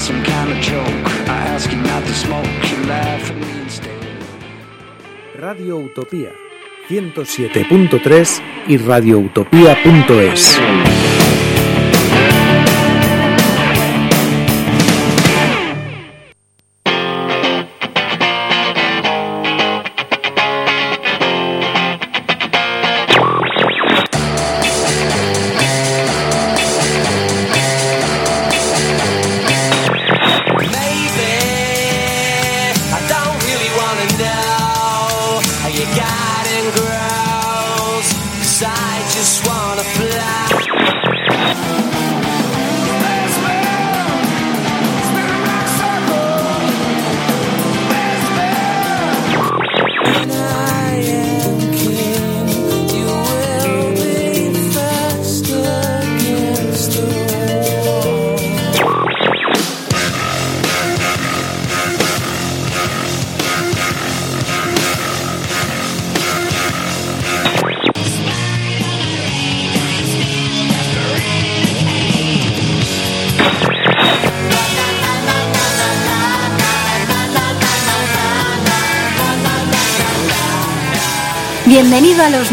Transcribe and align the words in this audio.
some 0.00 0.22
kind 0.24 0.50
of 0.50 0.58
joke. 0.60 0.88
I 1.28 1.38
ask 1.54 1.70
you 1.70 1.76
not 1.76 2.02
to 2.06 2.14
smoke, 2.14 2.46
you 2.70 2.86
laugh 2.86 3.30
at 3.30 3.36
me 3.36 3.50
instead. 3.62 4.00
Radio 5.38 5.78
Utopía 5.78 6.32
107.3 6.88 8.42
y 8.66 8.78
radioutopía.es. 8.78 10.58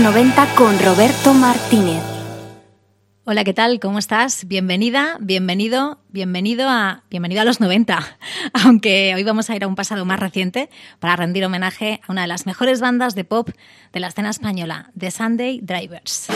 90 0.08 0.56
con 0.56 0.80
Roberto 0.80 1.34
Martínez. 1.34 2.02
Hola, 3.26 3.44
¿qué 3.44 3.54
tal? 3.54 3.82
¿Cómo 3.82 4.00
estás? 4.00 4.48
Bienvenida, 4.48 5.18
bienvenido, 5.20 6.00
bienvenido 6.08 6.70
a 6.70 7.04
bienvenido 7.10 7.42
a 7.42 7.44
los 7.44 7.60
90. 7.60 8.18
Aunque 8.54 9.14
hoy 9.14 9.26
vamos 9.26 9.50
a 9.50 9.56
ir 9.58 9.66
a 9.66 9.68
un 9.68 9.76
pasado 9.76 10.06
más 10.06 10.18
reciente 10.18 10.70
para 11.00 11.18
rendir 11.18 11.44
homenaje 11.44 12.00
a 12.08 12.12
una 12.14 12.22
de 12.22 12.30
las 12.30 12.46
mejores 12.46 12.80
bandas 12.80 13.16
de 13.16 13.26
pop 13.26 13.50
de 13.92 14.00
la 14.00 14.08
escena 14.08 14.30
española, 14.30 14.92
The 14.98 15.12
Sunday 15.12 15.60
Drivers. 15.62 16.28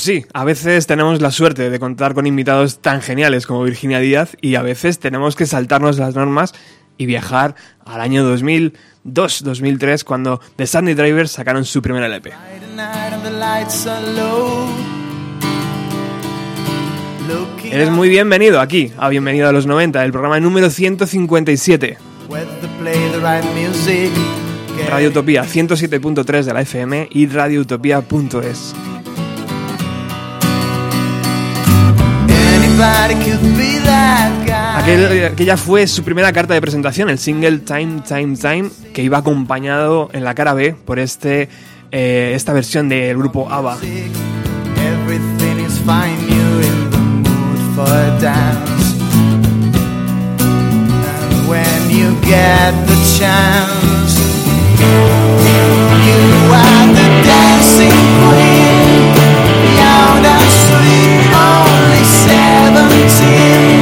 Pues 0.00 0.06
sí, 0.06 0.24
a 0.32 0.44
veces 0.44 0.86
tenemos 0.86 1.20
la 1.20 1.30
suerte 1.30 1.68
de 1.68 1.78
contar 1.78 2.14
con 2.14 2.26
invitados 2.26 2.78
tan 2.78 3.02
geniales 3.02 3.46
como 3.46 3.64
Virginia 3.64 3.98
Díaz 4.00 4.34
y 4.40 4.54
a 4.54 4.62
veces 4.62 4.98
tenemos 4.98 5.36
que 5.36 5.44
saltarnos 5.44 5.98
las 5.98 6.14
normas 6.14 6.54
y 6.96 7.04
viajar 7.04 7.54
al 7.84 8.00
año 8.00 8.24
2002-2003 8.34 10.02
cuando 10.04 10.40
The 10.56 10.66
Sunday 10.66 10.94
Drivers 10.94 11.32
sacaron 11.32 11.66
su 11.66 11.82
primer 11.82 12.02
LP. 12.04 12.32
Eres 17.70 17.90
muy 17.90 18.08
bienvenido 18.08 18.58
aquí, 18.58 18.90
a 18.96 19.10
Bienvenido 19.10 19.50
a 19.50 19.52
los 19.52 19.66
90, 19.66 20.02
el 20.02 20.12
programa 20.12 20.40
número 20.40 20.70
157. 20.70 21.98
where 22.26 22.46
to 22.46 22.68
play 22.78 22.96
the 23.10 23.18
right 23.18 23.44
music. 23.52 24.10
Radio 24.88 25.10
Utopía 25.10 25.44
107.3 25.44 26.44
de 26.44 26.54
la 26.54 26.62
FM 26.62 27.08
y 27.10 27.26
radioutopía.es. 27.26 28.74
Aquel- 34.78 35.26
aquella 35.32 35.56
fue 35.56 35.86
su 35.86 36.02
primera 36.02 36.32
carta 36.32 36.54
de 36.54 36.60
presentación, 36.60 37.10
el 37.10 37.18
single 37.18 37.58
Time, 37.58 38.02
Time, 38.06 38.36
Time, 38.36 38.70
que 38.94 39.02
iba 39.02 39.18
acompañado 39.18 40.08
en 40.12 40.24
la 40.24 40.34
cara 40.34 40.54
B 40.54 40.74
por 40.84 40.98
este, 40.98 41.48
eh, 41.92 42.32
esta 42.34 42.52
versión 42.52 42.88
del 42.88 43.16
grupo 43.18 43.48
ABBA. 43.50 43.76
You 51.90 52.14
get 52.22 52.72
the 52.86 52.96
chance, 53.18 54.16
you 56.06 56.52
are 56.54 56.94
the 56.94 57.08
dancing 57.26 57.90
queen. 58.30 58.59
Seventeen. 63.08 63.08
Dancing 63.08 63.79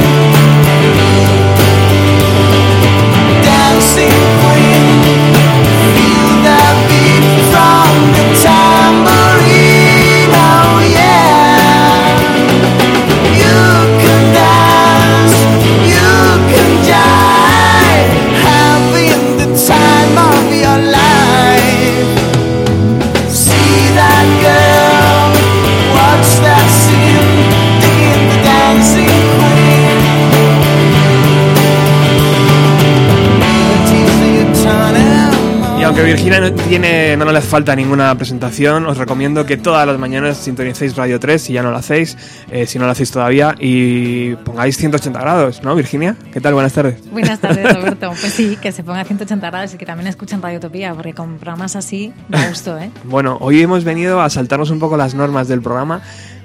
No, 36.69 37.25
no 37.25 37.31
le 37.31 37.41
falta 37.41 37.75
ninguna 37.75 38.13
presentación, 38.13 38.85
os 38.85 38.95
recomiendo 38.95 39.43
que 39.43 39.57
todas 39.57 39.87
las 39.87 39.97
mañanas 39.97 40.37
sintonicéis 40.37 40.95
Radio 40.95 41.19
3 41.19 41.41
si 41.41 41.53
ya 41.53 41.63
no 41.63 41.71
lo 41.71 41.77
hacéis, 41.77 42.15
eh, 42.51 42.67
si 42.67 42.77
no 42.77 42.85
lo 42.85 42.91
hacéis 42.91 43.09
todavía, 43.09 43.55
y 43.59 44.35
pongáis 44.35 44.77
180 44.77 45.19
grados, 45.19 45.63
¿no, 45.63 45.73
Virginia? 45.73 46.15
¿Qué 46.31 46.39
tal? 46.39 46.53
Buenas 46.53 46.73
tardes. 46.73 47.09
Buenas 47.09 47.39
tardes, 47.39 47.73
Roberto. 47.75 48.11
Pues 48.21 48.33
sí, 48.33 48.55
que 48.61 48.71
se 48.71 48.83
ponga 48.83 49.01
a 49.01 49.03
180 49.03 49.49
grados 49.49 49.73
y 49.73 49.77
que 49.77 49.85
también 49.87 50.07
escuchen 50.09 50.43
Radio 50.43 50.59
Utopía, 50.59 50.93
porque 50.93 51.13
con 51.13 51.37
programas 51.37 51.75
así 51.75 52.13
da 52.29 52.47
gusto, 52.49 52.77
¿eh? 52.77 52.91
Bueno, 53.03 53.39
hoy 53.41 53.63
hemos 53.63 53.83
venido 53.83 54.21
a 54.21 54.29
saltarnos 54.29 54.69
un 54.69 54.77
poco 54.77 54.95
las 54.95 55.15
normas 55.15 55.47
del 55.47 55.63
programa, 55.63 56.03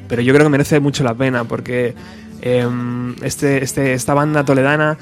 pero 0.09 0.23
yo 0.23 0.33
creo 0.33 0.47
que 0.47 0.51
merece 0.51 0.81
mucho 0.81 1.05
la 1.05 1.13
pena 1.13 1.45
porque 1.45 1.95
eh, 2.41 2.67
este, 3.23 3.63
este, 3.63 3.93
esta 3.93 4.15
banda 4.15 4.43
toledana 4.43 4.97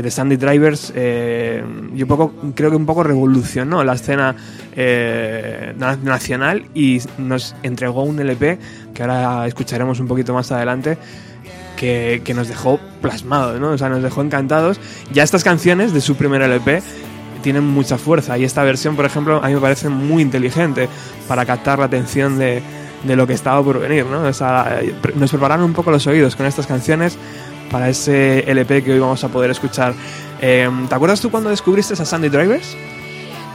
de 0.00 0.10
Sandy 0.10 0.36
Drivers, 0.36 0.92
eh, 0.96 1.62
yo 1.94 2.06
poco, 2.06 2.32
creo 2.54 2.70
que 2.70 2.76
un 2.76 2.86
poco 2.86 3.02
revolucionó 3.02 3.84
la 3.84 3.92
escena 3.94 4.34
eh, 4.74 5.74
na- 5.76 5.96
nacional 5.96 6.64
y 6.74 7.00
nos 7.18 7.54
entregó 7.62 8.04
un 8.04 8.18
LP 8.20 8.58
que 8.94 9.02
ahora 9.02 9.46
escucharemos 9.46 10.00
un 10.00 10.06
poquito 10.08 10.32
más 10.32 10.50
adelante. 10.52 10.96
Que, 11.76 12.22
que 12.24 12.32
nos 12.32 12.46
dejó 12.46 12.78
plasmados, 13.00 13.58
¿no? 13.58 13.70
O 13.70 13.78
sea, 13.78 13.88
nos 13.88 14.04
dejó 14.04 14.22
encantados. 14.22 14.78
Ya 15.12 15.24
estas 15.24 15.42
canciones 15.42 15.92
de 15.92 16.00
su 16.00 16.14
primer 16.14 16.40
LP 16.40 16.80
tienen 17.42 17.64
mucha 17.64 17.98
fuerza 17.98 18.38
y 18.38 18.44
esta 18.44 18.62
versión, 18.62 18.94
por 18.94 19.04
ejemplo, 19.04 19.40
a 19.42 19.48
mí 19.48 19.54
me 19.54 19.60
parece 19.60 19.88
muy 19.88 20.22
inteligente 20.22 20.88
para 21.26 21.44
captar 21.44 21.80
la 21.80 21.86
atención 21.86 22.38
de, 22.38 22.62
de 23.02 23.16
lo 23.16 23.26
que 23.26 23.32
estaba 23.32 23.60
por 23.64 23.80
venir, 23.80 24.06
¿no? 24.06 24.22
O 24.22 24.32
sea, 24.32 24.78
eh, 24.80 24.94
nos 25.16 25.30
prepararon 25.30 25.64
un 25.64 25.72
poco 25.72 25.90
los 25.90 26.06
oídos 26.06 26.36
con 26.36 26.46
estas 26.46 26.68
canciones 26.68 27.18
para 27.72 27.88
ese 27.88 28.40
LP 28.50 28.84
que 28.84 28.92
hoy 28.92 28.98
vamos 29.00 29.24
a 29.24 29.28
poder 29.28 29.50
escuchar. 29.50 29.94
Eh, 30.40 30.70
¿Te 30.88 30.94
acuerdas 30.94 31.20
tú 31.20 31.30
cuando 31.30 31.48
descubriste 31.48 31.94
a 31.94 32.04
Sandy 32.04 32.28
Drivers? 32.28 32.76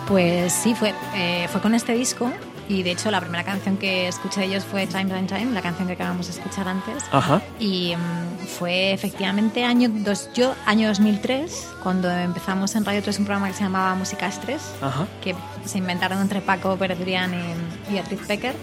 Pues 0.08 0.52
sí, 0.52 0.74
fue, 0.74 0.94
eh, 1.16 1.48
fue 1.52 1.62
con 1.62 1.76
este 1.76 1.94
disco 1.94 2.32
y 2.68 2.84
de 2.84 2.92
hecho 2.92 3.12
la 3.12 3.22
primera 3.22 3.44
canción 3.44 3.78
que 3.78 4.08
escuché 4.08 4.42
de 4.42 4.48
ellos 4.48 4.66
fue 4.66 4.88
Time, 4.88 5.06
Time, 5.06 5.28
Time, 5.28 5.54
la 5.54 5.62
canción 5.62 5.88
que 5.88 5.94
acabamos 5.94 6.26
de 6.28 6.34
escuchar 6.34 6.68
antes. 6.68 7.04
Ajá. 7.12 7.42
Y 7.60 7.96
mm, 7.96 8.48
fue 8.48 8.94
efectivamente 8.94 9.64
año, 9.64 9.90
dos, 9.94 10.30
yo, 10.34 10.56
año 10.66 10.88
2003, 10.88 11.68
cuando 11.84 12.10
empezamos 12.10 12.76
en 12.76 12.86
Radio 12.86 13.04
3 13.04 13.20
un 13.20 13.26
programa 13.26 13.48
que 13.50 13.54
se 13.54 13.64
llamaba 13.64 13.94
Música 13.96 14.28
Estrés, 14.28 14.64
que 15.22 15.36
se 15.66 15.78
inventaron 15.78 16.20
entre 16.22 16.42
Paco 16.42 16.76
Pérez 16.76 16.98
Durián 16.98 17.34
y, 17.34 17.92
y 17.92 17.94
Beatriz 17.94 18.28
Becker. 18.28 18.56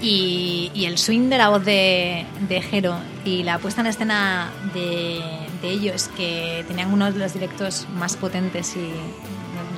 Y, 0.00 0.70
el 0.86 0.98
swing 0.98 1.28
de 1.28 1.38
la 1.38 1.50
voz 1.50 1.64
de, 1.64 2.26
de 2.48 2.62
Jero 2.62 2.96
y 3.24 3.42
la 3.42 3.58
puesta 3.58 3.82
en 3.82 3.88
escena 3.88 4.50
de, 4.72 5.20
de 5.60 5.70
ellos, 5.70 6.08
que 6.16 6.64
tenían 6.66 6.92
uno 6.92 7.12
de 7.12 7.18
los 7.18 7.34
directos 7.34 7.86
más 7.94 8.16
potentes 8.16 8.76
y 8.76 8.90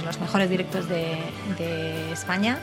los 0.05 0.21
mejores 0.21 0.49
directos 0.49 0.89
de, 0.89 1.17
de 1.59 2.13
España, 2.13 2.59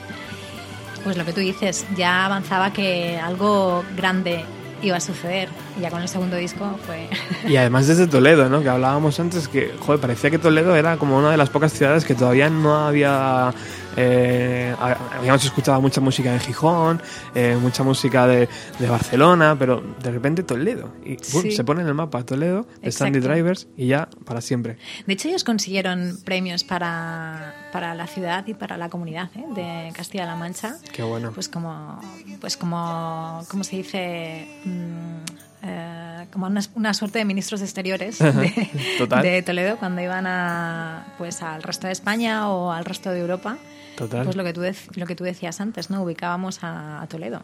pues 1.03 1.17
lo 1.17 1.25
que 1.25 1.33
tú 1.33 1.41
dices, 1.41 1.85
ya 1.95 2.25
avanzaba 2.25 2.71
que 2.71 3.17
algo 3.17 3.83
grande 3.95 4.45
iba 4.81 4.97
a 4.97 4.99
suceder. 4.99 5.49
Y 5.77 5.81
ya 5.81 5.89
con 5.89 6.01
el 6.01 6.07
segundo 6.07 6.35
disco 6.35 6.77
fue... 6.85 7.09
Y 7.47 7.57
además 7.57 7.87
desde 7.87 8.07
Toledo, 8.07 8.49
¿no? 8.49 8.61
Que 8.61 8.69
hablábamos 8.69 9.19
antes 9.19 9.47
que, 9.47 9.73
joder, 9.79 9.99
parecía 9.99 10.29
que 10.29 10.39
Toledo 10.39 10.75
era 10.75 10.97
como 10.97 11.17
una 11.17 11.31
de 11.31 11.37
las 11.37 11.49
pocas 11.49 11.73
ciudades 11.73 12.05
que 12.05 12.15
todavía 12.15 12.49
no 12.49 12.75
había... 12.75 13.53
eh, 14.01 14.73
ha- 14.79 15.17
habíamos 15.17 15.43
escuchado 15.43 15.81
mucha 15.81 15.99
música 15.99 16.33
en 16.33 16.39
Gijón, 16.39 17.01
eh, 17.35 17.57
mucha 17.61 17.83
música 17.83 18.25
de, 18.27 18.47
de 18.79 18.89
Barcelona, 18.89 19.55
pero 19.59 19.83
de 20.01 20.11
repente 20.11 20.43
Toledo. 20.43 20.93
Y 21.03 21.17
se 21.17 21.63
pone 21.65 21.81
en 21.81 21.87
el 21.87 21.93
mapa 21.93 22.23
Toledo, 22.23 22.65
de 22.81 22.91
Sandy. 22.93 23.19
Drivers, 23.19 23.67
y 23.75 23.87
ya 23.87 24.07
para 24.25 24.39
siempre. 24.41 24.77
De 25.05 25.13
hecho, 25.13 25.27
ellos 25.27 25.43
consiguieron 25.43 26.17
premios 26.23 26.63
para, 26.63 27.53
para 27.73 27.93
la 27.93 28.07
ciudad 28.07 28.47
y 28.47 28.53
para 28.53 28.77
la 28.77 28.87
comunidad 28.89 29.29
¿eh? 29.35 29.43
de 29.55 29.91
Castilla-La 29.93 30.35
Mancha. 30.35 30.77
Qué 30.93 31.03
bueno. 31.03 31.31
Pues 31.33 31.49
como, 31.49 31.99
pues 32.39 32.55
como, 32.55 33.43
¿cómo 33.49 33.63
se 33.65 33.75
dice? 33.75 34.47
Mm, 34.63 35.48
eh, 35.63 36.25
como 36.31 36.47
una, 36.47 36.61
una 36.75 36.93
suerte 36.93 37.19
de 37.19 37.25
ministros 37.25 37.61
exteriores 37.61 38.19
de, 38.19 38.69
Total. 38.97 39.23
de 39.23 39.41
Toledo 39.41 39.77
cuando 39.77 40.01
iban 40.01 40.25
a, 40.27 41.13
pues 41.17 41.41
al 41.41 41.63
resto 41.63 41.87
de 41.87 41.93
España 41.93 42.49
o 42.49 42.71
al 42.71 42.85
resto 42.85 43.11
de 43.11 43.19
Europa. 43.19 43.57
Total. 43.97 44.23
Pues 44.23 44.35
lo 44.35 44.43
que 44.43 44.53
tú, 44.53 44.61
lo 44.95 45.05
que 45.05 45.15
tú 45.15 45.23
decías 45.23 45.59
antes, 45.59 45.89
¿no? 45.89 46.03
Ubicábamos 46.03 46.63
a, 46.63 47.01
a 47.01 47.07
Toledo. 47.07 47.41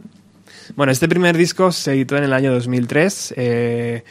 Bueno, 0.75 0.91
este 0.91 1.09
primer 1.09 1.35
disco 1.35 1.71
se 1.71 1.91
editó 1.93 2.15
en 2.17 2.23
el 2.23 2.33
año 2.33 2.53
2003. 2.53 3.33
eh, 3.37 4.03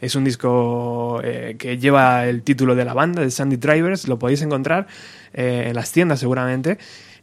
es 0.00 0.14
un 0.14 0.24
disco 0.24 1.20
eh, 1.22 1.56
que 1.58 1.76
lleva 1.76 2.26
el 2.26 2.42
título 2.42 2.74
de 2.74 2.84
la 2.84 2.94
banda, 2.94 3.20
de 3.22 3.30
Sandy 3.30 3.56
Drivers. 3.56 4.08
Lo 4.08 4.18
podéis 4.18 4.40
encontrar 4.42 4.86
eh, 5.34 5.66
en 5.68 5.74
las 5.74 5.92
tiendas 5.92 6.20
seguramente. 6.20 6.78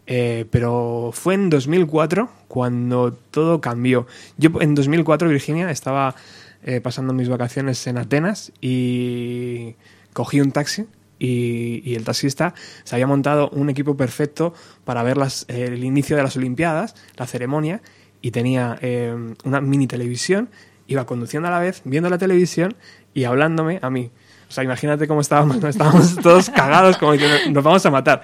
Eh, 0.09 0.45
pero 0.49 1.11
fue 1.13 1.33
en 1.33 1.49
2004 1.49 2.29
cuando 2.47 3.11
todo 3.11 3.59
cambió. 3.61 4.07
Yo 4.37 4.49
en 4.61 4.73
2004, 4.73 5.27
Virginia, 5.29 5.69
estaba 5.69 6.15
eh, 6.63 6.79
pasando 6.81 7.13
mis 7.13 7.27
vacaciones 7.29 7.85
en 7.87 7.97
Atenas 7.97 8.51
y 8.61 9.75
cogí 10.13 10.39
un 10.41 10.51
taxi 10.51 10.85
y, 11.19 11.81
y 11.83 11.95
el 11.95 12.03
taxista 12.05 12.53
se 12.83 12.95
había 12.95 13.05
montado 13.07 13.49
un 13.49 13.69
equipo 13.69 13.97
perfecto 13.97 14.53
para 14.85 15.03
ver 15.03 15.17
las- 15.17 15.45
el 15.49 15.83
inicio 15.83 16.15
de 16.15 16.23
las 16.23 16.35
Olimpiadas, 16.37 16.95
la 17.17 17.27
ceremonia, 17.27 17.81
y 18.21 18.31
tenía 18.31 18.77
eh, 18.81 19.13
una 19.43 19.61
mini 19.61 19.87
televisión, 19.87 20.49
iba 20.87 21.05
conduciendo 21.05 21.49
a 21.49 21.51
la 21.51 21.59
vez, 21.59 21.81
viendo 21.85 22.09
la 22.09 22.17
televisión 22.17 22.75
y 23.13 23.25
hablándome 23.25 23.79
a 23.81 23.89
mí. 23.89 24.09
O 24.49 24.51
sea, 24.51 24.63
imagínate 24.63 25.07
cómo 25.07 25.19
estábamos, 25.21 25.61
estábamos 25.63 26.15
todos 26.15 26.49
cagados, 26.49 26.97
como 26.97 27.11
diciendo, 27.11 27.37
nos 27.51 27.63
vamos 27.63 27.85
a 27.85 27.91
matar. 27.91 28.23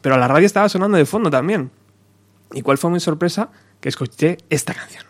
Pero 0.00 0.16
la 0.16 0.28
radio 0.28 0.46
estaba 0.46 0.68
sonando 0.68 0.96
de 0.96 1.06
fondo 1.06 1.30
también. 1.30 1.70
¿Y 2.52 2.62
cuál 2.62 2.78
fue 2.78 2.90
mi 2.90 3.00
sorpresa? 3.00 3.50
Que 3.80 3.88
escuché 3.88 4.38
esta 4.48 4.74
canción. 4.74 5.04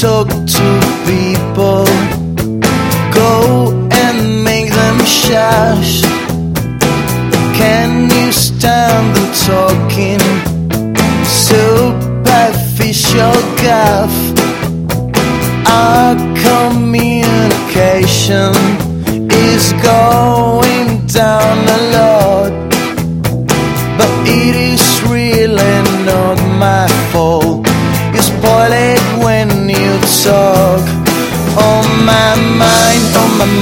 talk 0.00 0.28
to 0.28 0.80
people. 1.04 1.84
Go 3.12 3.68
and 3.92 4.42
make 4.42 4.70
them 4.70 4.98
shush. 5.04 6.00
Can 7.60 8.08
you 8.08 8.32
stand 8.32 9.14
the 9.14 9.26
talking? 9.44 10.20
Superficial 11.26 13.36
guff. 13.60 14.14
Our 15.68 16.16
communication 16.46 18.54
is 19.30 19.74
gone. 19.82 19.99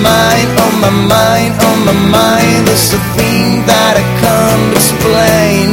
Mind, 0.02 0.48
on 0.64 0.74
my 0.80 0.90
mind, 0.90 1.52
on 1.68 1.78
my 1.88 1.96
mind. 2.18 2.66
There's 2.66 2.92
a 2.94 3.02
thing 3.16 3.66
that 3.66 3.94
I 4.02 4.06
can't 4.22 4.70
explain. 4.78 5.66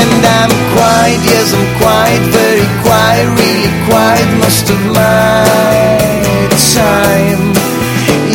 And 0.00 0.22
I'm 0.38 0.52
quiet, 0.74 1.20
yes, 1.28 1.52
I'm 1.52 1.66
quiet, 1.80 2.22
very 2.32 2.68
quiet, 2.84 3.26
really 3.40 3.72
quiet 3.88 4.28
most 4.40 4.66
of 4.70 4.80
my 4.96 5.80
time. 6.80 7.42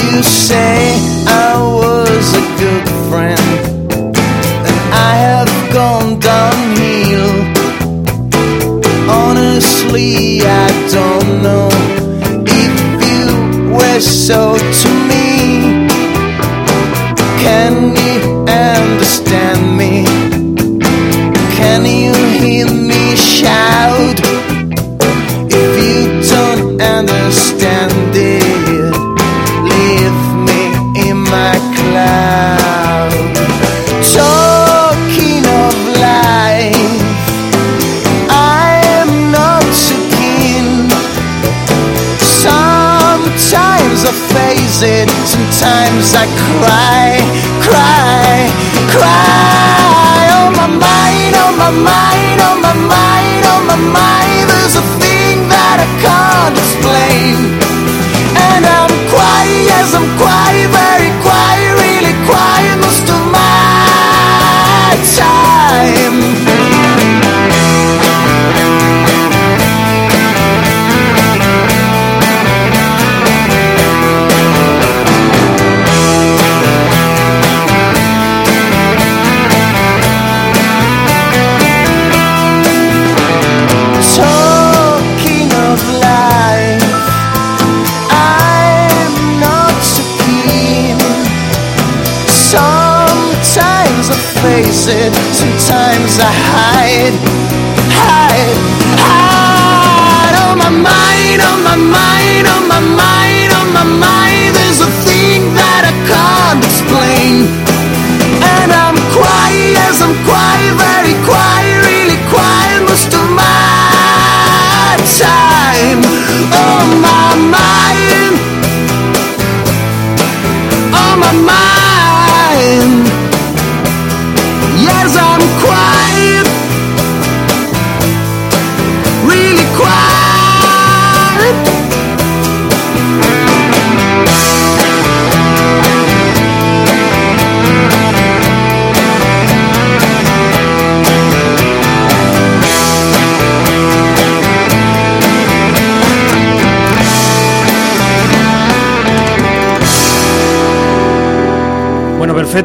You 0.01 0.21
say 0.23 0.99
I 1.27 1.57
was 1.81 2.25
a 2.33 2.45
good 2.61 2.85
friend, 3.09 3.59
and 4.67 4.77
I 4.93 5.13
have 5.27 5.51
gone 5.73 6.19
downhill. 6.19 7.35
Honestly, 9.09 10.41
I 10.41 10.67
don't 10.91 11.14
so 14.01 14.57
to 14.57 14.89
me. 15.07 15.87
Can 17.39 17.95
you 17.95 18.45
understand 18.49 19.77
me? 19.77 20.03
Can 21.55 21.85
you 21.85 22.13
hear 22.39 22.67
me 22.67 23.15
shout? 23.15 24.14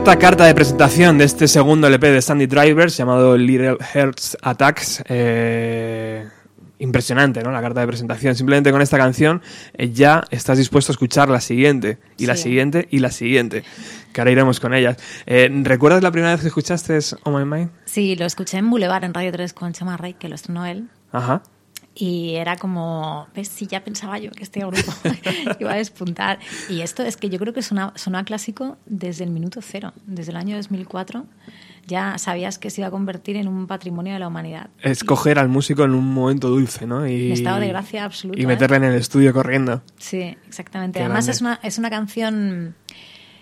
Perfecta 0.00 0.28
carta 0.28 0.46
de 0.46 0.54
presentación 0.54 1.18
de 1.18 1.24
este 1.24 1.46
segundo 1.46 1.86
LP 1.86 2.10
de 2.10 2.22
Sandy 2.22 2.46
Drivers 2.46 2.96
llamado 2.96 3.36
Little 3.36 3.76
Hearts 3.92 4.34
Attacks. 4.40 5.04
Eh, 5.06 6.26
impresionante, 6.78 7.42
¿no? 7.42 7.52
La 7.52 7.60
carta 7.60 7.80
de 7.80 7.86
presentación. 7.86 8.34
Simplemente 8.34 8.72
con 8.72 8.80
esta 8.80 8.96
canción 8.96 9.42
eh, 9.74 9.90
ya 9.90 10.24
estás 10.30 10.56
dispuesto 10.56 10.90
a 10.90 10.94
escuchar 10.94 11.28
la 11.28 11.42
siguiente, 11.42 11.98
y 12.16 12.24
la 12.24 12.36
siguiente, 12.36 12.88
y 12.90 13.00
la 13.00 13.10
siguiente. 13.10 13.62
Que 14.14 14.22
ahora 14.22 14.30
iremos 14.30 14.58
con 14.58 14.72
ellas. 14.72 14.96
Eh, 15.26 15.50
¿Recuerdas 15.64 16.02
la 16.02 16.10
primera 16.10 16.32
vez 16.32 16.40
que 16.40 16.48
escuchaste 16.48 16.98
Oh 17.24 17.30
My 17.30 17.44
Mind? 17.44 17.70
Sí, 17.84 18.16
lo 18.16 18.24
escuché 18.24 18.56
en 18.56 18.70
Boulevard, 18.70 19.04
en 19.04 19.12
Radio 19.12 19.32
3, 19.32 19.52
con 19.52 19.74
Chema 19.74 19.98
Rey, 19.98 20.14
que 20.14 20.30
lo 20.30 20.34
estrenó 20.34 20.64
él. 20.64 20.88
Ajá. 21.12 21.42
Y 22.00 22.36
era 22.36 22.56
como, 22.56 23.28
¿ves? 23.34 23.48
Sí, 23.48 23.66
ya 23.66 23.84
pensaba 23.84 24.18
yo 24.18 24.30
que 24.30 24.42
este 24.42 24.60
grupo 24.60 24.90
iba 25.60 25.72
a 25.72 25.76
despuntar. 25.76 26.38
Y 26.70 26.80
esto 26.80 27.02
es 27.02 27.18
que 27.18 27.28
yo 27.28 27.38
creo 27.38 27.52
que 27.52 27.60
sonó, 27.60 27.92
sonó 27.94 28.16
a 28.16 28.24
clásico 28.24 28.78
desde 28.86 29.24
el 29.24 29.30
minuto 29.30 29.60
cero, 29.62 29.92
desde 30.06 30.30
el 30.30 30.38
año 30.38 30.56
2004. 30.56 31.26
Ya 31.86 32.16
sabías 32.16 32.58
que 32.58 32.70
se 32.70 32.80
iba 32.80 32.88
a 32.88 32.90
convertir 32.90 33.36
en 33.36 33.48
un 33.48 33.66
patrimonio 33.66 34.14
de 34.14 34.18
la 34.18 34.28
humanidad. 34.28 34.70
Escoger 34.80 35.38
al 35.38 35.50
músico 35.50 35.84
en 35.84 35.92
un 35.92 36.14
momento 36.14 36.48
dulce, 36.48 36.86
¿no? 36.86 37.06
Y, 37.06 37.26
En 37.26 37.32
estado 37.32 37.60
de 37.60 37.68
gracia 37.68 38.04
absoluto, 38.04 38.38
Y 38.40 38.44
¿eh? 38.44 38.46
meterle 38.46 38.78
en 38.78 38.84
el 38.84 38.94
estudio 38.94 39.34
corriendo. 39.34 39.82
Sí, 39.98 40.38
exactamente. 40.46 41.00
Qué 41.00 41.04
Además 41.04 41.28
es 41.28 41.42
una, 41.42 41.60
es 41.62 41.76
una 41.76 41.90
canción 41.90 42.76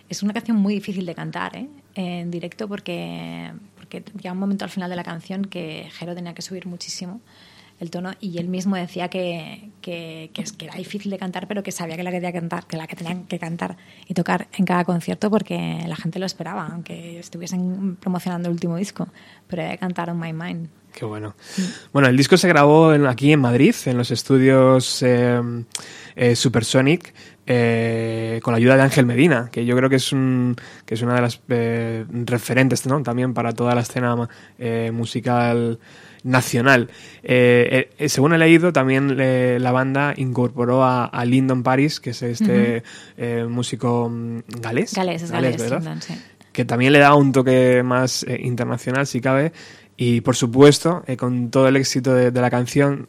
es 0.08 0.22
una 0.22 0.32
canción 0.32 0.56
muy 0.56 0.74
difícil 0.74 1.06
de 1.06 1.14
cantar 1.14 1.56
¿eh? 1.56 1.68
en 1.94 2.30
directo 2.30 2.66
porque, 2.66 3.52
porque 3.76 4.02
llega 4.16 4.32
un 4.32 4.38
momento 4.38 4.64
al 4.64 4.70
final 4.70 4.90
de 4.90 4.96
la 4.96 5.04
canción 5.04 5.44
que 5.44 5.88
Jero 5.92 6.14
tenía 6.14 6.34
que 6.34 6.42
subir 6.42 6.66
muchísimo 6.66 7.20
el 7.80 7.90
tono 7.90 8.12
y 8.20 8.38
él 8.38 8.48
mismo 8.48 8.76
decía 8.76 9.08
que, 9.08 9.70
que, 9.80 10.30
que 10.34 10.64
era 10.64 10.74
difícil 10.74 11.10
de 11.10 11.18
cantar 11.18 11.46
pero 11.46 11.62
que 11.62 11.70
sabía 11.72 11.96
que 11.96 12.02
la 12.02 12.10
quería 12.10 12.32
cantar, 12.32 12.66
que 12.66 12.76
la 12.76 12.86
que 12.86 12.96
tenían 12.96 13.24
que 13.24 13.38
cantar 13.38 13.76
y 14.06 14.14
tocar 14.14 14.48
en 14.56 14.64
cada 14.64 14.84
concierto 14.84 15.30
porque 15.30 15.84
la 15.86 15.96
gente 15.96 16.18
lo 16.18 16.26
esperaba, 16.26 16.66
aunque 16.72 17.18
estuviesen 17.18 17.96
promocionando 17.96 18.48
el 18.48 18.54
último 18.54 18.76
disco, 18.76 19.08
pero 19.46 19.62
había 19.62 19.74
que 19.74 19.78
cantar 19.80 20.10
On 20.10 20.18
My 20.18 20.32
Mind. 20.32 20.68
Qué 20.92 21.04
bueno. 21.04 21.36
Bueno, 21.92 22.08
el 22.08 22.16
disco 22.16 22.36
se 22.36 22.48
grabó 22.48 22.92
en- 22.94 23.06
aquí 23.06 23.32
en 23.32 23.40
Madrid, 23.40 23.74
en 23.84 23.96
los 23.98 24.10
estudios 24.10 25.00
eh, 25.02 25.40
eh, 26.16 26.34
Supersonic, 26.34 27.14
eh, 27.46 28.40
con 28.42 28.52
la 28.52 28.58
ayuda 28.58 28.76
de 28.76 28.82
Ángel 28.82 29.06
Medina, 29.06 29.48
que 29.52 29.64
yo 29.64 29.76
creo 29.76 29.88
que 29.88 29.96
es, 29.96 30.12
un, 30.12 30.56
que 30.84 30.94
es 30.94 31.02
una 31.02 31.14
de 31.14 31.20
las 31.20 31.40
eh, 31.48 32.04
referentes 32.10 32.82
también 33.04 33.32
para 33.34 33.52
toda 33.52 33.74
la 33.74 33.82
escena 33.82 34.28
eh, 34.58 34.90
musical 34.92 35.78
nacional. 36.24 36.90
Eh, 37.22 37.90
eh, 37.98 38.08
según 38.08 38.32
he 38.34 38.38
leído, 38.38 38.72
también 38.72 39.16
eh, 39.18 39.58
la 39.60 39.72
banda 39.72 40.14
incorporó 40.16 40.84
a, 40.84 41.04
a 41.04 41.24
Lyndon 41.24 41.62
Paris, 41.62 42.00
que 42.00 42.10
es 42.10 42.22
este 42.22 42.82
músico 43.48 44.08
mm, 44.08 44.40
galés. 44.60 44.94
Gales, 44.94 45.22
es. 45.22 45.70
Lyndon, 45.70 46.02
sí. 46.02 46.14
que 46.52 46.64
también 46.64 46.92
le 46.92 46.98
da 46.98 47.14
un 47.14 47.32
toque 47.32 47.82
más 47.82 48.24
internacional, 48.28 49.06
si 49.06 49.20
cabe. 49.20 49.52
Y 49.96 50.20
por 50.20 50.36
supuesto, 50.36 51.02
con 51.18 51.50
todo 51.50 51.68
el 51.68 51.76
éxito 51.76 52.14
de, 52.14 52.30
de 52.30 52.40
la 52.40 52.50
canción, 52.50 53.08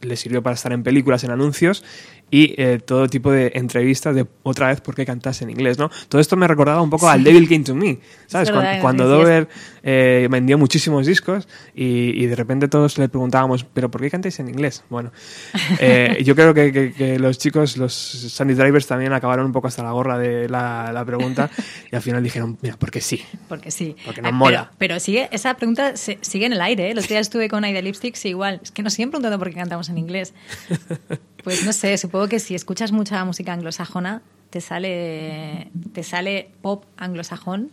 le 0.00 0.16
sirvió 0.16 0.42
para 0.42 0.54
estar 0.54 0.72
en 0.72 0.82
películas, 0.82 1.24
en 1.24 1.30
anuncios. 1.30 1.84
Y 2.30 2.54
eh, 2.60 2.78
todo 2.84 3.08
tipo 3.08 3.30
de 3.30 3.52
entrevistas 3.54 4.14
de 4.14 4.26
otra 4.42 4.68
vez 4.68 4.80
por 4.80 4.94
qué 4.94 5.06
cantas 5.06 5.40
en 5.42 5.50
inglés, 5.50 5.78
¿no? 5.78 5.90
Todo 6.08 6.20
esto 6.20 6.36
me 6.36 6.46
recordaba 6.46 6.82
un 6.82 6.90
poco 6.90 7.08
al 7.08 7.24
Devil 7.24 7.48
Came 7.48 7.64
to 7.64 7.74
Me, 7.74 7.98
¿sabes? 8.26 8.50
Verdad, 8.50 8.80
cuando 8.80 9.04
decías. 9.08 9.18
Dover 9.24 9.48
eh, 9.82 10.28
vendió 10.30 10.58
muchísimos 10.58 11.06
discos 11.06 11.48
y, 11.74 12.10
y 12.22 12.26
de 12.26 12.36
repente 12.36 12.68
todos 12.68 12.98
le 12.98 13.08
preguntábamos, 13.08 13.64
¿pero 13.64 13.90
por 13.90 14.00
qué 14.00 14.10
cantáis 14.10 14.38
en 14.40 14.48
inglés? 14.48 14.84
Bueno, 14.90 15.12
eh, 15.80 16.22
yo 16.24 16.34
creo 16.34 16.52
que, 16.54 16.72
que- 16.72 16.92
que 16.92 17.18
los 17.18 17.38
chicos, 17.38 17.76
los 17.76 17.92
Sandy 17.94 18.54
Drivers 18.54 18.86
también 18.86 19.12
acabaron 19.12 19.46
un 19.46 19.52
poco 19.52 19.68
hasta 19.68 19.82
la 19.82 19.92
gorra 19.92 20.18
de 20.18 20.48
la, 20.48 20.90
la 20.92 21.04
pregunta 21.04 21.50
y 21.90 21.96
al 21.96 22.02
final 22.02 22.22
dijeron, 22.22 22.58
mira, 22.62 22.76
porque 22.78 23.00
sí. 23.00 23.22
Porque 23.48 23.70
sí. 23.70 23.96
Porque 24.04 24.20
nos 24.22 24.28
Ah, 24.30 24.34
mola. 24.34 24.64
Pero, 24.76 24.76
pero 24.78 25.00
sigue, 25.00 25.28
esa 25.32 25.54
pregunta 25.54 25.96
se- 25.96 26.18
sigue 26.22 26.46
en 26.46 26.52
el 26.52 26.60
aire. 26.60 26.90
¿eh? 26.90 26.94
Los 26.94 27.08
días 27.08 27.20
estuve 27.22 27.48
con 27.48 27.64
Aida 27.64 27.80
Lipsticks 27.80 28.24
y 28.24 28.28
igual. 28.30 28.60
Es 28.62 28.70
que 28.70 28.82
nos 28.82 28.92
siguen 28.94 29.10
preguntando 29.10 29.38
por 29.38 29.48
qué 29.48 29.54
cantamos 29.56 29.88
en 29.88 29.98
inglés. 29.98 30.34
Pues 31.44 31.64
no 31.64 31.72
sé, 31.72 31.96
supongo 31.98 32.28
que 32.28 32.40
si 32.40 32.54
escuchas 32.54 32.92
mucha 32.92 33.24
música 33.24 33.52
anglosajona, 33.52 34.22
te 34.50 34.60
sale, 34.60 35.70
te 35.92 36.02
sale 36.02 36.50
pop 36.62 36.84
anglosajón 36.96 37.70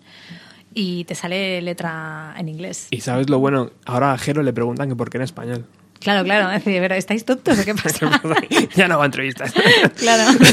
y 0.74 1.06
te 1.06 1.16
sale 1.16 1.62
letra 1.62 2.36
en 2.38 2.50
inglés. 2.50 2.88
Y 2.92 3.02
sabes 3.02 3.30
lo 3.30 3.40
bueno, 3.40 3.72
ahora 3.86 4.14
a 4.14 4.18
Jero 4.18 4.44
le 4.44 4.54
preguntan 4.54 4.90
que 4.90 4.96
por 4.96 5.10
qué 5.10 5.18
en 5.18 5.24
español. 5.24 5.66
Claro, 6.06 6.24
claro. 6.24 6.52
Es 6.52 6.64
decir, 6.64 6.80
¿pero 6.80 6.94
¿estáis 6.94 7.26
tontos 7.26 7.58
o 7.58 7.66
qué 7.66 7.74
pasa? 7.74 8.06
ya 8.76 8.88
no 8.88 9.00
va 9.00 9.04
a 9.04 9.08
entrevistas. 9.08 9.52
claro. 9.98 10.38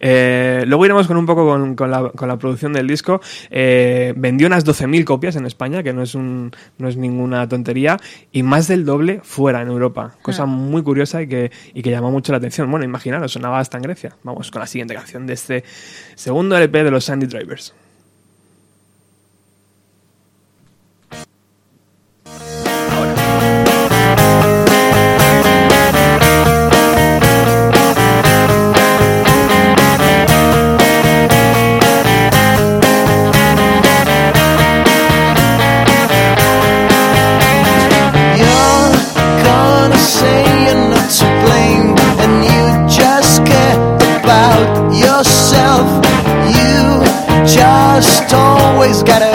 Eh, 0.00 0.64
luego 0.66 0.84
iremos 0.84 1.06
con 1.06 1.16
un 1.16 1.24
poco 1.24 1.46
con, 1.46 1.76
con 1.76 1.90
la, 1.90 2.10
con 2.10 2.26
la 2.28 2.36
producción 2.36 2.72
del 2.72 2.88
disco. 2.88 3.20
Eh, 3.50 4.12
vendió 4.16 4.48
unas 4.48 4.66
12.000 4.66 5.04
copias 5.04 5.36
en 5.36 5.46
España, 5.46 5.82
que 5.84 5.92
no 5.92 6.02
es, 6.02 6.16
un, 6.16 6.50
no 6.78 6.88
es 6.88 6.96
ninguna 6.96 7.48
tontería, 7.48 7.96
y 8.32 8.42
más 8.42 8.66
del 8.66 8.84
doble 8.84 9.20
fuera 9.22 9.62
en 9.62 9.68
Europa. 9.68 10.16
Cosa 10.22 10.42
Ah. 10.42 10.46
muy 10.46 10.82
curiosa 10.82 11.22
y 11.22 11.28
que, 11.28 11.52
y 11.72 11.82
que 11.82 11.90
llamó 11.90 12.10
mucho 12.10 12.32
la 12.32 12.38
atención. 12.38 12.68
Bueno, 12.70 12.84
imaginaros, 12.84 13.32
sonaba 13.32 13.60
hasta 13.60 13.76
en 13.76 13.84
Grecia. 13.84 14.16
Vamos 14.24 14.50
con 14.50 14.60
la 14.60 14.66
siguiente 14.66 14.94
canción 14.94 15.26
de 15.28 15.34
este 15.34 15.64
segundo 16.16 16.56
LP 16.56 16.82
de 16.82 16.90
los 16.90 17.04
Sandy 17.04 17.26
Drivers. 17.26 17.72
Always 48.86 49.02
got 49.02 49.25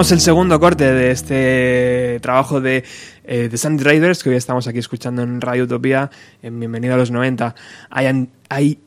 El 0.00 0.20
segundo 0.20 0.58
corte 0.58 0.90
de 0.92 1.10
este 1.10 2.18
trabajo 2.22 2.60
de 2.62 2.84
eh, 3.22 3.48
The 3.50 3.56
Sandy 3.58 3.84
Riders, 3.84 4.22
que 4.22 4.30
hoy 4.30 4.36
estamos 4.36 4.66
aquí 4.66 4.78
escuchando 4.78 5.20
en 5.22 5.42
Radio 5.42 5.64
Utopía, 5.64 6.10
en 6.42 6.58
Bienvenido 6.58 6.94
a 6.94 6.96
los 6.96 7.10
90. 7.10 7.54
Hay, 7.90 8.06
an- 8.06 8.30
hay- 8.48 8.78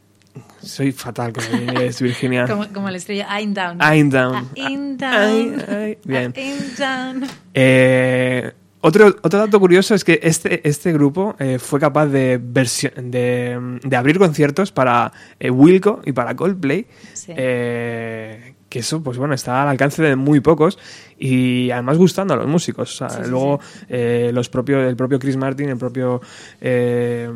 soy 0.62 0.91
fatal 0.91 1.32
con 1.32 1.43
el 1.45 1.62
inglés, 1.69 2.02
Virginia. 2.02 2.47
Como, 2.47 2.67
como 2.73 2.89
la 2.89 2.97
estrella 2.97 3.28
I'm 3.39 3.54
Down. 3.54 3.78
I'm 3.80 4.10
down. 4.10 4.49
I'm 4.56 4.97
down. 4.97 5.63
ay, 5.69 5.97
bien. 6.04 6.34
I'm 6.36 6.76
down. 6.78 7.28
Eh, 7.54 8.52
otro, 8.82 9.08
otro 9.21 9.39
dato 9.39 9.60
curioso 9.60 9.93
es 9.95 10.04
que 10.04 10.19
este, 10.23 10.67
este 10.67 10.91
grupo 10.91 11.36
eh, 11.39 11.58
fue 11.60 11.80
capaz 11.80 12.08
de, 12.08 12.38
versio- 12.41 12.91
de, 12.95 13.80
de 13.84 13.95
abrir 13.95 14.17
conciertos 14.17 14.71
para 14.71 15.13
eh, 15.39 15.52
Wilco 15.52 16.02
y 16.06 16.12
para 16.12 16.36
Coldplay. 16.36 16.88
Sí. 17.13 17.34
eh, 17.38 18.53
que 18.74 18.80
eso, 18.80 19.04
pues 19.04 19.20
bueno, 19.20 19.36
está 19.36 19.62
al 19.62 19.68
alcance 19.68 20.02
de 20.02 20.16
muy 20.16 20.40
pocos 20.40 20.80
y 21.20 21.70
además 21.70 22.00
gustando 22.00 22.34
a 22.34 22.38
los 22.38 22.48
músicos. 22.48 22.92
O 22.92 22.98
sea, 22.98 23.10
Sí, 23.12 23.24
sí, 23.24 23.30
luego 23.30 23.60
eh, 23.88 24.32
los 24.34 24.50
propios, 24.50 24.84
el 24.88 24.96
propio 24.96 25.20
Chris 25.20 25.38
Martin, 25.38 25.70
el 25.70 25.78
propio 25.78 26.22
eh, 26.60 27.30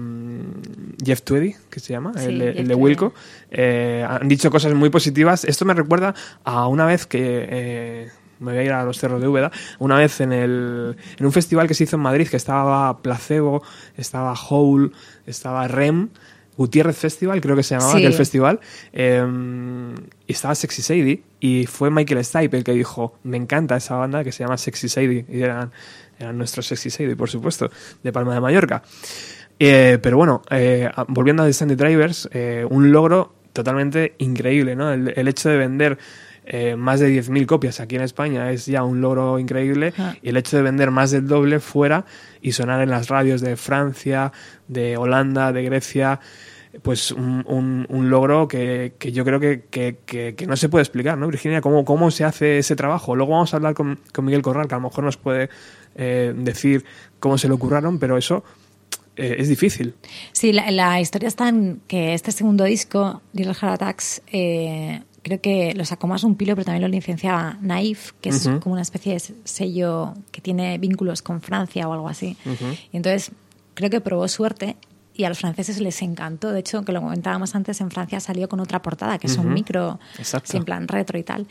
Jeff 1.06 1.21
Tweedy, 1.21 1.54
que 1.69 1.80
se 1.80 1.93
llama, 1.93 2.12
el, 2.17 2.39
de- 2.39 2.50
el. 2.52 2.73
Wilco, 2.73 3.13
eh, 3.52 4.04
han 4.10 4.28
dicho 4.28 4.50
cosas 4.50 4.73
muy 4.73 4.89
positivas. 4.89 5.45
Esto 5.45 5.63
me 5.65 5.76
recuerda 5.76 6.15
a 6.43 6.67
una 6.67 6.86
vez 6.88 7.06
que 7.06 8.10
me 8.39 8.52
voy 8.52 8.60
a 8.60 8.63
ir 8.63 8.71
a 8.71 8.84
los 8.84 8.97
cerros 8.97 9.21
de 9.21 9.28
Úbeda, 9.28 9.52
una 9.80 9.97
vez 9.97 10.21
en, 10.21 10.32
el, 10.34 10.95
en 11.19 11.26
un 11.26 11.32
festival 11.32 11.67
que 11.67 11.73
se 11.76 11.84
hizo 11.84 11.97
en 11.97 12.02
Madrid, 12.02 12.28
que 12.28 12.38
estaba 12.38 12.97
Placebo, 13.02 13.62
estaba 13.95 14.34
Hole, 14.50 14.89
estaba 15.28 15.67
Rem, 15.67 16.10
Gutiérrez 16.57 16.97
Festival, 16.97 17.39
creo 17.39 17.55
que 17.55 17.63
se 17.63 17.75
llamaba 17.75 17.91
Sí. 17.93 17.97
aquel 17.99 18.13
festival, 18.13 18.59
eh, 18.93 19.25
y 20.25 20.31
estaba 20.31 20.55
Sexy 20.55 20.81
Sadie, 20.81 21.21
y 21.39 21.65
fue 21.67 21.89
Michael 21.91 22.23
Stipe 22.25 22.57
el 22.57 22.63
que 22.63 22.73
dijo, 22.73 23.17
me 23.23 23.37
encanta 23.37 23.77
esa 23.77 23.95
banda 23.95 24.23
que 24.23 24.31
se 24.31 24.43
llama 24.43 24.57
Sexy 24.57 24.89
Sadie, 24.89 25.25
y 25.29 25.41
eran, 25.41 25.71
eran 26.19 26.37
nuestros 26.37 26.65
Sexy 26.65 26.89
Sadie, 26.89 27.15
por 27.15 27.29
supuesto, 27.29 27.69
de 28.03 28.11
Palma 28.11 28.33
de 28.33 28.41
Mallorca. 28.41 28.83
Eh, 29.59 29.97
pero 30.01 30.17
bueno, 30.17 30.41
eh, 30.51 30.89
volviendo 31.07 31.43
a 31.43 31.45
The 31.45 31.53
Sandy 31.53 31.75
Drivers, 31.75 32.29
eh, 32.31 32.65
un 32.69 32.91
logro 32.91 33.33
totalmente 33.53 34.13
increíble, 34.19 34.75
¿no? 34.75 34.91
El, 34.93 35.13
el 35.15 35.27
hecho 35.27 35.49
de 35.49 35.57
vender 35.57 35.97
eh, 36.49 36.75
más 36.77 36.99
de 37.01 37.10
10.000 37.10 37.45
copias 37.45 37.79
aquí 37.81 37.97
en 37.97 38.01
España 38.03 38.51
es 38.51 38.65
ya 38.65 38.83
un 38.83 39.01
logro 39.01 39.38
increíble 39.38 39.93
Ah. 39.97 40.15
y 40.21 40.29
el 40.29 40.38
hecho 40.38 40.55
de 40.55 40.63
vender 40.63 40.91
más 40.91 41.12
del 41.12 41.27
doble 41.27 41.60
fuera 41.60 42.05
y 42.41 42.53
sonar 42.53 42.81
en 42.81 42.89
las 42.89 43.10
radios 43.10 43.41
de 43.41 43.57
Francia, 43.57 44.31
de 44.69 44.95
Holanda, 44.97 45.51
de 45.51 45.63
Grecia, 45.63 46.19
pues 46.83 47.12
un, 47.12 47.43
un- 47.47 47.86
un 47.89 48.10
logro 48.10 48.47
que, 48.47 48.93
que 48.99 49.12
yo 49.12 49.25
creo 49.25 49.39
que, 49.39 49.63
que- 49.69 49.97
que- 50.05 50.47
no 50.47 50.55
se 50.55 50.69
puede 50.69 50.83
explicar, 50.83 51.17
¿no, 51.17 51.27
Virginia? 51.27 51.60
¿Cómo, 51.60 51.83
cómo 51.83 52.12
se 52.12 52.23
hace 52.23 52.60
ese 52.60 52.75
trabajo? 52.75 53.15
Luego 53.15 53.33
vamos 53.33 53.53
a 53.53 53.57
hablar 53.57 53.73
con, 53.73 53.99
con 54.13 54.25
Miguel 54.25 54.41
Corral, 54.41 54.67
que 54.67 54.75
a 54.75 54.77
lo 54.77 54.83
mejor 54.83 55.03
nos 55.03 55.17
puede 55.17 55.49
eh, 55.95 56.33
decir 56.38 56.86
cómo 57.19 57.38
se 57.38 57.47
lo 57.47 57.55
ocurraron, 57.55 57.97
pero 57.99 58.17
eso 58.17 58.43
eh, 59.15 59.38
es 59.39 59.49
difícil. 59.49 59.95
Sí, 60.31 60.53
la, 60.53 60.69
la 60.71 61.01
historia 61.01 61.27
está 61.27 61.49
en 61.49 61.81
que 61.88 62.13
este 62.13 62.31
segundo 62.31 62.63
disco, 62.65 63.21
Little 63.33 63.55
Heart 63.55 63.81
Attacks, 63.81 64.21
eh, 64.31 65.01
creo 65.27 65.41
que 65.41 65.73
lo 65.75 65.85
sacó 65.85 66.07
más 66.07 66.23
un 66.23 66.35
pilo, 66.35 66.55
pero 66.55 66.65
también 66.65 66.81
lo 66.81 66.87
licenciaba 66.87 67.57
Naif, 67.61 68.13
que 68.21 68.29
es 68.29 68.45
Ujú. 68.45 68.59
como 68.61 68.73
una 68.73 68.81
especie 68.81 69.13
de 69.13 69.19
sello 69.43 70.13
que 70.31 70.41
tiene 70.41 70.77
vínculos 70.77 71.21
con 71.21 71.41
Francia 71.41 71.87
o 71.87 71.93
algo 71.93 72.09
así. 72.09 72.35
Y 72.91 72.97
entonces 72.97 73.31
creo 73.73 73.89
que 73.89 74.01
probó 74.01 74.27
suerte 74.27 74.75
y 75.13 75.23
a 75.23 75.29
los 75.29 75.39
franceses 75.39 75.79
les 75.79 76.01
encantó. 76.03 76.51
De 76.51 76.59
hecho, 76.59 76.83
que 76.85 76.91
lo 76.91 77.01
comentábamos 77.01 77.55
antes, 77.55 77.81
en 77.81 77.89
Francia 77.89 78.19
salió 78.19 78.47
con 78.49 78.59
otra 78.59 78.81
portada, 78.83 79.17
que 79.17 79.25
es 79.27 79.37
un 79.37 79.45
Ujú. 79.47 79.53
micro, 79.55 79.99
Exacto. 80.19 80.51
sí, 80.51 80.57
en 80.57 80.63
plan 80.63 80.87
retro 80.87 81.17
y 81.17 81.23
tal. 81.23 81.47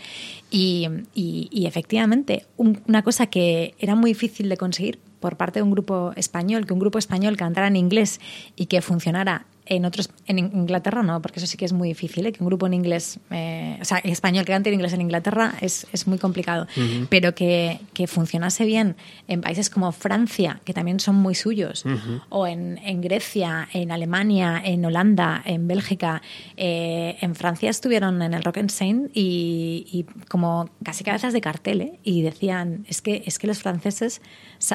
Y, 0.50 0.88
y- 1.14 1.48
y 1.50 1.66
efectivamente, 1.66 2.46
un- 2.56 2.80
una 2.86 3.02
cosa 3.02 3.26
que 3.26 3.74
era 3.78 3.94
muy 3.96 4.12
difícil 4.12 4.48
de 4.48 4.56
conseguir 4.56 5.00
por 5.20 5.36
parte 5.36 5.58
de 5.58 5.64
un 5.64 5.72
grupo 5.72 6.12
español, 6.14 6.66
que 6.66 6.72
un 6.74 6.78
grupo 6.78 6.98
español 6.98 7.36
cantara 7.36 7.66
en 7.66 7.74
inglés 7.76 8.20
y 8.54 8.66
que 8.66 8.80
funcionara 8.82 9.46
en 9.66 9.85
otros 9.85 10.11
en 10.26 10.38
Inglaterra 10.38 11.02
no, 11.02 11.20
porque 11.20 11.38
eso 11.40 11.46
sí 11.46 11.57
que 11.57 11.64
es 11.64 11.72
muy 11.72 11.88
difícil, 11.88 12.26
¿eh? 12.26 12.33
que 12.33 12.42
un 12.42 12.46
grupo 12.46 12.66
en 12.66 12.74
inglés, 12.74 13.18
eh, 13.31 13.79
o 13.81 13.85
sea, 13.85 14.00
en 14.02 14.11
español 14.11 14.44
que 14.44 14.52
cante 14.52 14.70
en 14.70 14.74
inglés 14.74 14.92
en 14.92 15.00
Inglaterra 15.00 15.55
es, 15.61 15.87
es 15.92 16.07
muy 16.07 16.18
complicado, 16.18 16.66
pero 17.09 17.35
que, 17.35 17.81
que 17.92 18.07
funcionase 18.07 18.64
bien 18.64 18.96
en 19.29 19.40
países 19.40 19.70
como 19.70 19.92
Francia, 19.92 20.61
que 20.64 20.72
también 20.72 21.00
son 21.00 21.16
muy 21.16 21.35
suyos, 21.35 21.85
o 22.29 22.46
en, 22.46 22.79
en 22.79 23.00
Grecia, 23.00 23.68
en 23.72 23.90
Alemania, 23.90 24.61
en 24.64 24.85
Holanda, 24.85 25.42
en 25.44 25.66
Bélgica, 25.66 26.22
eh, 26.57 27.16
en 27.20 27.35
Francia 27.35 27.70
estuvieron 27.70 28.22
en 28.22 28.35
el 28.35 28.42
Rock 28.42 28.59
and 28.59 28.70
Saint 28.70 29.11
y, 29.14 29.87
y 29.90 30.07
como 30.29 30.70
casi 30.85 31.05
cabezas 31.05 31.33
de 31.33 31.40
cartel, 31.40 31.81
¿eh? 31.81 32.00
y 32.05 32.22
decían, 32.22 32.85
es 32.88 33.02
que, 33.02 33.22
es 33.26 33.38
que 33.38 33.46
los 33.46 33.59
franceses 33.61 34.20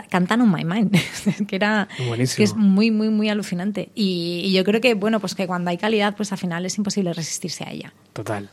cantan 0.09 0.41
On 0.41 0.51
My 0.51 0.65
Mind, 0.65 0.97
que 1.47 1.55
era 1.55 1.87
Buenísimo. 2.07 2.37
que 2.37 2.43
es 2.43 2.55
muy, 2.55 2.91
muy, 2.91 3.09
muy 3.09 3.29
alucinante. 3.29 3.89
Y, 3.95 4.41
y 4.45 4.53
yo 4.53 4.63
creo 4.63 4.80
que, 4.81 4.95
bueno, 4.95 5.19
pues 5.19 5.35
que 5.35 5.47
cuando 5.47 5.69
hay 5.69 5.77
calidad, 5.77 6.15
pues 6.17 6.31
al 6.31 6.37
final 6.37 6.65
es 6.65 6.77
imposible 6.77 7.13
resistirse 7.13 7.63
a 7.63 7.71
ella. 7.71 7.93
Total. 8.13 8.49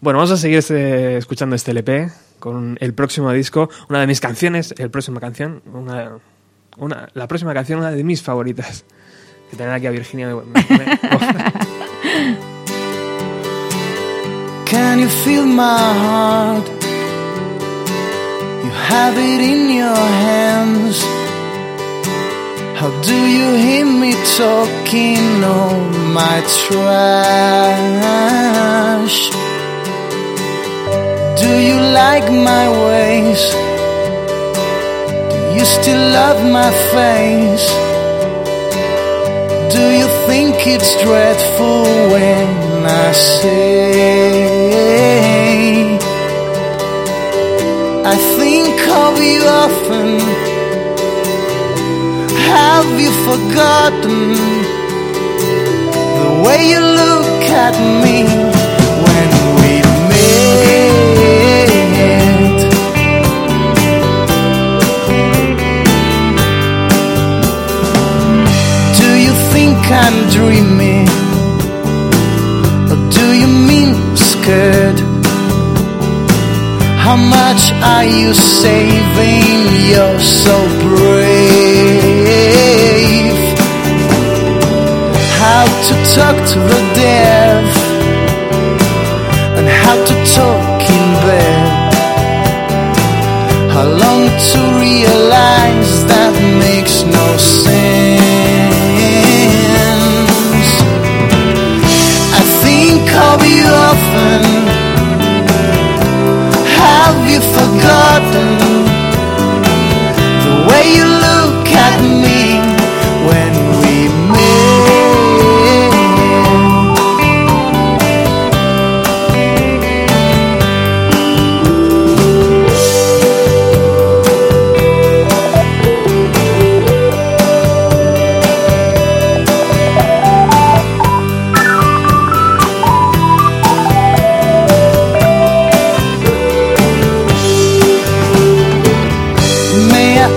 Bueno, 0.00 0.18
vamos 0.18 0.30
a 0.32 0.36
seguir 0.36 0.58
este- 0.58 1.16
escuchando 1.16 1.56
este 1.56 1.70
LP 1.72 2.10
con 2.38 2.76
el 2.80 2.94
próximo 2.94 3.32
disco, 3.32 3.68
una 3.88 4.00
de 4.00 4.06
mis 4.06 4.20
canciones, 4.20 4.74
el 4.78 4.90
próxima 4.90 5.18
canción, 5.20 5.62
una, 5.72 6.18
una, 6.76 7.08
la 7.14 7.26
próxima 7.26 7.52
canción, 7.54 7.78
una 7.80 7.90
de 7.90 8.04
mis 8.04 8.22
favoritas. 8.22 8.84
Que 9.50 9.56
tener 9.56 9.72
aquí 9.72 9.86
a 9.86 9.90
Virginia 9.90 10.28
me- 10.28 10.42
me- 10.44 10.78
me- 10.78 10.98
Can 14.66 15.00
you 15.00 15.08
feel 15.08 15.46
my 15.46 15.64
heart? 15.64 16.66
You 18.62 18.70
have 18.90 19.16
it 19.18 19.40
in 19.40 19.70
your 19.74 19.96
hands. 19.96 21.02
How 22.80 22.90
do 23.02 23.16
you 23.38 23.54
hear 23.56 23.84
me 23.84 24.12
talking? 24.36 25.42
Oh, 25.42 25.74
my 26.14 26.38
trash. 26.62 27.98
Do 31.42 31.50
you 31.68 31.78
like 32.02 32.30
my 32.30 32.66
ways? 32.86 33.42
Do 35.32 35.38
you 35.58 35.64
still 35.64 36.04
love 36.20 36.40
my 36.58 36.70
face? 36.94 37.68
Do 39.74 39.84
you 40.00 40.08
think 40.28 40.54
it's 40.74 40.92
dreadful 41.02 41.82
when 42.14 42.48
I 42.86 43.10
say 43.10 44.68
I 48.14 48.16
think 48.38 48.78
of 49.04 49.20
you 49.20 49.42
often? 49.64 50.57
Have 52.70 53.00
you 53.00 53.12
forgotten 53.28 54.20
the 56.20 56.30
way 56.44 56.60
you 56.72 56.80
look 57.00 57.42
at 57.66 57.74
me 58.04 58.18
when 59.04 59.28
we 59.58 59.72
met? 60.10 60.48
Do 69.00 69.08
you 69.24 69.34
think 69.52 69.78
I'm 70.04 70.18
dreaming? 70.36 71.08
Or 72.92 72.98
do 73.18 73.26
you 73.40 73.48
mean 73.68 73.90
scared? 74.14 74.98
How 77.04 77.16
much 77.16 77.62
are 77.94 78.04
you 78.04 78.34
saving? 78.34 79.56
You're 79.90 80.20
so 80.20 80.56
brave. 80.82 81.27
To 85.88 85.94
talk 86.14 86.36
to 86.46 86.58
the 86.58 86.80
deaf 86.94 87.64
and 89.56 89.66
how 89.66 89.96
to 90.04 90.14
talk 90.36 90.82
in 90.82 91.08
bed. 91.24 91.92
How 93.72 93.86
long 94.04 94.28
to 94.50 94.60
realize 94.84 96.04
that 96.12 96.34
makes 96.66 97.04
no 97.04 97.26
sense. 97.38 98.68
I 102.36 102.42
think 102.64 103.08
of 103.30 103.38
you 103.48 103.64
often. 103.88 104.42
Have 106.76 107.18
you 107.30 107.40
forgotten 107.56 108.67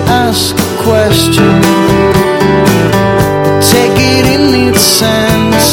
ask 0.08 0.54
a 0.56 0.70
question. 0.82 1.52
Take 3.74 3.96
it 4.14 4.26
in 4.36 4.44
its 4.68 4.82
sense. 4.82 5.68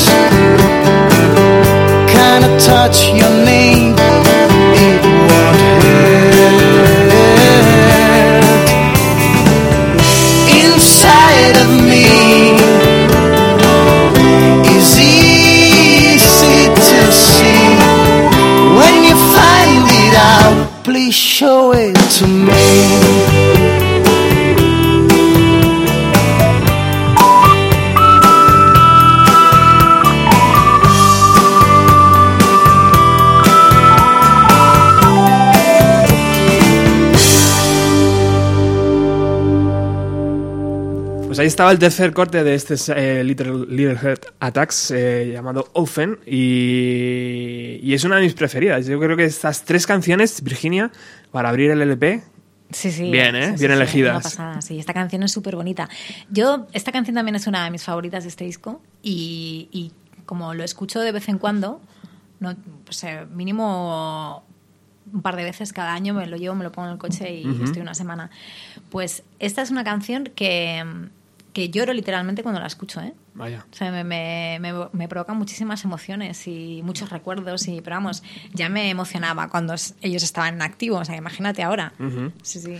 Kinda 2.13 2.49
touch 2.59 3.09
your 3.19 3.33
name 3.45 3.98
estaba 41.59 41.73
el 41.73 41.79
tercer 41.79 42.13
corte 42.13 42.41
de 42.41 42.55
este 42.55 42.75
eh, 42.95 43.21
Little, 43.21 43.65
Little 43.67 43.97
Heart 43.97 44.27
Attacks 44.39 44.91
eh, 44.91 45.31
llamado 45.33 45.69
Offen 45.73 46.17
y, 46.25 47.81
y 47.83 47.93
es 47.93 48.05
una 48.05 48.15
de 48.15 48.21
mis 48.21 48.33
preferidas. 48.33 48.85
Yo 48.85 48.97
creo 48.97 49.17
que 49.17 49.25
estas 49.25 49.65
tres 49.65 49.85
canciones, 49.85 50.41
Virginia, 50.41 50.89
para 51.33 51.49
abrir 51.49 51.71
el 51.71 51.81
LP, 51.81 52.23
Sí, 52.71 52.91
sí. 52.91 53.11
Bien, 53.11 53.35
¿eh? 53.35 53.47
Sí, 53.47 53.57
sí, 53.57 53.59
Bien 53.59 53.71
sí, 53.71 53.75
elegidas. 53.77 54.11
una 54.11 54.21
pasada, 54.21 54.61
sí, 54.61 54.79
esta 54.79 54.93
canción 54.93 55.21
es 55.23 55.33
súper 55.33 55.57
bonita. 55.57 55.89
Yo, 56.29 56.67
esta 56.71 56.93
canción 56.93 57.15
también 57.15 57.35
es 57.35 57.45
una 57.45 57.65
de 57.65 57.71
mis 57.71 57.83
favoritas 57.83 58.23
de 58.23 58.29
este 58.29 58.45
disco 58.45 58.81
y, 59.03 59.67
y 59.73 59.91
como 60.25 60.53
lo 60.53 60.63
escucho 60.63 61.01
de 61.01 61.11
vez 61.11 61.27
en 61.27 61.39
cuando, 61.39 61.81
no, 62.39 62.55
pues, 62.85 63.05
mínimo 63.31 64.45
un 65.11 65.21
par 65.21 65.35
de 65.35 65.43
veces 65.43 65.73
cada 65.73 65.93
año 65.93 66.13
me 66.13 66.25
lo 66.25 66.37
llevo, 66.37 66.55
me 66.55 66.63
lo 66.63 66.71
pongo 66.71 66.87
en 66.87 66.93
el 66.93 66.99
coche 66.99 67.33
y 67.35 67.45
Ujú. 67.49 67.65
estoy 67.65 67.81
una 67.81 67.95
semana. 67.95 68.29
Pues 68.91 69.23
esta 69.39 69.61
es 69.61 69.71
una 69.71 69.83
canción 69.83 70.23
que, 70.33 70.85
que 71.53 71.69
lloro 71.69 71.93
literalmente 71.93 72.43
cuando 72.43 72.59
la 72.59 72.67
escucho, 72.67 73.01
¿eh? 73.01 73.13
vaya. 73.33 73.65
O 73.71 73.75
sea, 73.75 73.91
me, 73.91 74.03
me, 74.03 74.57
me, 74.59 74.73
me 74.91 75.07
provoca 75.07 75.33
muchísimas 75.33 75.83
emociones 75.83 76.47
y 76.47 76.81
muchos 76.83 77.09
recuerdos. 77.09 77.67
Y, 77.67 77.81
pero 77.81 77.95
vamos, 77.95 78.23
ya 78.53 78.69
me 78.69 78.89
emocionaba 78.89 79.49
cuando 79.49 79.75
ellos 80.01 80.23
estaban 80.23 80.55
en 80.55 80.61
activo. 80.61 80.97
O 80.97 81.05
sea, 81.05 81.15
imagínate 81.15 81.63
ahora. 81.63 81.93
Sí, 82.43 82.59
sí. 82.59 82.79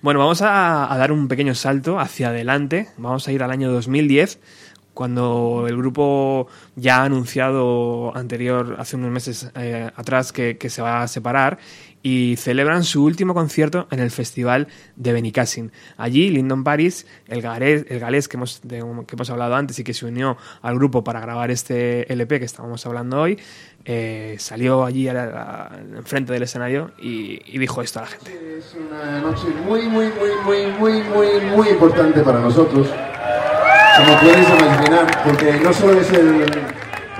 Bueno, 0.00 0.20
vamos 0.20 0.42
a, 0.42 0.92
a 0.92 0.96
dar 0.96 1.10
un 1.10 1.26
pequeño 1.26 1.54
salto 1.54 1.98
hacia 1.98 2.28
adelante. 2.28 2.88
Vamos 2.98 3.26
a 3.26 3.32
ir 3.32 3.42
al 3.42 3.50
año 3.50 3.72
2010, 3.72 4.38
cuando 4.94 5.66
el 5.68 5.76
grupo 5.76 6.48
ya 6.76 7.02
ha 7.02 7.04
anunciado 7.04 8.16
anterior, 8.16 8.76
hace 8.78 8.96
unos 8.96 9.10
meses 9.10 9.50
eh, 9.54 9.90
atrás, 9.94 10.32
que, 10.32 10.58
que 10.58 10.70
se 10.70 10.82
va 10.82 11.02
a 11.02 11.08
separar 11.08 11.58
y 12.02 12.36
celebran 12.36 12.84
su 12.84 13.04
último 13.04 13.34
concierto 13.34 13.88
en 13.90 13.98
el 14.00 14.10
festival 14.10 14.68
de 14.96 15.12
Benicassin. 15.12 15.72
Allí, 15.96 16.30
Lyndon 16.30 16.62
Paris, 16.64 17.06
el 17.26 17.42
galés, 17.42 17.84
el 17.88 17.98
galés 18.00 18.28
que, 18.28 18.36
hemos, 18.36 18.60
de- 18.62 18.84
que 19.06 19.14
hemos 19.16 19.30
hablado 19.30 19.56
antes 19.56 19.78
y 19.78 19.84
que 19.84 19.92
se 19.94 20.06
unió 20.06 20.36
al 20.62 20.76
grupo 20.76 21.02
para 21.04 21.20
grabar 21.20 21.50
este 21.50 22.10
LP 22.12 22.38
que 22.38 22.44
estábamos 22.46 22.84
hablando 22.86 23.20
hoy, 23.20 23.38
eh, 23.84 24.36
salió 24.38 24.84
allí 24.84 25.08
enfrente 25.08 26.32
del 26.32 26.42
escenario 26.42 26.92
y, 27.00 27.40
y 27.46 27.58
dijo 27.58 27.82
esto 27.82 27.98
a 28.00 28.02
la 28.02 28.08
gente. 28.08 28.58
Es 28.58 28.74
una 28.74 29.20
noche 29.20 29.46
muy, 29.66 29.82
muy, 29.88 30.06
muy, 30.08 30.30
muy, 30.44 30.72
muy, 30.78 31.02
muy, 31.02 31.40
muy 31.56 31.68
importante 31.68 32.20
para 32.20 32.40
nosotros. 32.40 32.86
Como 33.96 34.20
podéis 34.20 34.48
imaginar, 34.48 35.06
porque 35.24 35.52
no 35.60 35.72
solo 35.72 36.00
es 36.00 36.10
el 36.12 36.44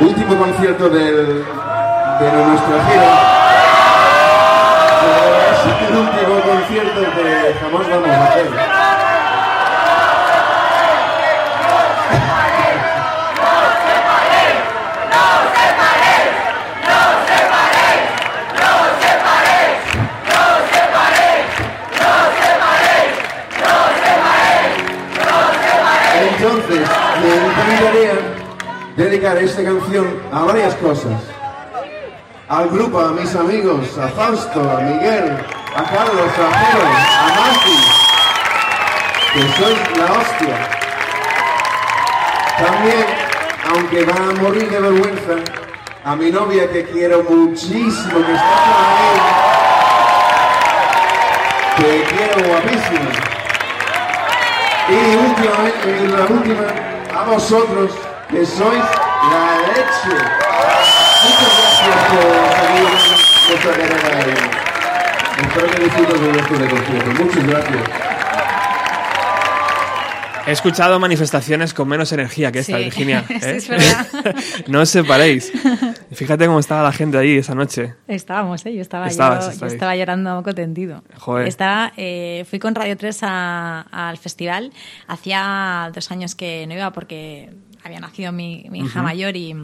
último 0.00 0.38
concierto 0.38 0.88
del, 0.88 1.26
de 1.26 2.32
nuestra 2.46 2.86
gira, 2.88 3.47
último 6.68 6.82
concierto 6.84 7.00
que 7.14 7.54
jamás 7.60 7.88
vamos 7.88 8.08
a 8.08 8.24
hacer. 8.24 8.46
Entonces, 26.30 26.88
me 27.22 27.30
encantaría 27.34 28.12
dedicar 28.96 29.38
esta 29.38 29.64
canción 29.64 30.06
a 30.32 30.44
varias 30.44 30.74
cosas. 30.76 31.20
Al 32.48 32.68
grupo, 32.68 33.00
a 33.00 33.12
mis 33.12 33.34
amigos, 33.34 33.98
a 33.98 34.08
Fausto, 34.08 34.60
a 34.60 34.80
Miguel, 34.80 35.36
a 35.74 35.82
Carlos, 35.84 36.32
a 36.38 36.58
Jero, 36.58 36.84
a 36.84 37.28
Mati, 37.38 37.78
que 39.32 39.42
sois 39.56 39.80
la 39.98 40.06
hostia. 40.12 40.56
También, 42.58 43.06
aunque 43.70 44.04
va 44.04 44.16
a 44.16 44.32
morir 44.42 44.68
de 44.70 44.80
vergüenza, 44.80 45.34
a 46.04 46.16
mi 46.16 46.30
novia 46.30 46.70
que 46.70 46.84
quiero 46.84 47.22
muchísimo, 47.22 48.24
que 48.26 48.32
está 48.34 48.56
por 48.66 48.80
ahí, 48.98 49.18
que 51.76 51.90
quiero 52.14 52.36
guapísima. 52.48 53.12
Y 54.88 55.16
últimamente, 55.16 55.86
y 56.02 56.08
la 56.08 56.22
última, 56.24 56.66
a 57.14 57.22
vosotros, 57.24 57.92
que 58.30 58.44
sois 58.46 58.84
la 59.30 59.58
leche. 59.68 60.16
Muchas 61.24 61.52
gracias 61.58 61.98
por 62.08 62.22
seguir 62.56 62.90
nuestra 63.48 63.72
carrera. 64.10 64.67
Espero 65.42 65.70
que 65.70 65.84
disfruten 65.84 66.58
de 66.58 66.68
concierto. 66.68 67.24
Muchas 67.24 67.46
gracias. 67.46 67.90
He 70.46 70.52
escuchado 70.52 70.98
manifestaciones 70.98 71.74
con 71.74 71.86
menos 71.88 72.10
energía 72.12 72.50
que 72.50 72.60
esta, 72.60 72.78
Sí. 72.78 72.84
Virginia. 72.84 73.22
Sí, 73.28 73.34
¿eh? 73.34 73.56
es 73.56 73.68
verdad. 73.68 74.06
no 74.68 74.80
os 74.80 74.88
separéis. 74.88 75.52
Fíjate 76.12 76.46
cómo 76.46 76.58
estaba 76.58 76.82
la 76.82 76.92
gente 76.92 77.18
allí 77.18 77.36
esa 77.36 77.54
noche. 77.54 77.96
Estábamos, 78.06 78.64
¿eh? 78.64 78.74
Yo 78.74 78.80
estaba, 78.80 79.08
Estabas, 79.08 79.60
yo, 79.60 79.66
estaba 79.66 79.94
llorando 79.94 80.30
a 80.30 80.34
moco 80.36 80.54
tendido. 80.54 81.02
Joder. 81.18 81.46
Estaba, 81.48 81.92
eh, 81.98 82.46
fui 82.48 82.58
con 82.58 82.74
Radio 82.74 82.96
3 82.96 83.18
a- 83.24 83.80
al 83.92 84.16
festival. 84.16 84.72
Hacía 85.06 85.90
dos 85.94 86.10
años 86.10 86.34
que 86.34 86.66
no 86.66 86.72
iba 86.72 86.92
porque 86.92 87.50
había 87.84 88.00
nacido 88.00 88.32
mi, 88.32 88.66
mi 88.70 88.80
hija 88.80 89.02
mayor 89.02 89.36
y 89.36 89.54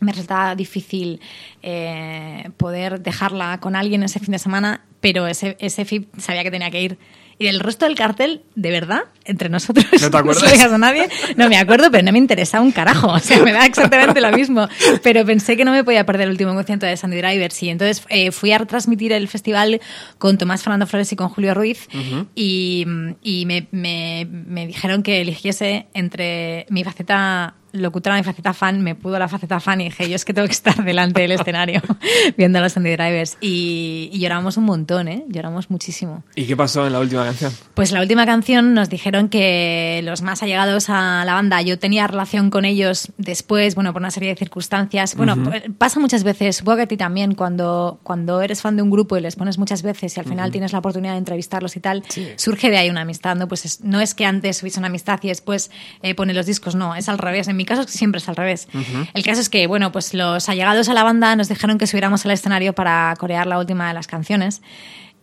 me 0.00 0.12
resultaba 0.12 0.54
difícil 0.54 1.20
eh, 1.62 2.50
poder 2.56 3.00
dejarla 3.00 3.58
con 3.60 3.76
alguien 3.76 4.02
ese 4.02 4.20
fin 4.20 4.32
de 4.32 4.38
semana, 4.38 4.82
pero 5.00 5.26
ese, 5.26 5.56
ese 5.60 5.84
FIP 5.84 6.08
sabía 6.18 6.42
que 6.42 6.50
tenía 6.50 6.70
que 6.70 6.82
ir. 6.82 6.98
Y 7.40 7.44
del 7.44 7.60
resto 7.60 7.84
del 7.86 7.94
cartel, 7.94 8.42
de 8.56 8.72
verdad, 8.72 9.02
entre 9.24 9.48
nosotros, 9.48 9.86
¿No 10.02 10.10
te 10.10 10.16
acuerdas? 10.16 10.50
digas 10.50 10.72
a 10.72 10.76
nadie, 10.78 11.08
no 11.36 11.48
me 11.48 11.56
acuerdo, 11.56 11.88
pero 11.88 12.02
no 12.02 12.10
me 12.10 12.18
interesa 12.18 12.60
un 12.60 12.72
carajo. 12.72 13.06
O 13.12 13.18
sea, 13.20 13.38
me 13.44 13.52
da 13.52 13.64
exactamente 13.64 14.20
lo 14.20 14.32
mismo. 14.32 14.66
Pero 15.04 15.24
pensé 15.24 15.56
que 15.56 15.64
no 15.64 15.70
me 15.70 15.84
podía 15.84 16.04
perder 16.04 16.24
el 16.26 16.30
último 16.32 16.52
concierto 16.54 16.84
de 16.86 16.96
Sandy 16.96 17.18
Drivers. 17.18 17.62
Y 17.62 17.68
entonces 17.68 18.04
eh, 18.08 18.32
fui 18.32 18.50
a 18.50 18.58
retransmitir 18.58 19.12
el 19.12 19.28
festival 19.28 19.80
con 20.18 20.36
Tomás 20.36 20.64
Fernando 20.64 20.88
Flores 20.88 21.12
y 21.12 21.16
con 21.16 21.28
Julio 21.28 21.54
Ruiz. 21.54 21.88
Y, 22.34 22.84
y 23.22 23.46
me, 23.46 23.68
me- 23.70 24.26
me 24.28 24.66
dijeron 24.66 25.04
que 25.04 25.20
eligiese 25.20 25.86
entre 25.94 26.66
mi 26.70 26.82
faceta 26.82 27.54
locutora 27.72 28.16
mi 28.16 28.22
faceta 28.22 28.54
fan, 28.54 28.80
me 28.82 28.94
pudo 28.94 29.18
la 29.18 29.28
faceta 29.28 29.60
fan 29.60 29.80
y 29.80 29.84
dije, 29.84 30.08
yo 30.08 30.16
es 30.16 30.24
que 30.24 30.32
tengo 30.34 30.46
que 30.46 30.52
estar 30.52 30.82
delante 30.84 31.20
del 31.20 31.32
escenario 31.32 31.80
viendo 32.36 32.58
a 32.58 32.62
los 32.62 32.72
Sandy 32.72 32.90
Drivers. 32.96 33.36
Y, 33.40 34.10
y 34.12 34.18
lloramos 34.20 34.56
un 34.56 34.64
montón, 34.64 35.08
¿eh? 35.08 35.24
Lloramos 35.28 35.70
muchísimo. 35.70 36.24
¿Y 36.34 36.44
qué 36.46 36.56
pasó 36.56 36.86
en 36.86 36.92
la 36.92 37.00
última 37.00 37.24
canción? 37.24 37.52
Pues 37.74 37.92
la 37.92 38.00
última 38.00 38.24
canción 38.26 38.74
nos 38.74 38.88
dijeron 38.88 39.28
que 39.28 40.00
los 40.04 40.22
más 40.22 40.42
allegados 40.42 40.88
a 40.88 41.24
la 41.26 41.34
banda, 41.34 41.60
yo 41.62 41.78
tenía 41.78 42.06
relación 42.06 42.50
con 42.50 42.64
ellos 42.64 43.12
después, 43.18 43.74
bueno, 43.74 43.92
por 43.92 44.00
una 44.02 44.10
serie 44.10 44.30
de 44.30 44.36
circunstancias. 44.36 45.14
Bueno, 45.14 45.36
p- 45.50 45.70
pasa 45.76 46.00
muchas 46.00 46.24
veces, 46.24 46.56
supongo 46.56 46.76
que 46.78 46.82
a 46.84 46.86
ti 46.88 46.96
también, 46.96 47.34
cuando, 47.34 48.00
cuando 48.02 48.40
eres 48.40 48.62
fan 48.62 48.76
de 48.76 48.82
un 48.82 48.90
grupo 48.90 49.16
y 49.16 49.20
les 49.20 49.36
pones 49.36 49.58
muchas 49.58 49.82
veces 49.82 50.16
y 50.16 50.20
al 50.20 50.26
final 50.26 50.50
tienes 50.50 50.72
la 50.72 50.78
oportunidad 50.78 51.12
de 51.12 51.18
entrevistarlos 51.18 51.76
y 51.76 51.80
tal, 51.80 52.02
surge 52.36 52.70
de 52.70 52.78
ahí 52.78 52.88
una 52.90 53.02
amistad, 53.02 53.36
¿no? 53.36 53.46
Pues 53.48 53.64
es- 53.64 53.80
no 53.84 54.00
es 54.00 54.14
que 54.14 54.24
antes 54.24 54.62
hubiese 54.62 54.78
una 54.78 54.88
amistad 54.88 55.20
y 55.22 55.28
después 55.28 55.70
eh, 56.02 56.14
pone 56.14 56.32
los 56.32 56.46
discos, 56.46 56.74
no, 56.74 56.94
es 56.94 57.08
al 57.08 57.18
revés. 57.18 57.48
En 57.48 57.57
mi 57.58 57.66
caso 57.66 57.84
siempre 57.86 58.18
es 58.20 58.28
al 58.30 58.36
revés. 58.36 58.68
El 59.12 59.22
caso 59.22 59.40
es 59.42 59.50
que, 59.50 59.66
bueno, 59.66 59.92
pues 59.92 60.14
los 60.14 60.48
allegados 60.48 60.88
a 60.88 60.94
la 60.94 61.02
banda 61.02 61.36
nos 61.36 61.48
dijeron 61.48 61.76
que 61.76 61.86
subiéramos 61.86 62.24
al 62.24 62.30
escenario 62.30 62.72
para 62.72 63.14
corear 63.18 63.46
la 63.46 63.58
última 63.58 63.88
de 63.88 63.94
las 63.94 64.06
canciones 64.06 64.62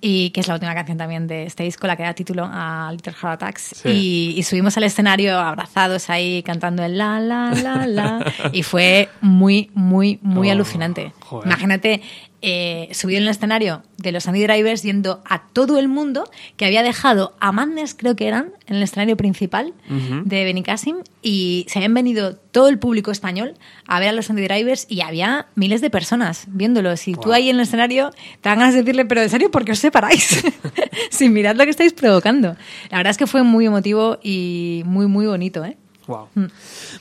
y 0.02 0.30
que 0.32 0.42
es 0.42 0.48
la 0.48 0.54
última 0.54 0.76
canción 0.76 0.98
también 1.00 1.26
de 1.26 1.46
este 1.46 1.64
disco, 1.64 1.88
la 1.88 1.96
que 1.96 2.04
da 2.04 2.14
título 2.14 2.48
a 2.52 2.90
Little 2.92 3.14
Heart 3.14 3.42
Attacks. 3.42 3.62
Sí. 3.82 3.90
Y, 3.90 4.34
y 4.40 4.44
subimos 4.44 4.78
al 4.78 4.84
escenario 4.84 5.40
abrazados 5.40 6.10
ahí 6.12 6.44
cantando 6.44 6.84
el 6.84 6.98
la, 6.98 7.20
la, 7.20 7.52
la, 7.52 7.88
la. 7.88 8.34
Y 8.54 8.62
fue 8.62 9.10
muy, 9.22 9.72
muy, 9.74 10.20
muy 10.22 10.50
Oh, 10.50 10.52
alucinante. 10.52 11.14
joder. 11.22 11.48
Imagínate 11.48 12.02
eh, 12.48 12.90
subió 12.94 13.18
en 13.18 13.24
el 13.24 13.30
escenario 13.30 13.82
de 13.98 14.12
los 14.12 14.28
Andy 14.28 14.44
Drivers 14.46 14.84
yendo 14.84 15.24
a 15.26 15.48
todo 15.48 15.80
el 15.80 15.88
mundo 15.88 16.30
que 16.58 16.66
había 16.66 16.84
dejado 16.84 17.36
a 17.40 17.52
Madness, 17.52 17.96
creo 17.96 18.16
que 18.16 18.28
eran, 18.28 18.52
en 18.68 18.76
el 18.76 18.84
escenario 18.84 19.18
principal 19.18 19.74
de 19.90 20.44
Benicassim 20.44 20.98
y 21.24 21.66
se 21.70 21.80
habían 21.80 21.96
venido 21.96 22.36
todo 22.36 22.68
el 22.68 22.78
público 22.78 23.10
español 23.10 23.56
a 23.88 24.00
ver 24.00 24.10
a 24.10 24.12
los 24.12 24.30
Andy 24.30 24.44
Drivers 24.48 24.86
y 24.90 25.02
había 25.02 25.48
miles 25.56 25.82
de 25.82 25.90
personas 25.90 26.46
viéndolos. 26.50 27.08
Y 27.08 27.14
tú 27.16 27.34
ahí 27.34 27.50
en 27.50 27.56
el 27.56 27.64
escenario 27.64 28.12
te 28.42 28.50
dan 28.50 28.60
ganas 28.60 28.76
de 28.76 28.82
decirle, 28.82 29.06
pero 29.06 29.22
en 29.24 29.30
serio, 29.30 29.50
¿por 29.50 29.66
qué 29.66 29.72
os 29.72 29.80
separáis? 29.80 30.44
Sin 31.10 31.34
mirar 31.34 31.56
lo 31.58 31.64
que 31.64 31.72
estáis 31.72 31.94
provocando. 31.94 32.56
La 32.92 32.98
verdad 32.98 33.10
es 33.12 33.18
que 33.18 33.26
fue 33.28 33.42
muy 33.42 33.66
emotivo 33.66 34.20
y 34.22 34.84
muy, 34.86 35.08
muy 35.08 35.26
bonito, 35.26 35.66
¿eh? 35.66 35.78
Wow. 36.08 36.28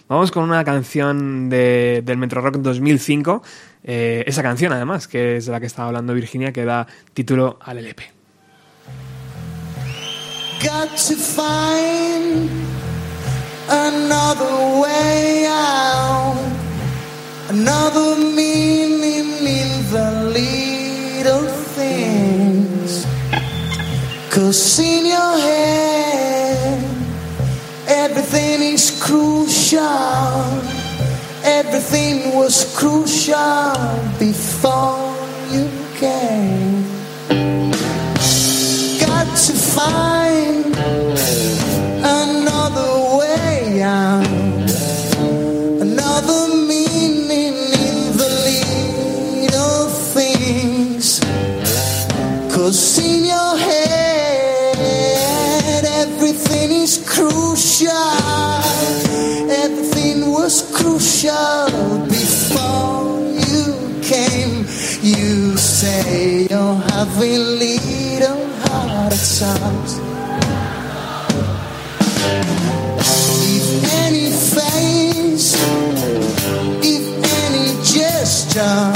Vamos 0.09 0.31
con 0.31 0.45
una 0.45 0.65
canción 0.65 1.51
de- 1.51 2.01
del 2.03 2.17
Metro 2.17 2.41
Rock 2.41 2.57
2005. 2.57 3.43
Eh, 3.85 4.25
esa 4.27 4.43
canción, 4.43 4.73
además, 4.73 5.07
que 5.09 5.37
es 5.37 5.47
de 5.47 5.53
la 5.53 5.61
que 5.61 5.67
estaba 5.67 5.89
hablando 5.89 6.15
Virginia, 6.15 6.53
que 6.53 6.65
da 6.65 6.87
título 7.15 7.59
al 7.61 7.79
LP. 7.79 8.15
got 10.65 10.97
to 10.97 11.15
find 11.15 12.49
another 13.69 14.81
way 14.81 15.45
out, 15.47 16.39
another 17.51 18.17
meaning 18.17 19.29
in 19.45 19.71
the 19.93 20.11
little 20.33 21.47
things. 21.77 23.05
Cause 24.31 24.79
in 24.79 25.05
your 25.05 25.39
head, 25.39 26.83
everything 27.87 28.63
is 28.63 28.91
crucial. 29.03 30.74
Everything 31.45 32.35
was 32.35 32.75
crucial 32.75 33.75
before 34.19 35.15
you 35.53 35.69
came 35.97 36.85
got 39.25 39.37
to 39.37 39.53
find 39.53 40.75
another 42.03 43.19
way 43.19 43.83
out, 43.83 44.27
another 45.81 46.49
meaning 46.57 47.57
in 47.85 48.17
the 48.17 48.31
little 49.43 49.89
things. 50.15 51.21
Cause 52.55 52.99
in 52.99 53.25
your 53.27 53.57
head, 53.59 53.84
crucial 61.25 62.07
before 62.07 63.21
you 63.33 64.03
came. 64.03 64.59
You 65.03 65.57
say 65.57 66.47
oh, 66.51 66.75
you're 66.75 66.91
having 66.91 67.41
little 67.59 68.47
heart 68.61 69.13
attacks. 69.13 70.01
If 73.47 73.67
any 74.05 74.31
face, 74.31 75.55
if 76.83 77.05
any 77.43 77.67
gesture, 77.83 78.94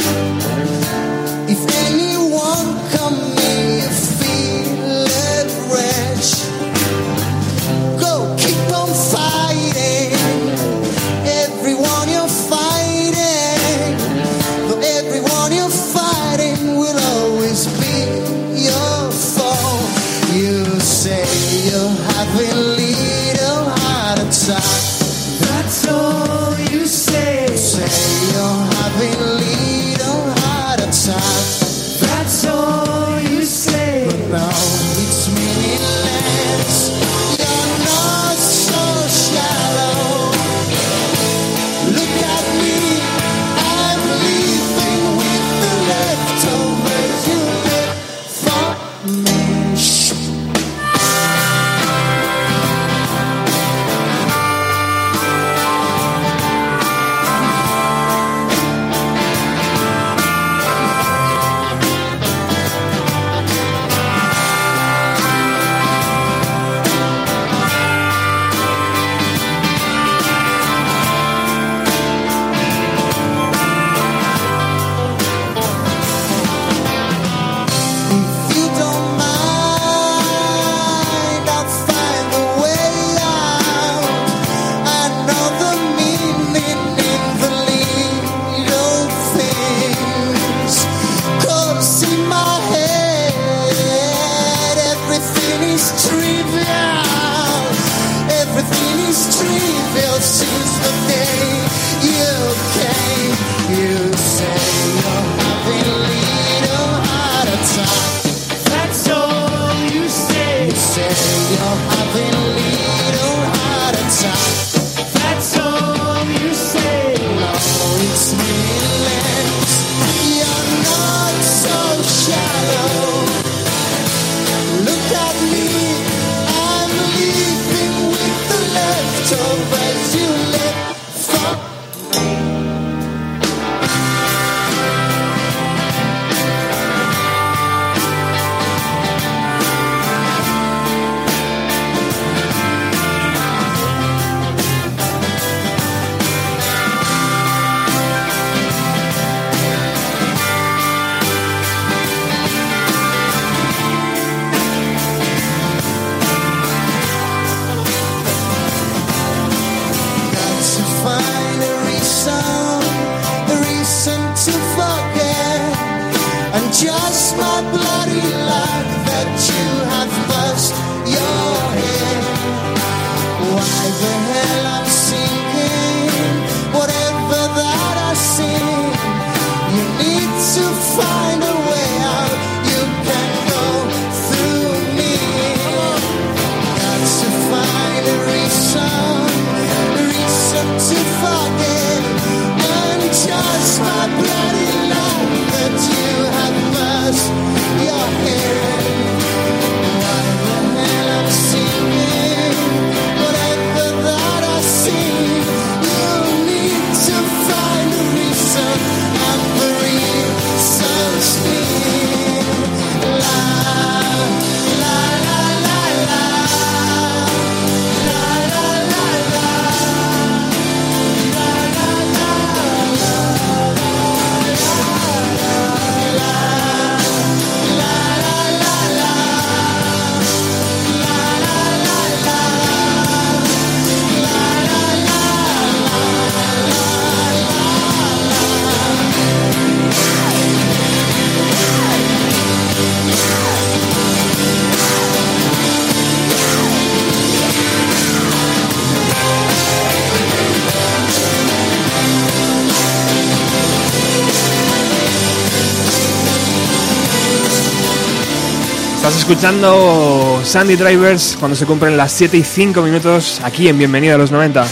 escuchando 259.30 260.40
Sandy 260.42 260.74
Drivers 260.76 261.36
cuando 261.38 261.54
se 261.54 261.66
cumplen 261.66 261.98
las 261.98 262.12
7 262.12 262.34
y 262.38 262.42
5 262.42 262.80
minutos 262.80 263.42
aquí 263.44 263.68
en 263.68 263.76
Bienvenida 263.76 264.14
a 264.14 264.16
los 264.16 264.30
90. 264.30 264.64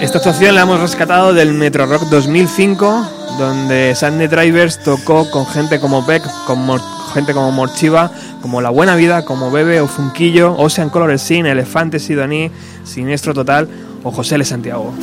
Esta 0.00 0.18
actuación 0.18 0.54
la 0.54 0.60
hemos 0.62 0.78
rescatado 0.78 1.34
del 1.34 1.52
Metro 1.52 1.86
Rock 1.86 2.02
2005, 2.04 3.36
donde 3.40 3.96
Sandy 3.96 4.28
Drivers 4.28 4.78
tocó 4.84 5.28
con 5.32 5.48
gente 5.48 5.80
como 5.80 6.04
Beck, 6.04 6.22
con 6.46 6.64
gente 7.12 7.34
como 7.34 7.50
Morchiva, 7.50 8.12
como 8.40 8.60
La 8.60 8.70
Buena 8.70 8.96
Vida, 8.96 9.24
como 9.24 9.50
Bebe 9.50 9.80
o 9.80 9.86
Funquillo, 9.88 10.54
Ocean 10.56 10.90
Color 10.90 11.18
Sin, 11.18 11.46
Elefante 11.46 11.98
Sidoní, 11.98 12.50
Siniestro 12.84 13.34
Total 13.34 13.68
o 14.02 14.10
José 14.10 14.36
L. 14.36 14.44
Santiago. 14.44 14.94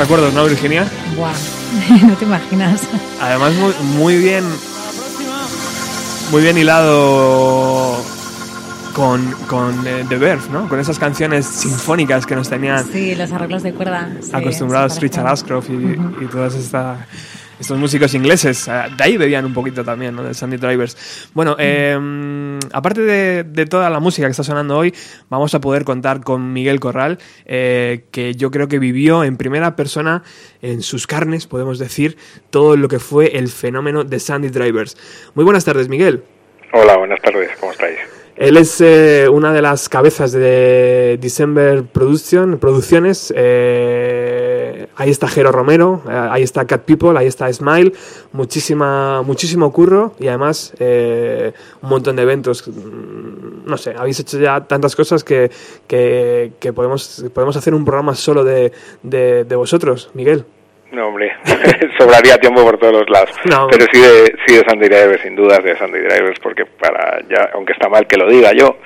Recuerdos, 0.00 0.32
¿no, 0.34 0.44
Virginia? 0.46 0.84
Buah, 1.16 1.32
no 2.06 2.14
te 2.16 2.24
imaginas. 2.24 2.80
Además, 3.20 3.52
muy, 3.54 3.72
muy 3.96 4.16
bien. 4.18 4.44
Muy 6.30 6.42
bien 6.42 6.56
hilado 6.58 7.96
con, 8.94 9.24
con 9.48 9.86
eh, 9.86 10.04
The 10.08 10.16
Verve, 10.16 10.42
¿no? 10.52 10.68
Con 10.68 10.78
esas 10.78 10.98
canciones 10.98 11.44
sinfónicas 11.46 12.24
que 12.24 12.36
nos 12.36 12.48
tenían 12.48 12.84
Sí, 12.92 13.14
los 13.16 13.32
arreglos 13.32 13.62
de 13.64 13.72
cuerda. 13.72 14.08
sí, 14.20 14.30
acostumbrados 14.32 15.00
Richard. 15.00 15.26
Ashcroft 15.26 15.70
y, 15.70 15.74
y 16.24 16.26
todos 16.30 16.54
esta- 16.54 17.06
estos 17.58 17.76
músicos 17.78 18.14
ingleses. 18.14 18.68
Eh, 18.68 18.72
De 18.96 19.04
ahí 19.04 19.16
bebían 19.16 19.44
un 19.44 19.52
poquito 19.52 19.84
también, 19.84 20.14
¿no? 20.14 20.22
De 20.22 20.32
Sandy 20.34 20.56
Drivers. 20.56 20.96
Bueno, 21.34 21.56
eh, 21.58 21.98
aparte 22.72 23.02
de, 23.02 23.66
toda 23.66 23.90
la 23.90 24.00
música 24.00 24.26
que 24.26 24.32
está 24.32 24.42
sonando 24.42 24.76
hoy, 24.76 24.94
vamos 25.28 25.54
a 25.54 25.60
poder 25.60 25.84
contar 25.84 26.22
con 26.22 26.52
Miguel 26.52 26.80
Corral, 26.80 27.18
eh, 27.46 28.04
que 28.10 28.34
yo 28.34 28.50
creo 28.50 28.68
que 28.68 28.78
vivió 28.78 29.24
en 29.24 29.36
primera 29.36 29.76
persona, 29.76 30.22
en 30.62 30.82
sus 30.82 31.06
carnes, 31.06 31.46
podemos 31.46 31.78
decir, 31.78 32.16
todo 32.50 32.76
lo 32.76 32.88
que 32.88 32.98
fue 32.98 33.38
el 33.38 33.48
fenómeno 33.48 34.04
de 34.04 34.20
Sandy 34.20 34.48
Drivers. 34.48 34.96
Muy 35.34 35.44
buenas 35.44 35.64
tardes, 35.64 35.88
Miguel. 35.88 36.24
Hola, 36.72 36.96
buenas 36.96 37.20
tardes, 37.20 37.50
¿cómo 37.58 37.72
estáis? 37.72 37.98
Él 38.40 38.56
es 38.56 38.80
eh, 38.80 39.28
una 39.30 39.52
de 39.52 39.60
las 39.60 39.90
cabezas 39.90 40.32
de 40.32 41.18
December 41.20 41.84
Production, 41.84 42.56
Producciones. 42.58 43.30
eh, 43.36 44.86
ahí 44.96 45.10
está 45.10 45.28
Jero 45.28 45.52
Romero, 45.52 46.02
eh, 46.08 46.28
ahí 46.30 46.42
está 46.42 46.66
Cat 46.66 46.84
People, 46.86 47.18
ahí 47.18 47.26
está 47.26 47.52
Smile. 47.52 47.92
Muchísima, 48.32 49.20
muchísimo 49.20 49.70
curro 49.70 50.14
y 50.18 50.28
además 50.28 50.72
eh, 50.78 51.52
un 51.82 51.90
montón 51.90 52.16
de 52.16 52.22
eventos. 52.22 52.66
Mm, 52.66 53.68
No 53.68 53.76
sé, 53.76 53.92
habéis 53.94 54.18
hecho 54.20 54.38
ya 54.38 54.66
tantas 54.66 54.96
cosas 54.96 55.22
que, 55.22 55.50
que, 55.86 56.72
podemos, 56.74 57.22
podemos 57.34 57.58
hacer 57.58 57.74
un 57.74 57.84
programa 57.84 58.14
solo 58.14 58.42
de, 58.42 58.72
de 59.02 59.54
vosotros, 59.56 60.08
Miguel. 60.14 60.46
No, 60.92 61.06
hombre, 61.08 61.32
sobraría 61.98 62.36
tiempo 62.38 62.62
por 62.64 62.78
todos 62.78 62.92
los 62.92 63.10
lados. 63.10 63.30
No. 63.48 63.68
Pero 63.70 63.86
sí 63.92 64.00
de, 64.00 64.34
sí 64.46 64.54
de 64.56 64.64
Sandy 64.68 64.88
Drivers, 64.88 65.22
sin 65.22 65.36
dudas 65.36 65.62
de 65.62 65.76
Sandy 65.78 65.98
Drivers, 66.00 66.40
porque 66.40 66.64
para 66.66 67.20
ya, 67.28 67.50
aunque 67.54 67.72
está 67.72 67.88
mal 67.88 68.06
que 68.08 68.16
lo 68.16 68.28
diga 68.28 68.52
yo, 68.52 68.76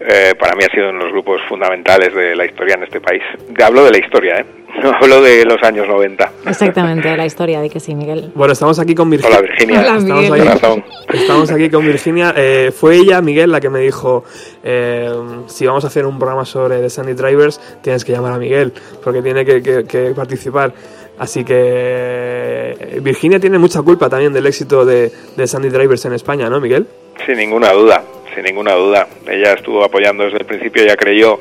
eh, 0.00 0.34
para 0.38 0.54
mí 0.54 0.62
ha 0.64 0.72
sido 0.74 0.90
uno 0.90 0.98
de 0.98 1.04
los 1.04 1.12
grupos 1.12 1.40
fundamentales 1.48 2.14
de 2.14 2.36
la 2.36 2.44
historia 2.44 2.74
en 2.76 2.84
este 2.84 3.00
país. 3.00 3.22
Hablo 3.64 3.84
de 3.84 3.90
la 3.92 3.98
historia, 3.98 4.36
¿eh? 4.38 4.44
No 4.82 4.90
hablo 4.92 5.22
de 5.22 5.44
los 5.44 5.62
años 5.62 5.86
90. 5.86 6.32
Exactamente, 6.48 7.16
la 7.16 7.24
historia 7.26 7.60
de 7.60 7.70
que 7.70 7.78
sí, 7.78 7.94
Miguel. 7.94 8.32
Bueno, 8.34 8.52
estamos 8.54 8.78
aquí 8.80 8.92
con 8.94 9.08
Virginia. 9.08 9.38
Hola, 9.38 9.48
Virginia. 9.48 9.78
Hola, 9.80 9.96
Estamos 9.98 10.30
Miguel. 10.30 10.48
aquí, 10.48 10.82
estamos 11.16 11.50
aquí 11.52 11.70
con 11.70 11.86
Virginia. 11.86 12.34
Eh, 12.36 12.72
fue 12.76 12.96
ella, 12.96 13.20
Miguel, 13.22 13.52
la 13.52 13.60
que 13.60 13.70
me 13.70 13.78
dijo, 13.78 14.24
eh, 14.64 15.12
si 15.46 15.64
vamos 15.66 15.84
a 15.84 15.86
hacer 15.86 16.04
un 16.06 16.18
programa 16.18 16.44
sobre 16.44 16.80
The 16.80 16.90
Sandy 16.90 17.12
Drivers, 17.12 17.78
tienes 17.82 18.04
que 18.04 18.10
llamar 18.12 18.32
a 18.32 18.38
Miguel, 18.38 18.72
porque 19.02 19.22
tiene 19.22 19.44
que, 19.44 19.62
que- 19.62 19.84
que 19.84 20.10
participar. 20.14 20.72
Así 21.18 21.44
que 21.44 21.54
eh, 21.56 23.00
Virginia 23.00 23.38
tiene 23.38 23.58
mucha 23.58 23.82
culpa 23.82 24.08
también 24.08 24.32
del 24.32 24.46
éxito 24.46 24.84
de, 24.84 25.12
de 25.36 25.46
Sandy 25.46 25.68
Drivers 25.68 26.04
en 26.06 26.12
España, 26.14 26.50
¿no, 26.50 26.60
Miguel? 26.60 26.86
Sin 27.24 27.36
ninguna 27.36 27.72
duda, 27.72 28.02
sin 28.34 28.44
ninguna 28.44 28.72
duda. 28.74 29.06
Ella 29.28 29.52
estuvo 29.54 29.84
apoyando 29.84 30.24
desde 30.24 30.38
el 30.38 30.44
principio, 30.46 30.82
ella 30.82 30.96
creyó 30.96 31.40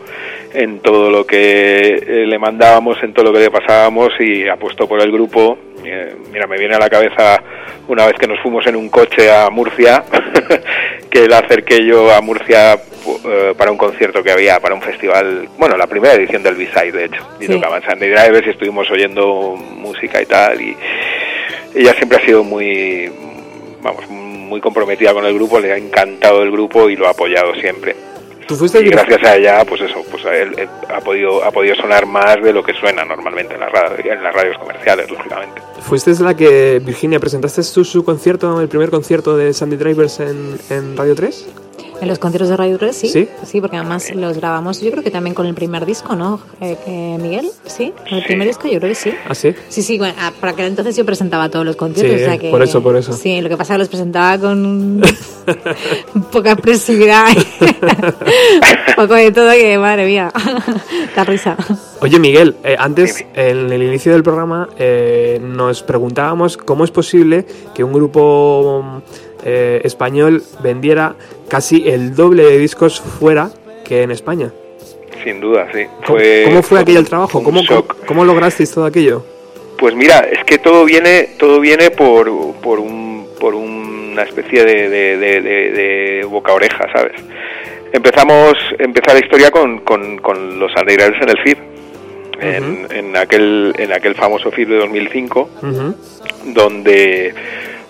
en 0.53 0.79
todo 0.79 1.09
lo 1.09 1.25
que 1.25 1.95
eh, 1.95 2.25
le 2.27 2.37
mandábamos, 2.39 3.01
en 3.03 3.13
todo 3.13 3.25
lo 3.25 3.33
que 3.33 3.39
le 3.39 3.51
pasábamos 3.51 4.13
y 4.19 4.47
apostó 4.47 4.87
por 4.87 5.01
el 5.01 5.11
grupo. 5.11 5.57
Eh, 5.85 6.15
mira, 6.31 6.47
me 6.47 6.57
viene 6.57 6.75
a 6.75 6.79
la 6.79 6.89
cabeza 6.89 7.41
una 7.87 8.05
vez 8.05 8.15
que 8.17 8.27
nos 8.27 8.39
fuimos 8.41 8.65
en 8.67 8.75
un 8.75 8.89
coche 8.89 9.29
a 9.31 9.49
Murcia, 9.49 10.03
que 11.09 11.27
le 11.27 11.35
acerqué 11.35 11.83
yo 11.85 12.11
a 12.13 12.21
Murcia 12.21 12.75
eh, 12.75 13.53
para 13.57 13.71
un 13.71 13.77
concierto 13.77 14.23
que 14.23 14.31
había, 14.31 14.59
para 14.61 14.75
un 14.75 14.81
festival, 14.81 15.49
bueno, 15.57 15.75
la 15.75 15.87
primera 15.87 16.13
edición 16.13 16.41
del 16.43 16.55
B-Side, 16.55 16.91
de 16.93 17.05
hecho, 17.05 17.27
y 17.41 17.47
Sí. 17.47 17.51
tocaban 17.53 17.81
Sandy 17.83 18.07
Drivers 18.07 18.47
y 18.47 18.51
estuvimos 18.51 18.89
oyendo 18.89 19.55
música 19.57 20.21
y 20.21 20.25
tal, 20.25 20.61
y 20.61 20.77
ella 21.75 21.93
siempre 21.95 22.19
ha 22.21 22.25
sido 22.25 22.43
muy, 22.45 23.11
vamos, 23.81 24.07
muy 24.43 24.61
comprometida 24.61 25.13
con 25.13 25.25
el 25.25 25.33
grupo, 25.33 25.59
le 25.59 25.71
ha 25.73 25.77
encantado 25.77 26.43
el 26.43 26.51
grupo 26.51 26.89
y 26.89 26.95
lo 26.95 27.07
ha 27.07 27.11
apoyado 27.11 27.53
siempre. 27.55 27.95
Tú 28.47 28.55
fuiste 28.55 28.77
el 28.79 28.87
Y 28.87 28.89
gracias 28.89 29.23
a 29.23 29.37
ella, 29.37 29.63
pues 29.65 29.79
eso, 29.81 30.03
pues 30.11 30.25
a 30.25 30.35
él, 30.35 30.53
eh, 30.57 30.67
ha 30.89 30.99
podido 30.99 31.41
ha 31.43 31.49
podido 31.51 31.75
sonar 31.75 32.05
más 32.05 32.35
de 32.43 32.51
lo 32.51 32.61
que 32.61 32.73
suena 32.73 33.05
normalmente 33.05 33.53
en 33.53 33.61
las, 33.61 33.71
ra- 33.71 33.95
en 34.03 34.21
las 34.21 34.35
radios 34.35 34.57
comerciales, 34.57 35.09
lógicamente. 35.09 35.61
fuiste 35.81 36.11
la 36.21 36.35
que, 36.35 36.81
Virginia, 36.83 37.19
presentaste 37.21 37.61
tú 37.73 37.85
su 37.85 38.03
concierto, 38.03 38.59
el 38.59 38.67
primer 38.67 38.89
concierto 38.89 39.37
de 39.37 39.53
Sandy 39.53 39.77
Drivers 39.77 40.19
en, 40.19 40.57
en 40.69 40.97
Radio 40.97 41.15
3? 41.15 41.47
En 42.01 42.07
los 42.07 42.19
conciertos 42.19 42.49
de 42.49 42.57
Radio 42.57 42.77
3, 42.77 42.95
sí. 42.95 43.27
¿Sí? 43.43 43.61
porque 43.61 43.77
además 43.77 44.13
los 44.13 44.37
grabamos, 44.37 44.81
yo 44.81 44.91
creo 44.91 45.03
que 45.03 45.11
también 45.11 45.33
con 45.33 45.45
el 45.45 45.53
primer 45.53 45.85
disco, 45.85 46.15
¿no? 46.15 46.41
Eh, 46.59 46.77
eh, 46.85 47.17
Miguel, 47.21 47.49
¿sí? 47.65 47.93
Con 48.09 48.17
el 48.17 48.25
primer 48.25 48.47
disco 48.47 48.67
yo 48.67 48.79
creo 48.79 48.89
que 48.91 48.95
sí. 48.95 49.13
¿Ah, 49.27 49.35
sí? 49.35 49.53
Sí, 49.69 49.81
sí, 49.81 49.97
bueno, 49.97 50.13
ah, 50.19 50.31
para 50.39 50.53
aquel 50.53 50.65
entonces 50.65 50.95
yo 50.95 51.05
presentaba 51.05 51.49
todos 51.49 51.65
los 51.65 51.75
conciertos. 51.75 52.17
Sí, 52.17 52.23
o 52.23 52.25
sea 52.25 52.37
que, 52.37 52.49
por 52.49 52.61
eso, 52.61 52.81
por 52.83 52.95
eso. 52.95 53.13
Sí, 53.13 53.39
lo 53.41 53.49
que 53.49 53.57
pasa 53.57 53.73
es 53.73 53.75
que 53.75 53.79
los 53.79 53.89
presentaba 53.89 54.37
con 54.37 55.01
poca 56.31 56.51
expresividad. 56.51 57.27
Un 57.29 58.95
poco 58.95 59.15
de 59.15 59.31
todo 59.31 59.51
que, 59.51 59.77
madre 59.77 60.05
mía, 60.05 60.31
da 61.15 61.23
risa. 61.23 61.55
Oye, 62.01 62.19
Miguel, 62.19 62.55
eh, 62.63 62.75
antes, 62.77 63.23
en 63.33 63.71
el 63.71 63.81
inicio 63.81 64.11
del 64.11 64.23
programa, 64.23 64.67
eh, 64.77 65.39
nos 65.41 65.83
preguntábamos 65.83 66.57
cómo 66.57 66.83
es 66.83 66.91
posible 66.91 67.45
que 67.73 67.83
un 67.83 67.93
grupo 67.93 69.01
eh, 69.45 69.81
español 69.83 70.43
vendiera 70.61 71.15
casi 71.49 71.87
el 71.89 72.15
doble 72.15 72.43
de 72.43 72.57
discos 72.57 72.99
fuera 73.01 73.49
que 73.85 74.03
en 74.03 74.11
España. 74.11 74.51
Sin 75.23 75.39
duda, 75.39 75.67
sí. 75.73 75.85
¿Cómo 76.05 76.19
Fue, 76.19 76.41
cómo 76.45 76.63
fue 76.63 76.79
aquello 76.81 76.99
el 76.99 77.07
trabajo? 77.07 77.43
¿Cómo. 77.43 77.61
¿Cómo 78.07 78.25
lograsteis 78.25 78.71
todo 78.71 78.85
aquello? 78.85 79.25
Pues 79.77 79.95
mira, 79.95 80.19
es 80.19 80.43
que 80.45 80.57
todo 80.57 80.85
viene 80.85 81.29
todo 81.37 81.59
viene 81.59 81.91
por, 81.91 82.29
por, 82.61 82.79
un, 82.79 83.27
por 83.39 83.53
una 83.55 84.23
especie 84.23 84.63
de, 84.65 84.89
de, 84.89 85.17
de- 85.17 85.41
de- 85.41 85.71
de 85.71 86.25
boca-oreja, 86.25 86.87
¿sabes? 86.95 87.13
Empezamos, 87.91 88.53
empezó 88.79 89.13
la 89.13 89.19
historia 89.19 89.51
con, 89.51 89.79
con, 89.79 90.17
con 90.17 90.59
los 90.59 90.71
Undergrounds 90.75 91.21
en 91.21 91.29
el 91.29 91.37
FIB, 91.43 91.57
en, 92.41 92.87
en, 92.91 93.17
aquel, 93.17 93.73
en 93.77 93.91
aquel 93.93 94.15
famoso 94.15 94.51
FIB 94.51 94.67
de 94.69 94.75
2005, 94.77 95.49
Ujú. 95.61 95.95
donde, 96.53 97.33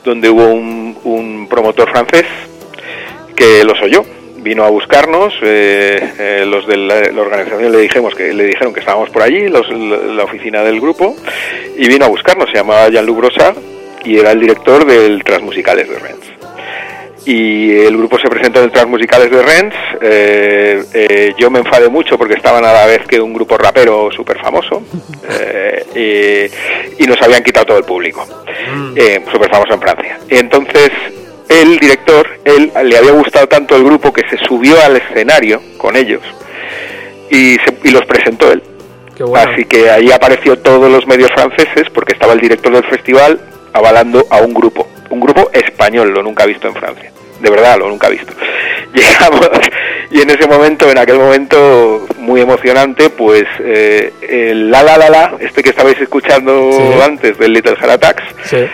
donde 0.03 0.29
hubo 0.29 0.45
un, 0.47 0.97
un 1.03 1.47
promotor 1.47 1.89
francés 1.89 2.25
que 3.36 3.63
los 3.63 3.81
oyó 3.81 4.03
vino 4.38 4.63
a 4.65 4.69
buscarnos 4.69 5.34
eh, 5.41 6.13
eh, 6.19 6.45
los 6.45 6.67
de 6.67 6.75
la, 6.75 7.01
la 7.11 7.21
organización 7.21 7.71
le 7.71 7.77
dijimos 7.77 8.13
que 8.13 8.34
le 8.34 8.43
dijeron 8.45 8.73
que 8.73 8.81
estábamos 8.81 9.09
por 9.09 9.21
allí 9.21 9.47
los, 9.47 9.69
la, 9.69 9.97
la 9.97 10.23
oficina 10.23 10.63
del 10.63 10.81
grupo 10.81 11.15
y 11.77 11.88
vino 11.88 12.05
a 12.05 12.09
buscarnos 12.09 12.49
se 12.49 12.57
llamaba 12.57 12.89
Jean-Luc 12.89 13.17
Brossard 13.17 13.55
y 14.03 14.17
era 14.17 14.31
el 14.31 14.39
director 14.41 14.86
del 14.86 15.23
Transmusicales 15.23 15.88
de 15.89 15.97
Rennes. 15.97 16.34
Y 17.25 17.71
el 17.77 17.95
grupo 17.95 18.19
se 18.19 18.27
presentó 18.27 18.59
en 18.59 18.65
el 18.65 18.71
Transmusicales 18.71 19.31
de 19.31 19.41
Rennes 19.41 19.73
eh, 20.01 20.84
eh, 20.93 21.34
yo 21.38 21.49
me 21.49 21.59
enfadé 21.59 21.88
mucho 21.88 22.17
porque 22.17 22.34
estaban 22.34 22.65
a 22.65 22.73
la 22.73 22.86
vez 22.86 23.07
que 23.07 23.21
un 23.21 23.34
grupo 23.34 23.57
rapero 23.57 24.11
súper 24.11 24.39
famoso 24.39 24.84
eh, 25.29 26.51
y, 26.99 27.03
y 27.03 27.07
nos 27.07 27.21
habían 27.21 27.41
quitado 27.41 27.65
todo 27.67 27.77
el 27.77 27.86
público 27.86 28.27
eh, 28.95 29.23
súper 29.31 29.49
famoso 29.49 29.73
en 29.73 29.79
Francia. 29.79 30.19
Entonces 30.27 30.91
el 31.49 31.77
director, 31.79 32.27
él 32.45 32.71
le 32.85 32.97
había 32.97 33.11
gustado 33.11 33.47
tanto 33.47 33.75
el 33.75 33.83
grupo 33.83 34.11
que 34.13 34.21
se 34.29 34.37
subió 34.45 34.81
al 34.83 34.97
escenario 34.97 35.61
con 35.77 35.95
ellos 35.95 36.21
y, 37.29 37.55
se- 37.55 37.77
y 37.83 37.91
los 37.91 38.05
presentó 38.05 38.51
él. 38.51 38.61
Qué 39.15 39.23
bueno. 39.23 39.51
Así 39.51 39.65
que 39.65 39.89
ahí 39.89 40.11
apareció 40.11 40.57
todos 40.57 40.91
los 40.91 41.05
medios 41.07 41.29
franceses 41.33 41.89
porque 41.93 42.13
estaba 42.13 42.33
el 42.33 42.39
director 42.39 42.73
del 42.73 42.83
festival 42.85 43.39
avalando 43.73 44.25
a 44.29 44.37
un 44.41 44.53
grupo, 44.53 44.87
un 45.09 45.19
grupo 45.19 45.49
español, 45.53 46.09
lo 46.11 46.23
nunca 46.23 46.45
visto 46.45 46.67
en 46.67 46.73
Francia. 46.75 47.11
De 47.39 47.49
verdad, 47.49 47.77
lo 47.77 47.89
nunca 47.89 48.09
visto. 48.09 48.33
Llegamos 48.93 49.47
y 50.11 50.21
en 50.21 50.29
ese 50.29 50.47
momento, 50.47 50.89
en 50.89 50.97
aquel 50.99 51.17
momento 51.17 52.05
muy 52.19 52.41
emocionante, 52.41 53.09
pues 53.09 53.43
eh, 53.59 54.13
el 54.27 54.69
La 54.71 54.83
La 54.83 54.97
La 54.97 55.09
La, 55.09 55.33
este 55.39 55.61
que 55.63 55.69
estabais 55.71 55.99
escuchando 55.99 56.71
Sí. 56.71 57.01
antes 57.03 57.37
del 57.37 57.53
Little 57.53 57.75
Heart 57.75 57.91
Attacks, 57.91 58.23
Sí. 58.45 58.65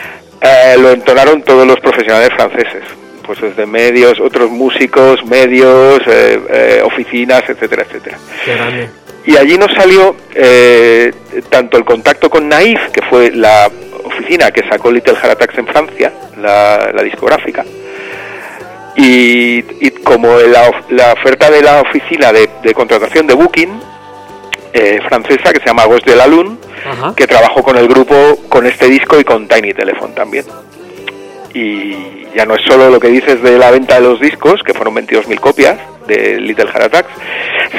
Eh, 0.41 0.75
lo 0.79 0.91
entonaron 0.91 1.41
todos 1.43 1.65
los 1.67 1.79
profesionales 1.79 2.29
franceses, 2.35 2.83
pues 3.25 3.41
desde 3.41 3.65
medios, 3.65 4.19
otros 4.19 4.49
músicos, 4.49 5.23
medios, 5.25 6.01
eh, 6.07 6.39
eh, 6.49 6.81
oficinas, 6.83 7.43
etcétera, 7.47 7.83
etcétera. 7.83 8.17
Y 9.25 9.37
allí 9.37 9.57
nos 9.57 9.71
salió 9.73 10.15
eh, 10.33 11.11
tanto 11.49 11.77
el 11.77 11.85
contacto 11.85 12.29
con 12.29 12.47
Naif, 12.47 12.89
que 12.91 13.01
fue 13.03 13.31
la 13.31 13.69
oficina 14.03 14.49
que 14.49 14.67
sacó 14.67 14.91
Little 14.91 15.13
Heart 15.15 15.33
Attacks 15.33 15.57
en 15.57 15.67
Francia, 15.67 16.11
la, 16.41 16.91
la 16.93 17.03
discográfica, 17.03 17.63
y, 18.95 19.59
y 19.85 19.91
como 20.03 20.39
la, 20.39 20.71
la 20.89 21.13
oferta 21.13 21.51
de 21.51 21.61
la 21.61 21.81
oficina 21.81 22.33
de, 22.33 22.49
de 22.63 22.73
contratación 22.73 23.27
de 23.27 23.33
Booking 23.35 23.79
eh, 24.73 24.99
francesa, 25.07 25.51
que 25.53 25.59
se 25.59 25.65
llama 25.67 25.85
Ghost 25.85 26.05
de 26.05 26.15
la 26.15 26.27
Lune, 26.27 26.57
Ajá. 26.89 27.13
que 27.15 27.27
trabajó 27.27 27.63
con 27.63 27.77
el 27.77 27.87
grupo 27.87 28.15
con 28.49 28.65
este 28.65 28.87
disco 28.87 29.19
y 29.19 29.23
con 29.23 29.47
Tiny 29.47 29.73
Telephone 29.73 30.13
también. 30.13 30.45
Y 31.53 32.25
ya 32.35 32.45
no 32.45 32.55
es 32.55 32.61
solo 32.67 32.89
lo 32.89 32.99
que 32.99 33.07
dices 33.07 33.41
de 33.41 33.57
la 33.57 33.71
venta 33.71 33.95
de 33.95 34.01
los 34.01 34.19
discos, 34.19 34.61
que 34.63 34.73
fueron 34.73 34.95
22.000 34.95 35.39
copias 35.39 35.77
de 36.07 36.39
Little 36.39 36.67
Heart 36.67 36.85
Attacks, 36.85 37.09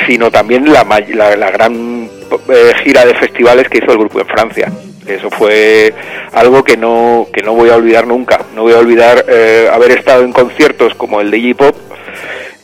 sino 0.07 0.31
también 0.31 0.73
la, 0.73 0.85
la, 1.15 1.37
la 1.37 1.51
gran 1.51 2.09
eh, 2.49 2.73
gira 2.83 3.05
de 3.05 3.15
festivales 3.15 3.69
que 3.69 3.79
hizo 3.79 3.93
el 3.93 3.99
grupo 3.99 4.21
en 4.21 4.27
Francia. 4.27 4.73
Eso 5.07 5.31
fue 5.31 5.93
algo 6.33 6.63
que 6.63 6.77
no, 6.77 7.27
que 7.33 7.43
no 7.43 7.55
voy 7.55 7.71
a 7.71 7.77
olvidar 7.77 8.07
nunca. 8.07 8.41
No 8.55 8.63
voy 8.63 8.75
a 8.75 8.79
olvidar 8.79 9.25
eh, 9.29 9.69
haber 9.73 9.93
estado 9.93 10.23
en 10.23 10.33
conciertos 10.33 10.95
como 10.95 11.21
el 11.21 11.31
de 11.31 11.41
J-Pop 11.53 11.77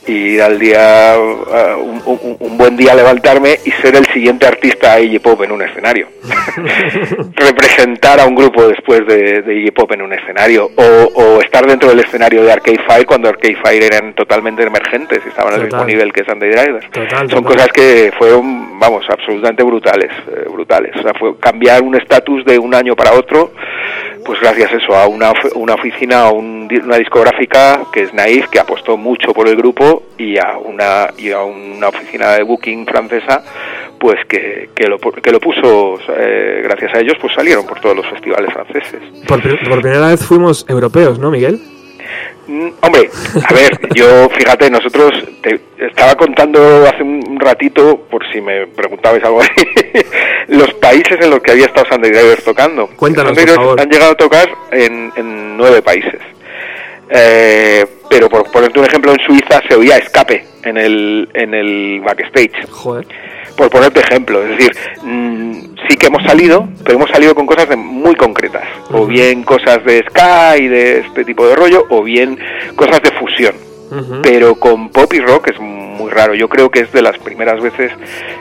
y 0.07 0.39
al 0.39 0.59
día 0.59 1.15
uh, 1.19 1.81
un, 1.81 2.03
un- 2.07 2.37
un 2.39 2.59
buen 2.59 2.77
día 2.77 2.95
levantarme 2.95 3.59
y 3.65 3.71
ser 3.73 3.97
el 3.97 4.07
siguiente 4.07 4.47
artista 4.47 4.93
a 4.95 5.01
Iggy 5.01 5.19
Pop 5.19 5.43
en 5.43 5.53
un 5.53 5.63
escenario. 5.63 6.09
Representar 7.35 8.21
a 8.21 8.27
un 8.27 8.35
grupo 8.35 8.67
después 8.69 9.07
de, 9.07 9.43
de 9.43 9.55
Iggy 9.57 9.71
Pop 9.73 9.91
en 9.93 10.03
un 10.03 10.13
escenario 10.13 10.71
o, 10.77 10.83
o 11.15 11.41
estar 11.41 11.67
dentro 11.67 11.89
del 11.89 12.01
escenario 12.01 12.43
de 12.45 12.53
Arcade 12.53 12.81
Fire 12.87 13.07
cuando 13.07 13.29
Arcade 13.29 13.57
Fire 13.65 13.83
eran 13.83 14.15
totalmente 14.15 14.63
emergentes 14.63 15.21
y 15.25 15.29
estaban 15.29 15.55
al 15.55 15.65
mismo 15.65 15.85
nivel 15.85 16.13
que 16.13 16.25
Sunday 16.25 16.51
Drivers 16.51 16.91
Total, 16.91 17.31
son 17.31 17.43
total. 17.45 17.45
cosas 17.45 17.69
que 17.73 18.13
fueron 18.19 18.79
vamos 18.79 19.05
absolutamente 19.09 19.63
brutales 19.63 20.11
eh, 20.29 20.49
brutales. 20.51 20.95
O 20.97 21.03
sea 21.03 21.13
fue 21.15 21.39
cambiar 21.39 21.83
un 21.83 21.95
estatus 21.97 22.45
de 22.45 22.59
un 22.59 22.75
año 22.75 22.95
para 22.97 23.13
otro 23.13 23.53
pues 24.25 24.41
gracias 24.41 24.73
a 24.73 24.77
eso 24.77 24.95
a 24.95 25.07
una, 25.07 25.33
una 25.55 25.75
oficina 25.75 26.29
o 26.29 26.35
un 26.35 26.69
una 26.85 26.97
discográfica 26.97 27.81
que 27.93 28.03
es 28.03 28.13
Naif 28.15 28.49
que 28.49 28.59
apostó 28.59 28.97
mucho 28.97 29.33
por 29.33 29.47
el 29.49 29.57
grupo 29.57 29.96
y 30.19 30.39
a 30.39 30.57
una 30.59 31.09
y 31.17 31.31
a 31.33 31.43
una 31.43 31.89
oficina 31.89 32.33
de 32.33 32.43
booking 32.43 32.87
francesa 32.87 33.43
pues 33.99 34.17
que, 34.29 34.71
que 34.75 34.87
lo 34.89 34.99
que 34.99 35.31
lo 35.33 35.41
puso 35.41 35.99
eh, 36.17 36.61
gracias 36.65 36.95
a 36.95 37.01
ellos 37.01 37.15
pues 37.21 37.33
salieron 37.35 37.67
por 37.67 37.81
todos 37.81 37.97
los 37.97 38.07
festivales 38.09 38.53
franceses 38.53 39.01
Por, 39.27 39.43
pri- 39.43 39.57
por 39.69 39.81
primera 39.81 40.09
vez 40.09 40.25
fuimos 40.25 40.65
europeos, 40.69 41.19
¿no, 41.19 41.31
Miguel? 41.31 41.61
Mm, 42.47 42.69
Hombre, 42.81 43.11
a 43.49 43.53
ver, 43.55 43.89
yo 43.95 44.29
fíjate, 44.31 44.71
nosotros 44.71 45.13
te 45.43 45.61
estaba 45.79 46.15
contando 46.15 46.87
hace 46.87 47.03
un 47.03 47.41
ratito, 47.41 47.99
por 48.11 48.23
si 48.33 48.41
me 48.41 48.67
preguntabais 48.69 49.25
algo 49.25 49.41
así, 49.41 49.51
los 50.49 50.73
países 50.75 51.19
en 51.21 51.31
los 51.31 51.41
que 51.41 51.51
había 51.51 51.67
estado 51.67 51.87
Sunday 51.91 52.13
Drivers 52.13 52.45
tocando. 52.45 52.87
Cuéntanos, 52.97 53.37
por 53.37 53.49
favor. 53.49 53.81
Han 53.81 53.89
llegado 53.91 54.13
a 54.13 54.17
tocar 54.17 54.49
en, 54.71 55.11
en 55.17 55.57
nueve 55.57 55.83
países. 55.83 56.21
Eh, 57.11 57.85
pero 58.11 58.29
por 58.29 58.51
ponerte 58.51 58.79
un 58.81 58.87
ejemplo, 58.87 59.13
en 59.13 59.19
Suiza 59.21 59.61
se 59.69 59.75
oía 59.77 59.97
escape 59.99 60.45
en 60.65 60.77
el, 60.77 61.29
en 61.35 61.55
el 61.55 62.01
backstage 62.05 62.69
Joder. 62.71 63.07
por 63.57 63.71
ponerte 63.71 64.01
ejemplo. 64.01 64.43
Es 64.43 64.51
decir, 64.57 64.73
mm, 65.03 65.53
sí 65.89 65.97
que 65.97 66.07
hemos 66.07 66.23
salido, 66.25 66.69
pero 66.85 66.97
hemos 66.97 67.11
salido 67.11 67.35
con 67.35 67.47
cosas 67.47 67.69
de- 67.69 67.77
muy 67.77 68.15
concretas. 68.15 68.65
O 68.93 69.07
bien 69.07 69.43
cosas 69.45 69.85
de 69.85 70.05
ska 70.09 70.57
y 70.57 70.67
de 70.69 70.99
este 71.01 71.25
tipo 71.25 71.47
de 71.47 71.55
rollo, 71.57 71.85
o 71.91 72.03
bien 72.03 72.39
cosas 72.75 73.01
de 73.03 73.11
fusión. 73.13 73.55
Pero 74.23 74.57
con 74.57 74.91
pop 74.91 75.13
y 75.13 75.21
rock 75.21 75.49
es 75.49 75.61
muy 75.61 76.11
raro. 76.11 76.35
Yo 76.35 76.49
creo 76.49 76.71
que 76.71 76.81
es 76.81 76.93
de 76.93 77.03
las 77.03 77.19
primeras 77.19 77.61
veces 77.61 77.93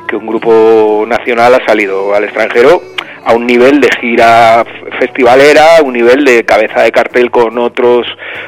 que 0.07 0.15
un 0.15 0.25
grupo 0.25 1.05
nacional 1.07 1.55
ha 1.55 1.65
salido 1.65 2.13
al 2.13 2.23
extranjero 2.23 2.81
a 3.25 3.33
un 3.33 3.47
nivel 3.47 3.81
de 3.81 3.89
gira 3.99 4.63
festivalera, 4.99 5.77
a 5.77 5.81
un 5.81 5.93
nivel 5.93 6.23
de 6.23 6.45
cabeza 6.45 6.83
de 6.83 6.91
cartel 6.91 7.31
con 7.31 7.57
otros, 7.57 8.05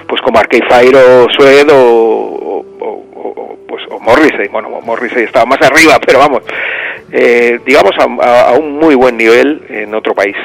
pues 0.07 0.21
como 0.21 0.37
Arcade 0.37 0.67
Fire 0.69 0.95
o 0.95 1.27
Sued 1.31 1.67
o, 1.71 2.63
pues 3.67 3.83
o 3.89 3.99
Morrissey, 3.99 4.47
bueno, 4.49 4.69
Morrissey 4.83 5.23
estaba 5.23 5.45
más 5.45 5.61
arriba, 5.61 5.99
pero 6.05 6.19
vamos, 6.19 6.43
eh, 7.11 7.59
digamos 7.65 7.91
a 7.97 8.51
un 8.51 8.77
muy 8.77 8.93
buen 8.93 9.17
nivel 9.17 9.63
en 9.69 9.95
otro 9.95 10.13
país. 10.13 10.35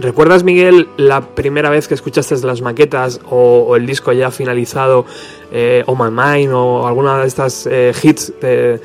¿Recuerdas, 0.00 0.44
Miguel, 0.44 0.86
la 0.96 1.20
primera 1.22 1.70
vez 1.70 1.88
que 1.88 1.94
escuchaste 1.94 2.36
las 2.46 2.60
maquetas 2.62 3.20
o, 3.30 3.66
o 3.68 3.74
el 3.76 3.84
disco 3.84 4.12
ya 4.12 4.30
finalizado, 4.30 5.04
eh, 5.50 5.82
Oh 5.86 5.96
My 5.96 6.10
Mind 6.10 6.52
o 6.54 6.86
alguna 6.86 7.18
de 7.18 7.26
estas 7.26 7.66
eh, 7.70 7.92
hits? 8.00 8.32
de- 8.40 8.78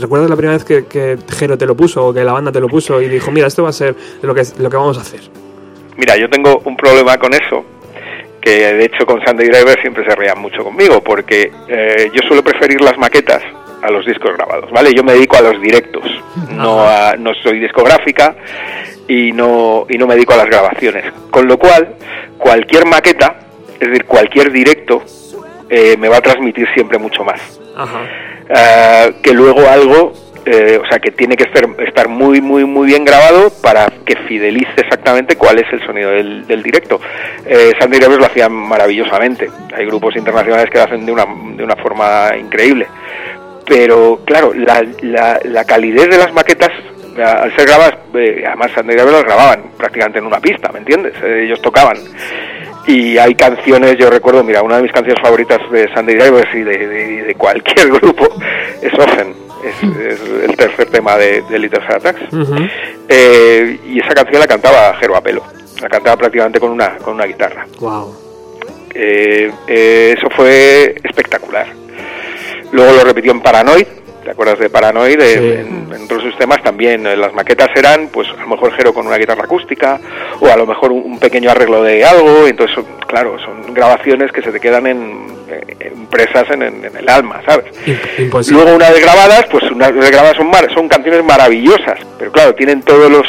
¿Recuerdas 0.00 0.28
la 0.28 0.36
primera 0.36 0.56
vez 0.58 0.64
que, 0.66 0.84
que 0.84 1.16
Jero 1.38 1.56
te 1.56 1.64
lo 1.64 1.74
puso 1.74 2.08
o 2.08 2.12
que 2.12 2.22
la 2.24 2.32
banda 2.32 2.52
te 2.52 2.60
lo 2.60 2.68
puso 2.68 3.00
y 3.00 3.08
dijo, 3.08 3.30
mira, 3.30 3.46
esto 3.46 3.62
va 3.62 3.70
a 3.70 3.72
ser 3.72 3.94
lo 4.20 4.34
que, 4.34 4.42
lo 4.58 4.68
que 4.68 4.76
vamos 4.76 4.98
a 4.98 5.00
hacer? 5.00 5.20
Mira, 5.96 6.16
yo 6.18 6.28
tengo 6.28 6.60
un 6.66 6.76
problema 6.76 7.16
con 7.16 7.32
eso, 7.32 7.64
que 8.42 8.50
de 8.74 8.84
hecho 8.84 9.06
con 9.06 9.24
Sandy 9.24 9.46
Driver 9.46 9.80
siempre 9.80 10.04
se 10.04 10.14
reían 10.14 10.38
mucho 10.40 10.62
conmigo, 10.62 11.02
porque 11.02 11.50
eh, 11.68 12.10
yo 12.14 12.20
suelo 12.28 12.42
preferir 12.44 12.82
las 12.82 12.98
maquetas 12.98 13.42
a 13.82 13.90
los 13.90 14.04
discos 14.04 14.32
grabados, 14.36 14.70
¿vale? 14.72 14.92
Yo 14.94 15.02
me 15.02 15.14
dedico 15.14 15.36
a 15.38 15.40
los 15.40 15.58
directos, 15.62 16.02
no, 16.50 16.82
a- 16.86 17.14
no 17.18 17.32
soy 17.42 17.60
discográfica 17.60 18.36
y 19.10 19.32
no, 19.32 19.86
y 19.88 19.98
no 19.98 20.06
me 20.06 20.14
dedico 20.14 20.34
a 20.34 20.36
las 20.36 20.46
grabaciones. 20.46 21.04
Con 21.30 21.48
lo 21.48 21.58
cual, 21.58 21.96
cualquier 22.38 22.86
maqueta, 22.86 23.40
es 23.80 23.88
decir, 23.88 24.04
cualquier 24.04 24.52
directo, 24.52 25.02
eh, 25.68 25.96
me 25.98 26.08
va 26.08 26.18
a 26.18 26.20
transmitir 26.20 26.68
siempre 26.74 26.96
mucho 26.96 27.24
más. 27.24 27.60
Ajá. 27.76 28.02
Eh, 28.48 29.14
que 29.20 29.32
luego 29.32 29.68
algo, 29.68 30.12
eh, 30.46 30.80
o 30.80 30.86
sea, 30.88 31.00
que 31.00 31.10
tiene 31.10 31.36
que 31.36 31.42
estar, 31.42 31.66
estar 31.84 32.08
muy, 32.08 32.40
muy, 32.40 32.64
muy 32.64 32.86
bien 32.86 33.04
grabado 33.04 33.50
para 33.60 33.88
que 34.06 34.14
fidelice 34.28 34.74
exactamente 34.76 35.34
cuál 35.34 35.58
es 35.58 35.66
el 35.72 35.84
sonido 35.84 36.10
del, 36.10 36.46
del 36.46 36.62
directo. 36.62 37.00
Eh, 37.46 37.72
Sandy 37.80 37.98
Rivers 37.98 38.20
lo 38.20 38.26
hacía 38.26 38.48
maravillosamente. 38.48 39.50
Hay 39.76 39.86
grupos 39.86 40.14
internacionales 40.14 40.70
que 40.70 40.78
lo 40.78 40.84
hacen 40.84 41.04
de 41.04 41.10
una, 41.10 41.26
de 41.56 41.64
una 41.64 41.74
forma 41.74 42.30
increíble. 42.38 42.86
Pero, 43.66 44.20
claro, 44.24 44.52
la, 44.54 44.84
la, 45.02 45.40
la 45.44 45.64
calidez 45.64 46.08
de 46.10 46.18
las 46.18 46.32
maquetas, 46.32 46.70
al 47.16 47.54
ser 47.56 47.66
grabadas, 47.66 47.94
eh, 48.14 48.44
además 48.46 48.70
Sandy 48.74 48.92
Rivers 48.94 49.12
las 49.12 49.24
grababan 49.24 49.62
prácticamente 49.76 50.18
en 50.18 50.26
una 50.26 50.40
pista, 50.40 50.70
¿me 50.72 50.78
entiendes? 50.80 51.14
Eh, 51.22 51.44
ellos 51.46 51.60
tocaban 51.62 51.96
y 52.86 53.18
hay 53.18 53.34
canciones, 53.34 53.96
yo 53.98 54.08
recuerdo, 54.10 54.42
mira, 54.42 54.62
una 54.62 54.76
de 54.76 54.82
mis 54.82 54.92
canciones 54.92 55.22
favoritas 55.22 55.58
de 55.70 55.92
Sandy 55.94 56.14
Drivers 56.14 56.54
y 56.54 56.60
de, 56.62 56.88
de- 56.88 57.22
de 57.24 57.34
cualquier 57.34 57.88
grupo 57.92 58.26
es 58.82 58.92
Often, 58.94 59.34
es, 59.64 59.96
es 59.98 60.20
el 60.48 60.56
tercer 60.56 60.86
tema 60.90 61.16
de, 61.16 61.42
de 61.42 61.58
Little 61.58 61.80
Heart 61.82 62.06
Attacks. 62.06 62.20
Eh, 63.08 63.78
y 63.86 64.00
esa 64.00 64.14
canción 64.14 64.40
la 64.40 64.46
cantaba 64.46 64.94
Jero 64.98 65.16
Apelo, 65.16 65.42
la 65.80 65.88
cantaba 65.88 66.16
prácticamente 66.16 66.58
con 66.60 66.70
una, 66.70 66.96
con 66.96 67.14
una 67.14 67.26
guitarra. 67.26 67.66
Wow. 67.80 68.14
Eh, 68.94 69.50
eh, 69.68 70.14
eso 70.16 70.28
fue 70.34 70.94
espectacular. 71.04 71.66
Luego 72.72 72.92
lo 72.92 73.04
repitió 73.04 73.32
en 73.32 73.40
Paranoid, 73.40 73.86
¿te 74.24 74.30
acuerdas 74.30 74.58
de 74.58 74.70
Paranoid? 74.70 75.20
Eh, 75.20 75.36
Sí. 75.38 75.60
En, 75.60 75.92
en 75.94 76.04
otros 76.04 76.22
sistemas 76.22 76.62
también 76.62 77.06
eh, 77.06 77.16
las 77.16 77.32
maquetas 77.32 77.68
eran, 77.76 78.08
pues 78.08 78.28
a 78.28 78.40
lo 78.42 78.46
mejor 78.48 78.72
Jero 78.72 78.92
con 78.92 79.06
una 79.06 79.16
guitarra 79.18 79.44
acústica, 79.44 79.98
o 80.40 80.46
a 80.48 80.56
lo 80.56 80.66
mejor 80.66 80.92
un, 80.92 81.02
un 81.04 81.18
pequeño 81.18 81.50
arreglo 81.50 81.82
de 81.82 82.04
algo, 82.04 82.46
entonces, 82.46 82.74
son- 82.74 82.86
claro, 83.06 83.36
son 83.44 83.72
grabaciones 83.74 84.30
que 84.32 84.42
se 84.42 84.52
te 84.52 84.60
quedan 84.60 84.86
en, 84.86 85.26
eh, 85.48 85.92
impresas 85.94 86.48
en, 86.50 86.62
en- 86.62 86.84
en 86.84 86.96
el 86.96 87.08
alma, 87.08 87.40
¿sabes? 87.46 87.66
Imp- 87.86 87.98
imposible. 88.18 88.62
Luego 88.62 88.76
una 88.76 88.90
vez 88.90 89.00
grabadas, 89.00 89.46
pues 89.50 89.64
una 89.70 89.90
vez 89.90 90.10
grabadas 90.10 90.36
son, 90.36 90.48
mar- 90.50 90.72
son 90.74 90.88
canciones 90.88 91.24
maravillosas, 91.24 91.98
pero 92.18 92.30
claro, 92.32 92.54
tienen 92.54 92.82
todos 92.82 93.10
los, 93.10 93.26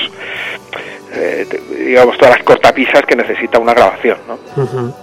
eh, 1.14 1.46
digamos, 1.86 2.18
todas 2.18 2.36
las 2.36 2.44
cortapisas 2.44 3.02
que 3.08 3.16
necesita 3.16 3.60
una 3.60 3.74
grabación, 3.74 4.18
¿no? 4.28 4.64
Ujú. 4.64 4.94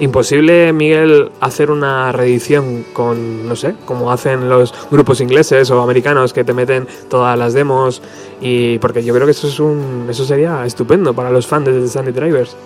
Imposible, 0.00 0.72
Miguel, 0.72 1.30
hacer 1.40 1.70
una 1.70 2.10
reedición 2.10 2.84
con, 2.94 3.46
no 3.46 3.54
sé, 3.54 3.74
como 3.84 4.10
hacen 4.10 4.48
los 4.48 4.72
grupos 4.90 5.20
ingleses 5.20 5.70
o 5.70 5.80
americanos 5.82 6.32
que 6.32 6.42
te 6.42 6.54
meten 6.54 6.86
todas 7.10 7.38
las 7.38 7.52
demos 7.52 8.02
y 8.40 8.78
porque 8.78 9.04
yo 9.04 9.12
creo 9.14 9.26
que 9.26 9.32
eso 9.32 9.46
es 9.46 9.60
un, 9.60 10.06
eso 10.08 10.24
sería 10.24 10.64
estupendo 10.64 11.12
para 11.12 11.30
los 11.30 11.46
fans 11.46 11.66
de 11.66 11.86
Sandy 11.86 12.12
Drivers. 12.12 12.56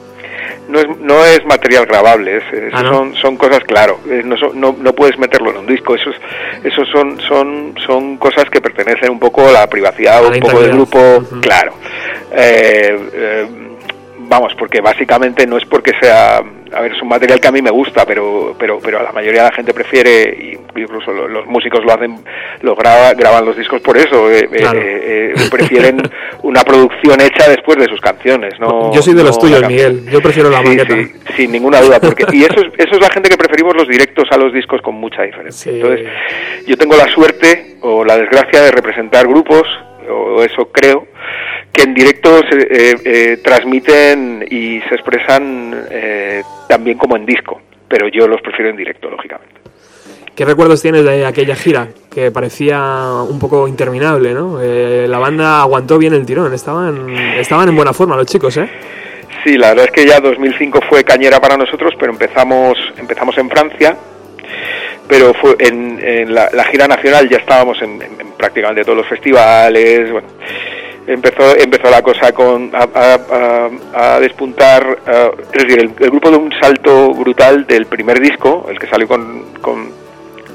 No 0.68 0.78
es, 0.78 0.86
no 1.00 1.24
es 1.24 1.44
material 1.44 1.86
grabable, 1.86 2.36
es- 2.38 2.52
es- 2.52 2.72
Ah, 2.72 2.82
¿no? 2.84 2.90
son, 2.94 3.14
son 3.16 3.36
cosas, 3.36 3.60
claro, 3.64 3.98
eh, 4.08 4.22
no, 4.24 4.36
son- 4.36 4.58
no, 4.58 4.74
no 4.80 4.92
puedes 4.92 5.18
meterlo 5.18 5.50
en 5.50 5.56
un 5.58 5.66
disco, 5.66 5.94
eso, 5.96 6.10
es- 6.10 6.20
eso 6.64 6.84
son, 6.86 7.20
son, 7.20 7.74
son 7.84 8.16
cosas 8.16 8.44
que 8.50 8.60
pertenecen 8.60 9.10
un 9.10 9.18
poco 9.18 9.46
a 9.48 9.52
la 9.52 9.66
privacidad, 9.68 10.24
A 10.24 10.28
un 10.28 10.38
poco 10.40 10.60
del 10.60 10.72
grupo, 10.72 10.98
claro. 11.42 11.72
Eh, 12.32 13.10
eh, 13.12 13.46
vamos, 14.28 14.54
porque 14.58 14.80
básicamente 14.80 15.46
no 15.46 15.58
es 15.58 15.64
porque 15.66 15.92
sea, 16.00 16.42
a 16.74 16.80
ver, 16.80 16.92
es 16.92 17.02
un 17.02 17.08
material 17.08 17.40
que 17.40 17.48
a 17.48 17.52
mí 17.52 17.62
me 17.62 17.70
gusta, 17.70 18.04
pero, 18.04 18.54
pero, 18.58 18.78
pero 18.82 18.98
a 19.00 19.02
la 19.02 19.12
mayoría 19.12 19.42
de 19.44 19.48
la 19.50 19.54
gente 19.54 19.72
prefiere, 19.74 20.58
incluso 20.76 21.12
lo- 21.12 21.28
los 21.28 21.46
músicos 21.46 21.84
lo 21.84 21.92
hacen, 21.92 22.16
lo 22.62 22.74
graba, 22.74 23.14
graban 23.14 23.44
los 23.44 23.56
discos 23.56 23.80
por 23.80 23.96
eso, 23.96 24.30
eh, 24.30 24.48
eh, 24.52 24.56
Claro. 24.58 24.80
eh, 24.80 25.32
eh, 25.36 25.48
prefieren 25.50 26.02
una 26.42 26.62
producción 26.62 27.20
hecha 27.20 27.48
después 27.48 27.78
de 27.78 27.86
sus 27.86 28.00
canciones, 28.00 28.58
¿no? 28.60 28.92
yo 28.92 29.00
soy 29.02 29.14
de 29.14 29.22
los 29.24 29.36
no 29.36 29.40
tuyos. 29.40 29.66
Miguel. 29.68 30.04
Yo 30.10 30.20
prefiero 30.20 30.50
la 30.50 30.58
Sí, 30.62 30.68
maqueta. 30.68 30.94
sí, 30.94 31.12
sin 31.36 31.52
ninguna 31.52 31.80
duda, 31.80 32.00
porque 32.00 32.24
y 32.32 32.42
eso 32.44 32.60
es, 32.60 32.72
eso 32.78 32.94
es 32.94 33.00
la 33.00 33.10
gente 33.10 33.28
que 33.28 33.36
preferimos 33.36 33.74
los 33.76 33.88
directos 33.88 34.24
a 34.30 34.36
los 34.36 34.52
discos 34.52 34.80
con 34.82 34.94
mucha 34.96 35.22
diferencia. 35.22 35.72
Sí. 35.72 35.78
Entonces, 35.80 36.06
yo 36.66 36.76
tengo 36.76 36.96
la 36.96 37.06
suerte 37.08 37.76
o 37.80 38.04
la 38.04 38.16
desgracia 38.16 38.62
de 38.62 38.70
representar 38.70 39.26
grupos, 39.26 39.62
o 40.10 40.42
eso 40.42 40.70
creo, 40.72 41.06
que 41.74 41.82
en 41.82 41.92
directo 41.92 42.40
se 42.48 42.56
eh, 42.62 42.96
eh, 43.04 43.36
transmiten 43.42 44.46
y 44.50 44.80
se 44.88 44.94
expresan 44.94 45.84
eh, 45.90 46.42
también 46.68 46.96
como 46.96 47.16
en 47.16 47.26
disco, 47.26 47.60
pero 47.88 48.08
yo 48.08 48.26
los 48.26 48.40
prefiero 48.40 48.70
en 48.70 48.76
directo, 48.76 49.10
lógicamente. 49.10 49.54
¿Qué 50.34 50.44
recuerdos 50.44 50.80
tienes 50.82 51.04
de 51.04 51.26
aquella 51.26 51.54
gira 51.54 51.88
que 52.12 52.30
parecía 52.32 52.78
un 53.28 53.38
poco 53.38 53.68
interminable, 53.68 54.34
no? 54.34 54.60
Eh, 54.62 55.06
la 55.08 55.18
banda 55.18 55.60
aguantó 55.60 55.98
bien 55.98 56.12
el 56.14 56.24
tirón, 56.26 56.52
estaban, 56.54 57.08
estaban 57.36 57.68
en 57.68 57.76
buena 57.76 57.92
forma 57.92 58.16
los 58.16 58.26
chicos, 58.26 58.56
¿eh? 58.56 58.68
Sí, 59.44 59.56
la 59.58 59.68
verdad 59.70 59.84
es 59.86 59.90
que 59.92 60.06
ya 60.08 60.20
2005 60.20 60.80
fue 60.88 61.04
cañera 61.04 61.38
para 61.40 61.56
nosotros, 61.56 61.92
pero 62.00 62.10
empezamos 62.12 62.78
empezamos 62.98 63.36
en 63.38 63.50
Francia, 63.50 63.96
pero 65.08 65.34
fue 65.34 65.54
en, 65.60 66.00
en 66.02 66.34
la, 66.34 66.48
la 66.52 66.64
gira 66.64 66.88
nacional 66.88 67.28
ya 67.28 67.36
estábamos 67.38 67.80
en, 67.82 68.00
en- 68.02 68.20
en 68.20 68.32
prácticamente 68.36 68.82
todos 68.84 68.98
los 68.98 69.06
festivales, 69.08 70.10
bueno, 70.10 70.28
empezó 71.06 71.56
empezó 71.56 71.90
la 71.90 72.02
cosa 72.02 72.32
con 72.32 72.70
a, 72.74 72.88
a- 72.94 73.68
a- 73.92 74.14
a 74.14 74.20
despuntar, 74.20 74.98
eh, 75.06 75.30
es 75.54 75.62
decir, 75.64 75.78
el, 75.80 75.90
el 76.00 76.10
grupo 76.10 76.30
de 76.30 76.36
un 76.36 76.52
salto 76.60 77.10
brutal 77.12 77.66
del 77.66 77.86
primer 77.86 78.20
disco, 78.20 78.66
el 78.70 78.78
que 78.78 78.86
salió 78.86 79.06
con, 79.08 79.44
con 79.60 79.88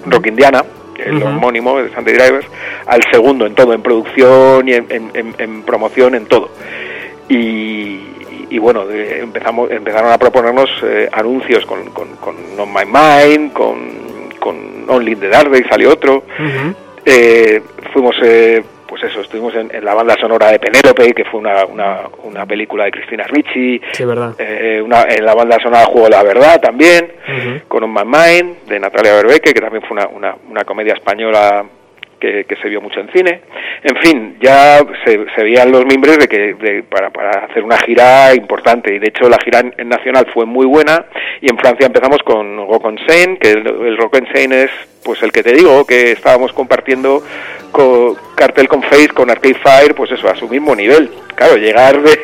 Rock 0.06 0.28
Indiana, 0.28 0.64
el 0.97 1.22
homónimo 1.28 1.80
de 1.82 1.91
Sandy 1.93 2.12
Drivers, 2.14 2.45
al 2.86 3.02
segundo 3.12 3.45
en 3.45 3.56
todo, 3.56 3.74
en 3.74 3.82
producción 3.82 4.68
y 4.68 4.74
en, 4.74 4.86
en- 4.89 5.12
en- 5.14 5.36
en 5.38 5.64
promoción, 5.64 6.16
en 6.16 6.26
todo. 6.26 6.50
Y, 7.30 8.00
y 8.50 8.58
bueno 8.58 8.86
de- 8.86 9.20
empezamos 9.20 9.70
empezaron 9.72 10.12
a 10.12 10.18
proponernos 10.18 10.70
eh, 10.84 11.08
anuncios 11.12 11.66
con, 11.66 11.86
con, 11.91 12.08
con 12.18 12.36
On 12.58 12.74
My 12.74 12.86
Mind 12.86 13.54
con, 13.54 13.78
con 14.39 14.86
Only 14.89 15.12
in 15.14 15.20
the 15.20 15.28
Dark 15.30 15.52
Days 15.52 15.66
salió 15.70 15.91
otro. 15.91 16.24
Eh, 17.06 17.62
fuimos 17.93 18.16
eh, 18.24 18.64
pues 18.90 19.04
eso 19.04 19.22
estuvimos 19.22 19.54
en, 19.56 19.74
en 19.74 19.86
la 19.86 19.94
banda 19.94 20.16
sonora 20.20 20.52
de 20.52 20.60
Penélope 20.60 21.14
que 21.14 21.24
fue 21.26 21.40
una, 21.40 21.64
una, 21.66 22.02
una 22.24 22.46
película 22.46 22.86
de 22.86 22.92
Cristina 22.92 23.24
Ricci 23.26 23.80
Sí, 23.92 24.04
verdad. 24.04 24.34
eh, 24.40 24.82
una, 24.84 25.04
en 25.04 25.24
la 25.24 25.36
banda 25.36 25.58
sonora 25.62 25.86
Juego 25.86 26.06
de 26.06 26.10
la 26.10 26.24
Verdad 26.24 26.60
también 26.60 27.12
con 27.68 27.84
On 27.84 27.94
My 27.94 28.04
Mind 28.04 28.66
de 28.68 28.80
Natalia 28.80 29.14
Berbeque 29.14 29.54
que 29.54 29.62
también 29.62 29.84
fue 29.84 29.92
una, 29.98 30.08
una, 30.08 30.36
una 30.50 30.64
comedia 30.66 30.94
española 30.96 31.64
que, 32.20 32.46
se 32.62 32.70
vio 32.70 32.82
mucho 32.82 33.00
en 33.00 33.10
cine. 33.12 33.42
En 33.84 33.96
fin, 33.98 34.38
ya 34.42 34.80
se, 35.06 35.18
veían 35.44 35.72
los 35.72 35.86
mimbres 35.86 36.18
de 36.18 36.28
que 36.28 36.54
de- 36.54 36.84
para, 36.84 37.08
hacer 37.46 37.64
una 37.64 37.78
gira 37.78 38.34
importante 38.36 38.94
y 38.94 39.00
de 39.00 39.08
hecho 39.08 39.30
la 39.30 39.38
gira 39.40 39.60
en 39.78 39.90
nacional 39.90 40.28
fue 40.34 40.46
muy 40.46 40.66
buena 40.66 41.06
y 41.42 41.50
en 41.50 41.58
Francia 41.58 41.88
empezamos 41.88 42.20
con 42.24 42.58
Rock 42.58 42.86
on 42.86 43.00
Seine, 43.08 43.38
que 43.38 43.52
el, 43.52 43.68
el 43.68 43.98
Rock 43.98 44.16
on 44.16 44.28
Seine 44.34 44.64
es 44.64 44.72
pues 45.04 45.24
el 45.24 45.32
que 45.32 45.44
te 45.44 45.54
digo 45.54 45.86
que 45.86 46.12
estábamos 46.12 46.52
compartiendo 46.54 47.24
con 47.72 48.16
Cartel 48.36 48.68
con 48.68 48.84
Face, 48.84 49.10
con 49.10 49.30
Arcade 49.30 49.56
Fire, 49.56 49.96
pues 49.96 50.12
eso, 50.12 50.28
a 50.30 50.36
su 50.36 50.48
mismo 50.50 50.76
nivel. 50.76 51.10
Claro, 51.36 51.56
llegar 51.56 52.02
de, 52.02 52.20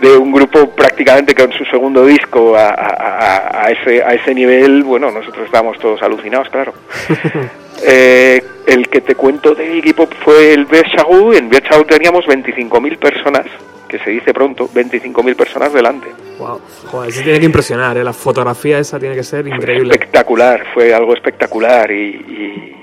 de 0.00 0.16
un 0.16 0.32
grupo 0.32 0.70
prácticamente 0.70 1.34
con 1.34 1.52
su 1.52 1.64
segundo 1.66 2.04
disco 2.06 2.56
a, 2.56 2.68
a- 2.68 3.64
a- 3.64 3.70
ese, 3.70 4.02
a 4.02 4.14
ese 4.14 4.34
nivel, 4.34 4.82
bueno, 4.84 5.10
nosotros 5.10 5.44
estábamos 5.46 5.78
todos 5.78 6.02
alucinados, 6.02 6.48
claro. 6.50 6.72
Eh, 7.80 8.42
el 8.66 8.88
que 8.88 9.00
te 9.00 9.14
cuento 9.14 9.54
de 9.54 9.76
Iggy 9.76 9.92
Pop 9.92 10.12
fue 10.24 10.52
el 10.52 10.64
Berchagou, 10.66 11.32
en 11.32 11.48
Berchagou 11.48 11.84
teníamos 11.84 12.24
25.000 12.26 12.98
personas, 12.98 13.46
que 13.88 14.00
se 14.00 14.10
dice 14.10 14.34
pronto, 14.34 14.68
25.000 14.68 15.36
personas 15.36 15.72
delante. 15.72 16.08
Wow. 16.40 16.60
Joder, 16.88 17.12
sí 17.12 17.22
tiene 17.22 17.38
que 17.38 17.46
impresionar, 17.46 17.96
¿eh? 17.96 18.02
La 18.02 18.12
fotografía 18.12 18.80
esa 18.80 18.98
tiene 18.98 19.14
que 19.14 19.22
ser 19.22 19.46
increíble. 19.46 19.92
Espectacular, 19.92 20.64
fue 20.74 20.92
algo 20.92 21.14
espectacular 21.14 21.88
y, 21.92 21.94
y- 22.16 22.74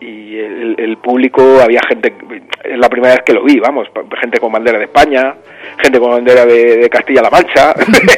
y 0.00 0.38
el, 0.38 0.76
el 0.78 0.96
público, 0.98 1.60
había 1.62 1.80
gente, 1.88 2.12
es 2.64 2.78
la 2.78 2.88
primera 2.88 3.14
vez 3.14 3.22
que 3.24 3.34
lo 3.34 3.44
vi, 3.44 3.58
vamos, 3.60 3.88
gente 4.20 4.38
con 4.38 4.52
bandera 4.52 4.78
de 4.78 4.84
España, 4.84 5.34
gente 5.78 5.98
con 5.98 6.10
bandera 6.10 6.46
de, 6.46 6.76
de 6.78 6.88
Castilla-La 6.90 7.30
Mancha, 7.30 7.74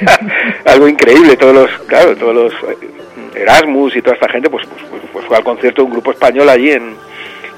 algo 0.67 0.89
increíble, 0.89 1.37
todos 1.37 1.55
los, 1.55 1.71
claro, 1.87 2.17
todos 2.17 2.35
los, 2.35 2.53
eh, 2.53 2.89
Erasmus 3.35 3.97
y 3.97 4.03
toda 4.03 4.15
esta 4.15 4.29
gente, 4.29 4.49
pues, 4.51 4.67
pues, 4.67 4.83
pues- 4.91 5.03
pues 5.13 5.27
fue 5.27 5.37
al 5.37 5.45
concierto 5.45 5.83
de 5.83 5.87
un 5.87 5.93
grupo 5.93 6.11
español 6.13 6.49
allí 6.49 6.71
en 6.71 6.95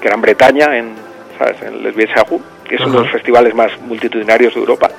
Gran 0.02 0.20
Bretaña, 0.20 0.76
en, 0.76 0.92
¿sabes? 1.38 1.62
en 1.62 1.82
Les 1.82 1.94
que 1.94 2.74
es 2.76 2.80
uno 2.80 2.98
de 2.98 3.00
los 3.00 3.10
festivales 3.10 3.54
más 3.54 3.70
multitudinarios 3.82 4.54
de 4.54 4.60
Europa. 4.60 4.90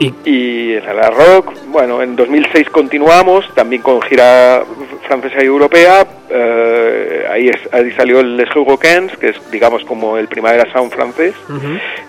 Y, 0.00 0.14
Y 0.24 0.72
en 0.76 0.96
la 0.96 1.10
rock, 1.10 1.52
bueno, 1.68 2.02
en 2.02 2.16
2006 2.16 2.70
continuamos, 2.70 3.44
también 3.54 3.82
con 3.82 4.00
gira 4.02 4.62
francesa 5.06 5.42
y 5.42 5.46
europea. 5.46 6.06
eh, 6.32 7.26
ahí, 7.30 7.48
es- 7.48 7.68
ahí 7.74 7.90
salió 7.92 8.20
el 8.20 8.36
Les 8.36 8.48
Hurricanes, 8.54 9.16
que 9.18 9.30
es, 9.30 9.50
digamos, 9.50 9.84
como 9.84 10.16
el 10.16 10.26
Primavera 10.28 10.70
Sound 10.72 10.92
francés, 10.92 11.34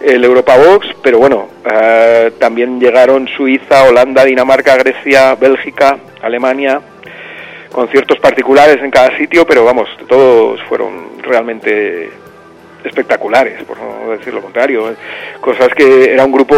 el 0.02 0.24
Europa 0.24 0.56
Box, 0.58 0.88
pero 1.04 1.18
bueno, 1.18 1.48
eh, 1.72 2.32
también 2.40 2.80
llegaron 2.80 3.28
Suiza, 3.28 3.84
Holanda, 3.84 4.24
Dinamarca, 4.24 4.76
Grecia, 4.78 5.34
Bélgica, 5.36 5.98
Alemania, 6.22 6.80
conciertos 7.72 8.20
particulares 8.20 8.78
en 8.84 8.92
cada 8.92 9.18
sitio, 9.18 9.46
pero 9.46 9.66
vamos, 9.66 9.90
todos 10.08 10.62
fueron 10.70 11.14
realmente 11.24 12.12
espectaculares, 12.84 13.64
por 13.64 13.78
no 13.78 14.12
decir 14.12 14.34
lo 14.34 14.42
contrario. 14.42 14.94
Cosas 15.40 15.70
que 15.76 16.14
era 16.14 16.26
un 16.26 16.32
grupo, 16.32 16.56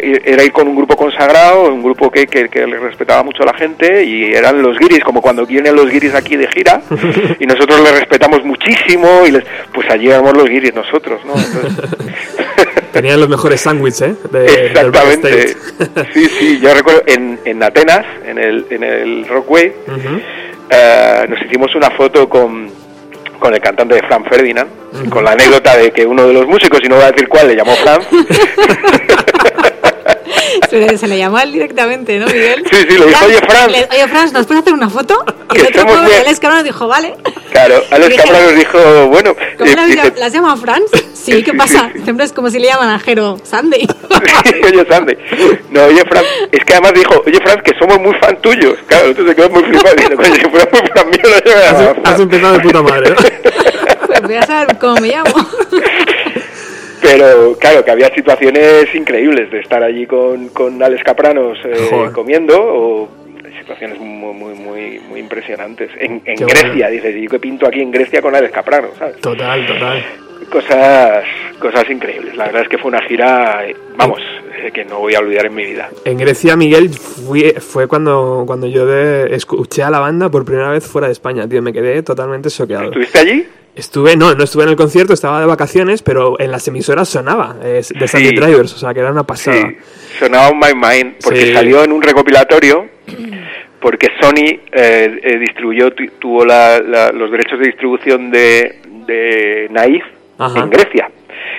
era 0.00 0.42
ir 0.44 0.52
con 0.52 0.68
un 0.68 0.76
grupo 0.76 0.96
consagrado, 0.96 1.72
un 1.72 1.82
grupo 1.82 2.10
que, 2.10 2.26
que, 2.26 2.48
que 2.48 2.66
le 2.66 2.78
respetaba 2.78 3.22
mucho 3.22 3.42
a 3.42 3.46
la 3.46 3.54
gente 3.54 4.04
y 4.04 4.32
eran 4.32 4.62
los 4.62 4.78
guiris, 4.78 5.00
como 5.04 5.20
cuando 5.22 5.46
vienen 5.46 5.74
los 5.76 5.90
guiris 5.90 6.14
aquí 6.14 6.36
de 6.36 6.48
gira 6.48 6.80
y 7.40 7.46
nosotros 7.46 7.80
les 7.80 7.92
respetamos 7.98 8.44
muchísimo 8.44 9.22
y 9.26 9.32
les, 9.32 9.44
pues 9.72 9.88
allí 9.90 10.08
éramos 10.08 10.36
los 10.36 10.48
guiris 10.48 10.74
nosotros, 10.74 11.20
¿no? 11.24 11.34
Entonces- 11.34 11.96
tenían 12.92 13.20
los 13.20 13.28
mejores 13.28 13.60
sándwiches, 13.60 14.02
¿eh? 14.02 14.14
De- 14.30 14.66
Exactamente. 14.66 15.56
Sí, 16.14 16.26
sí, 16.28 16.58
yo 16.60 16.72
recuerdo 16.72 17.02
en, 17.06 17.38
en 17.44 17.62
Atenas, 17.62 18.04
en 18.26 18.38
el, 18.38 18.66
en 18.70 18.82
el 18.82 19.26
Rockway, 19.28 19.72
Ujú. 19.86 20.20
eh, 20.70 21.26
nos 21.28 21.40
hicimos 21.42 21.74
una 21.74 21.90
foto 21.90 22.28
con, 22.28 22.70
con 23.38 23.54
el 23.54 23.60
cantante 23.60 23.94
de 23.94 24.02
Fran 24.02 24.24
Ferdinand, 24.24 24.70
con 25.10 25.24
la 25.24 25.32
anécdota 25.32 25.76
de 25.76 25.90
que 25.90 26.06
uno 26.06 26.26
de 26.26 26.32
los 26.32 26.46
músicos, 26.46 26.80
y 26.82 26.88
no 26.88 26.96
voy 26.96 27.04
a 27.04 27.12
decir 27.12 27.28
cuál, 27.28 27.48
le 27.48 27.56
llamó 27.56 27.72
Fran. 27.76 28.00
Se, 30.70 30.98
se 30.98 31.06
le 31.08 31.18
llamó 31.18 31.36
a 31.38 31.42
él 31.42 31.52
directamente, 31.52 32.18
¿no, 32.18 32.26
Miguel? 32.26 32.64
Sí, 32.70 32.76
sí, 32.88 32.98
le 32.98 33.06
dijo, 33.06 33.24
"Oye, 33.26 33.38
Fran". 33.38 33.70
le- 33.72 33.88
Oye, 33.90 34.08
Fran, 34.08 34.32
¿nos 34.32 34.46
puedes 34.46 34.62
hacer 34.62 34.72
una 34.74 34.88
foto? 34.90 35.24
Y 35.54 35.58
el 35.58 35.66
otro 35.66 35.68
estamos 35.80 35.96
pobre. 35.98 36.16
Alex 36.16 36.40
Cabrón, 36.40 36.64
dijo, 36.64 36.88
vale. 36.88 37.14
claro, 37.52 37.82
Alex 37.90 38.16
Capra 38.22 38.40
nos 38.42 38.54
dijo, 38.56 39.06
bueno, 39.08 39.34
¿Cómo 39.58 39.70
eh, 39.70 39.76
dice, 39.86 39.98
llam- 40.02 40.16
la 40.16 40.26
has 40.26 40.32
llamado 40.32 40.54
a 40.54 40.56
Franz? 40.56 40.90
Sí, 41.26 41.42
¿qué 41.42 41.54
pasa? 41.54 41.90
Siempre 42.04 42.24
es 42.24 42.32
como 42.32 42.50
si 42.50 42.60
le 42.60 42.68
llaman 42.68 42.88
a 42.88 43.00
Jero 43.00 43.36
Sandy. 43.42 43.84
oye, 44.64 44.86
Sandy. 44.88 45.16
No, 45.70 45.82
oye, 45.86 46.02
Fran, 46.08 46.22
es 46.52 46.64
que 46.64 46.72
además 46.74 46.92
dijo, 46.94 47.20
oye, 47.26 47.38
Fran, 47.42 47.60
que 47.62 47.72
somos 47.80 47.98
muy 47.98 48.14
fan 48.20 48.40
tuyos. 48.40 48.76
Claro, 48.86 49.08
entonces 49.08 49.30
se 49.34 49.34
quedó 49.34 49.50
muy 49.50 49.64
flipado 49.64 49.94
diciendo, 49.96 50.16
coño, 50.22 50.34
si 50.36 50.40
fuera 50.48 50.68
muy 50.70 50.88
fan 50.94 51.10
mío, 51.10 51.20
no 51.24 51.50
llamaba 51.50 51.94
has 52.04 52.20
empezado 52.20 52.52
de 52.52 52.60
puta 52.60 52.82
madre, 52.82 53.10
¿no? 53.10 53.16
Pues 54.06 54.22
voy 54.22 54.36
a 54.36 54.42
saber 54.46 54.78
cómo 54.78 54.94
me 55.00 55.08
llamo. 55.08 55.34
Pero 57.02 57.56
claro, 57.58 57.84
que 57.84 57.90
había 57.90 58.12
situaciones 58.14 58.94
increíbles 58.94 59.50
de 59.50 59.60
estar 59.60 59.82
allí 59.82 60.06
con, 60.06 60.48
con 60.48 60.82
Alex 60.82 61.02
Capranos 61.04 61.58
eh, 61.64 62.10
comiendo 62.12 62.56
o 62.58 63.08
situaciones 63.58 63.98
muy 63.98 64.34
muy 64.34 64.54
muy 64.54 65.00
muy 65.08 65.20
impresionantes. 65.20 65.90
En, 65.98 66.22
Grecia, 66.24 66.72
bueno. 66.72 66.90
dices, 66.90 67.16
¿y 67.16 67.26
qué 67.26 67.38
pinto 67.38 67.66
aquí 67.66 67.80
en 67.80 67.90
Grecia 67.90 68.22
con 68.22 68.34
Alex 68.34 68.52
Capranos? 68.52 68.90
¿sabes? 68.98 69.16
Total, 69.20 69.66
total. 69.66 70.04
Cosas, 70.50 71.24
cosas 71.58 71.88
increíbles. 71.90 72.36
La 72.36 72.46
verdad 72.46 72.62
es 72.62 72.68
que 72.68 72.78
fue 72.78 72.88
una 72.90 73.02
gira, 73.02 73.64
vamos, 73.96 74.20
eh, 74.62 74.70
que 74.72 74.84
no 74.84 74.98
voy 75.00 75.14
a 75.14 75.18
olvidar 75.18 75.46
en 75.46 75.54
mi 75.54 75.64
vida. 75.64 75.90
En 76.04 76.16
Grecia, 76.18 76.56
Miguel, 76.56 76.90
fui- 76.90 77.52
fue 77.58 77.86
cuando, 77.88 78.44
cuando 78.46 78.66
yo 78.66 78.86
de- 78.86 79.34
escuché 79.34 79.82
a 79.82 79.90
la 79.90 79.98
banda 79.98 80.30
por 80.30 80.44
primera 80.44 80.70
vez 80.70 80.86
fuera 80.86 81.08
de 81.08 81.12
España, 81.12 81.48
tío. 81.48 81.62
Me 81.62 81.72
quedé 81.72 82.02
totalmente 82.02 82.48
choqueado. 82.50 82.84
¿Estuviste 82.86 83.18
allí? 83.18 83.46
Estuve, 83.74 84.16
no, 84.16 84.34
no 84.34 84.44
estuve 84.44 84.62
en 84.62 84.70
el 84.70 84.76
concierto, 84.76 85.12
estaba 85.12 85.40
de 85.40 85.46
vacaciones, 85.46 86.02
pero 86.02 86.40
en 86.40 86.50
las 86.50 86.66
emisoras 86.68 87.08
sonaba 87.10 87.56
eh, 87.62 87.82
de 87.94 88.08
Sandy 88.08 88.28
Sí. 88.30 88.34
Drivers, 88.36 88.72
o 88.74 88.78
sea 88.78 88.94
que 88.94 89.00
era 89.00 89.10
una 89.10 89.24
pasada. 89.26 89.68
Sí, 89.68 89.76
sonaba 90.18 90.48
On 90.48 90.58
My 90.58 90.72
Mind 90.74 91.16
porque 91.22 91.46
Sí. 91.46 91.52
salió 91.52 91.84
en 91.84 91.92
un 91.92 92.00
recopilatorio 92.02 92.86
porque 93.80 94.08
Sony 94.20 94.60
eh, 94.72 95.20
eh, 95.22 95.38
distribuyó 95.38 95.90
tu- 95.92 96.06
tuvo 96.18 96.44
la- 96.46 96.80
la- 96.80 97.12
los 97.12 97.30
derechos 97.30 97.58
de 97.58 97.66
distribución 97.66 98.30
de, 98.30 98.80
de 99.06 99.68
Naif 99.70 100.02
Ajá. 100.38 100.60
en 100.60 100.70
Grecia 100.70 101.10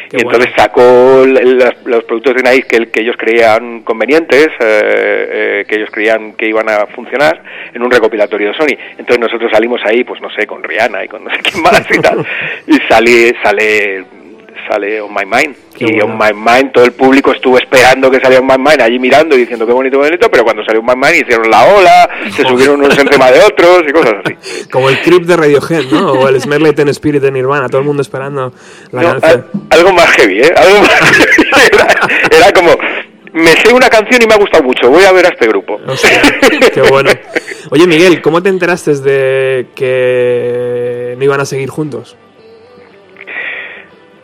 Qué 0.09 0.17
y 0.17 0.21
entonces 0.21 0.51
bueno. 0.55 0.63
sacó 0.63 1.23
l- 1.25 1.55
las- 1.55 1.85
los 1.85 2.03
productos 2.05 2.35
de 2.35 2.43
Naif 2.43 2.65
que, 2.65 2.87
que 2.87 3.01
ellos 3.01 3.15
creían 3.17 3.81
convenientes 3.81 4.47
eh, 4.59 5.29
eh, 5.61 5.65
que 5.67 5.75
ellos 5.75 5.89
creían 5.91 6.33
que 6.33 6.47
iban 6.47 6.69
a 6.69 6.85
funcionar 6.87 7.41
en 7.73 7.81
un 7.83 7.91
recopilatorio 7.91 8.49
de 8.49 8.53
Sony 8.55 8.77
entonces 8.91 9.19
nosotros 9.19 9.51
salimos 9.51 9.81
ahí 9.85 10.03
pues 10.05 10.21
no 10.21 10.29
sé 10.29 10.47
con 10.47 10.63
Rihanna 10.63 11.03
y 11.03 11.07
con 11.09 11.23
no 11.25 11.29
sé 11.31 11.37
quién 11.41 11.61
más 11.61 11.85
y 11.91 11.99
tal 11.99 12.25
y 12.67 12.77
sale 12.87 13.35
sale 13.43 14.05
sale 14.69 14.99
On 15.01 15.13
My 15.13 15.25
Mind 15.25 15.55
Qué 15.77 15.85
y 15.85 15.99
bueno. 15.99 16.05
On 16.05 16.17
My 16.17 16.33
Mind, 16.33 16.71
todo 16.71 16.85
el 16.85 16.91
público 16.93 17.31
estuvo 17.31 17.57
esperando 17.57 18.09
que 18.09 18.19
saliera 18.19 18.41
On 18.41 18.47
My 18.47 18.57
Mind, 18.57 18.81
allí 18.81 18.99
mirando 18.99 19.35
y 19.35 19.39
diciendo 19.39 19.65
qué 19.67 19.73
bonito, 19.73 19.97
qué 19.99 20.05
bonito, 20.09 20.29
pero 20.31 20.43
cuando 20.43 20.63
salió 20.65 20.79
On 20.81 20.85
My 20.85 20.95
Mind 20.95 21.21
hicieron 21.23 21.49
la 21.49 21.63
ola, 21.65 22.09
se 22.35 22.43
subieron 22.47 22.81
unos 22.81 22.97
encima 22.97 23.31
de 23.31 23.39
otros 23.41 23.83
y 23.87 23.91
cosas 23.91 24.13
así. 24.25 24.67
Como 24.71 24.89
el 24.89 24.99
creep 25.01 25.23
de 25.23 25.37
Radiohead, 25.37 25.85
¿no? 25.91 26.11
O 26.13 26.27
el 26.29 26.39
Smell 26.41 26.63
Like 26.63 26.81
Spirit 26.91 27.21
de 27.21 27.31
Nirvana, 27.31 27.67
todo 27.69 27.81
el 27.81 27.87
mundo 27.87 28.01
esperando 28.01 28.51
la 28.91 29.01
No, 29.01 29.11
canción. 29.19 29.45
al- 29.69 29.77
algo 29.79 29.93
más 29.93 30.09
heavy, 30.11 30.41
¿eh? 30.41 30.53
Algo 30.55 30.79
más 30.81 30.91
heavy. 30.91 31.39
Era, 31.71 31.87
era 32.37 32.53
como, 32.53 32.75
me 33.33 33.51
sé 33.51 33.73
una 33.73 33.89
canción 33.89 34.21
y 34.21 34.25
me 34.25 34.33
ha 34.33 34.37
gustado 34.37 34.63
mucho, 34.63 34.89
voy 34.89 35.03
a 35.03 35.11
ver 35.11 35.25
a 35.25 35.29
este 35.29 35.47
grupo. 35.47 35.79
Hostia, 35.87 36.21
qué 36.73 36.81
bueno. 36.81 37.09
Oye, 37.69 37.85
Miguel, 37.85 38.21
¿cómo 38.21 38.41
te 38.41 38.49
enteraste 38.49 38.95
de 38.95 39.67
que 39.75 41.15
no 41.17 41.23
iban 41.23 41.39
a 41.41 41.45
seguir 41.45 41.69
juntos? 41.69 42.15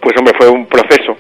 Pues 0.04 0.16
hombre, 0.18 0.34
fue 0.38 0.50
un 0.50 0.66
proceso, 0.66 1.16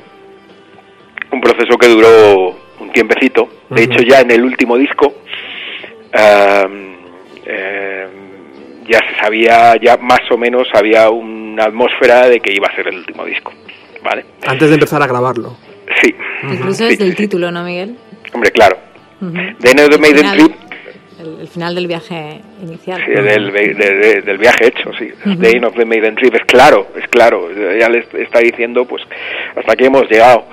un 1.31 1.41
proceso 1.41 1.77
que 1.77 1.87
duró 1.87 2.49
un 2.79 2.91
tiempecito. 2.91 3.47
De 3.69 3.83
hecho, 3.83 4.01
ya 4.03 4.19
en 4.21 4.31
el 4.31 4.43
último 4.43 4.77
disco 4.77 5.13
em, 6.11 6.93
ya 8.87 8.99
se 8.99 9.15
sabía, 9.21 9.75
ya 9.81 9.97
más 9.97 10.19
o 10.31 10.37
menos 10.37 10.67
había 10.73 11.09
una 11.09 11.63
atmósfera 11.65 12.27
de 12.27 12.39
que 12.39 12.53
iba 12.53 12.67
a 12.67 12.75
ser 12.75 12.87
el 12.89 12.97
último 12.97 13.25
disco, 13.25 13.53
¿vale? 14.03 14.25
Antes 14.45 14.67
de 14.69 14.75
empezar 14.75 15.01
a 15.01 15.07
grabarlo. 15.07 15.55
Sí, 16.01 16.13
Incluso 16.43 16.83
Sí, 16.83 16.89
desde 16.89 17.05
el 17.05 17.11
sí. 17.11 17.17
título, 17.17 17.51
¿no, 17.51 17.63
Miguel? 17.63 17.95
hombre, 18.33 18.51
claro. 18.51 18.77
Ujú. 19.21 19.33
The 19.61 19.71
El 19.71 19.99
Maiden 19.99 20.31
Trip, 20.33 20.51
El, 21.23 21.39
el 21.41 21.47
final 21.47 21.73
del 21.75 21.87
viaje 21.87 22.41
inicial. 22.61 23.01
sí, 23.05 23.11
del, 23.11 23.51
de- 23.51 23.73
de- 23.73 24.21
del 24.21 24.37
viaje 24.37 24.67
hecho, 24.67 24.91
sí. 24.99 25.09
The 25.39 25.51
End 25.57 25.65
of 25.65 25.73
the 25.75 25.85
Maiden 25.85 26.15
Trip, 26.15 26.35
es 26.35 26.45
claro, 26.45 26.87
es 27.01 27.07
claro. 27.09 27.49
Ya 27.79 27.87
les 27.89 28.05
está 28.13 28.39
diciendo, 28.39 28.85
pues, 28.85 29.01
hasta 29.55 29.73
aquí 29.73 29.85
hemos 29.85 30.09
llegado. 30.09 30.45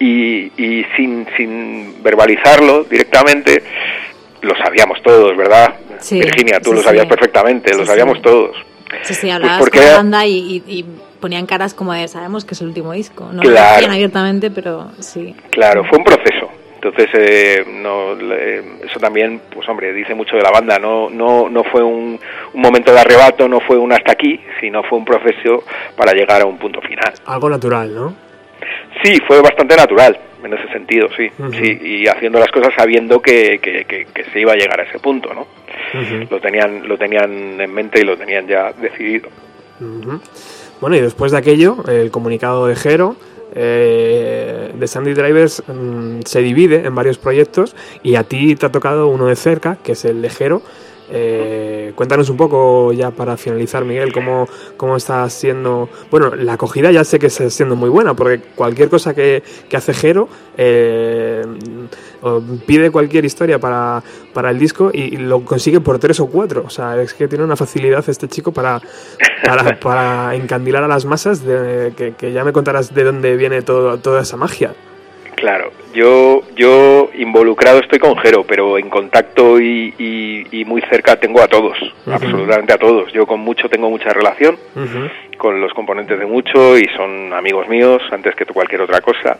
Y, 0.00 0.52
y 0.62 0.84
sin, 0.96 1.26
sin 1.36 2.02
verbalizarlo 2.02 2.84
directamente, 2.84 3.62
lo 4.42 4.56
sabíamos 4.56 5.02
todos, 5.02 5.36
¿verdad? 5.36 5.74
Sí, 5.98 6.20
Virginia, 6.20 6.60
tú 6.60 6.70
sí, 6.70 6.76
lo 6.76 6.82
sabías 6.82 7.04
sí. 7.04 7.08
perfectamente, 7.10 7.76
lo 7.76 7.84
sabíamos 7.84 8.22
todos. 8.22 8.56
Sí, 9.02 9.14
sí, 9.14 9.28
hablabas 9.30 9.58
Pues 9.58 9.70
porque- 9.70 9.78
con 9.80 9.88
la 9.88 9.96
banda 9.96 10.24
y, 10.26 10.62
y- 10.66 10.78
y 10.78 10.84
ponían 11.20 11.46
caras 11.46 11.74
como 11.74 11.92
de 11.92 12.06
sabemos 12.06 12.44
que 12.44 12.54
es 12.54 12.60
el 12.60 12.68
último 12.68 12.92
disco. 12.92 13.28
No 13.32 13.42
lo 13.42 13.50
Claro. 13.50 13.74
decían 13.74 13.90
abiertamente, 13.92 14.50
pero 14.52 14.90
sí. 15.00 15.34
Claro, 15.50 15.84
fue 15.84 15.98
un 15.98 16.04
proceso. 16.04 16.48
Entonces, 16.80 17.08
eh, 17.14 17.64
no, 17.68 18.14
le- 18.14 18.84
eso 18.86 19.00
también, 19.00 19.40
pues 19.52 19.68
hombre, 19.68 19.92
dice 19.92 20.14
mucho 20.14 20.36
de 20.36 20.42
la 20.42 20.50
banda. 20.52 20.78
No, 20.78 21.10
no, 21.10 21.48
no 21.48 21.64
fue 21.64 21.82
un, 21.82 22.18
un 22.52 22.60
momento 22.62 22.92
de 22.92 23.00
arrebato, 23.00 23.48
no 23.48 23.58
fue 23.60 23.76
un 23.76 23.92
hasta 23.92 24.12
aquí, 24.12 24.40
sino 24.60 24.82
fue 24.84 24.98
un 24.98 25.04
proceso 25.04 25.64
para 25.96 26.12
llegar 26.12 26.40
a 26.40 26.46
un 26.46 26.56
punto 26.56 26.80
final. 26.80 27.12
Algo 27.26 27.50
natural, 27.50 27.92
¿no? 27.94 28.14
Sí, 29.02 29.18
fue 29.26 29.40
bastante 29.42 29.76
natural 29.76 30.18
en 30.44 30.54
ese 30.54 30.68
sentido, 30.72 31.08
sí. 31.16 31.28
Sí 31.52 31.78
y 31.82 32.06
haciendo 32.06 32.38
las 32.38 32.50
cosas 32.52 32.72
sabiendo 32.76 33.20
que, 33.20 33.58
que, 33.58 33.84
que- 33.84 34.06
que 34.06 34.24
se 34.30 34.40
iba 34.40 34.52
a 34.52 34.56
llegar 34.56 34.80
a 34.80 34.84
ese 34.84 35.00
punto, 35.00 35.34
¿no? 35.34 35.46
Lo 36.30 36.40
tenían, 36.40 36.86
lo 36.86 36.96
tenían 36.96 37.60
en 37.60 37.72
mente 37.74 38.00
y 38.00 38.04
lo 38.04 38.16
tenían 38.16 38.46
ya 38.46 38.72
decidido. 38.72 39.28
Bueno, 40.80 40.96
y 40.96 41.00
después 41.00 41.32
de 41.32 41.38
aquello, 41.38 41.76
el 41.88 42.10
comunicado 42.10 42.66
de 42.68 42.76
Jero 42.76 43.16
eh, 43.60 44.72
de 44.72 44.86
Sandy 44.86 45.14
Drivers 45.14 45.64
mm, 45.66 46.20
se 46.24 46.40
divide 46.40 46.86
en 46.86 46.94
varios 46.94 47.18
proyectos 47.18 47.74
y 48.04 48.14
a 48.14 48.22
ti 48.22 48.54
te 48.54 48.66
ha 48.66 48.72
tocado 48.72 49.08
uno 49.08 49.26
de 49.26 49.34
cerca, 49.34 49.78
que 49.82 49.92
es 49.92 50.04
el 50.04 50.22
de 50.22 50.30
Jero. 50.30 50.62
Eh, 51.10 51.92
cuéntanos 51.94 52.28
un 52.28 52.36
poco 52.36 52.92
ya 52.92 53.10
para 53.10 53.36
finalizar, 53.36 53.84
Miguel, 53.84 54.12
cómo, 54.12 54.48
cómo 54.76 54.96
está 54.96 55.28
siendo... 55.30 55.88
Bueno, 56.10 56.34
la 56.34 56.54
acogida 56.54 56.90
ya 56.90 57.04
sé 57.04 57.18
que 57.18 57.26
está 57.26 57.48
siendo 57.50 57.76
muy 57.76 57.88
buena, 57.88 58.14
porque 58.14 58.40
cualquier 58.54 58.88
cosa 58.88 59.14
que, 59.14 59.42
que 59.68 59.76
hace 59.76 59.94
Jero 59.94 60.28
eh, 60.56 61.44
pide 62.66 62.90
cualquier 62.90 63.24
historia 63.24 63.58
para, 63.58 64.02
para 64.34 64.50
el 64.50 64.58
disco 64.58 64.90
y, 64.92 65.14
y 65.14 65.16
lo 65.16 65.44
consigue 65.44 65.80
por 65.80 65.98
tres 65.98 66.20
o 66.20 66.26
cuatro. 66.26 66.64
O 66.66 66.70
sea, 66.70 67.00
es 67.00 67.14
que 67.14 67.28
tiene 67.28 67.44
una 67.44 67.56
facilidad 67.56 68.04
este 68.08 68.28
chico 68.28 68.52
para, 68.52 68.80
para, 69.44 69.80
para 69.80 70.34
encandilar 70.34 70.84
a 70.84 70.88
las 70.88 71.04
masas, 71.04 71.44
de, 71.44 71.92
que, 71.96 72.12
que 72.12 72.32
ya 72.32 72.44
me 72.44 72.52
contarás 72.52 72.94
de 72.94 73.04
dónde 73.04 73.36
viene 73.36 73.62
todo, 73.62 73.98
toda 73.98 74.22
esa 74.22 74.36
magia. 74.36 74.74
Claro, 75.38 75.70
yo, 75.94 76.42
yo 76.56 77.10
involucrado 77.14 77.78
estoy 77.78 78.00
con 78.00 78.16
Jero, 78.18 78.42
pero 78.44 78.76
en 78.76 78.90
contacto 78.90 79.60
y, 79.60 79.94
y- 79.96 80.46
y 80.60 80.64
muy 80.64 80.82
cerca 80.90 81.14
tengo 81.14 81.40
a 81.40 81.46
todos, 81.46 81.78
absolutamente 82.12 82.72
a 82.72 82.76
todos. 82.78 83.12
Yo 83.12 83.24
con 83.24 83.38
mucho 83.38 83.68
tengo 83.68 83.88
mucha 83.88 84.08
relación, 84.12 84.56
con 85.36 85.60
los 85.60 85.72
componentes 85.74 86.18
de 86.18 86.26
mucho 86.26 86.76
y 86.76 86.86
son 86.96 87.32
amigos 87.32 87.68
míos 87.68 88.02
antes 88.10 88.34
que 88.34 88.44
cualquier 88.46 88.80
otra 88.80 89.00
cosa. 89.00 89.38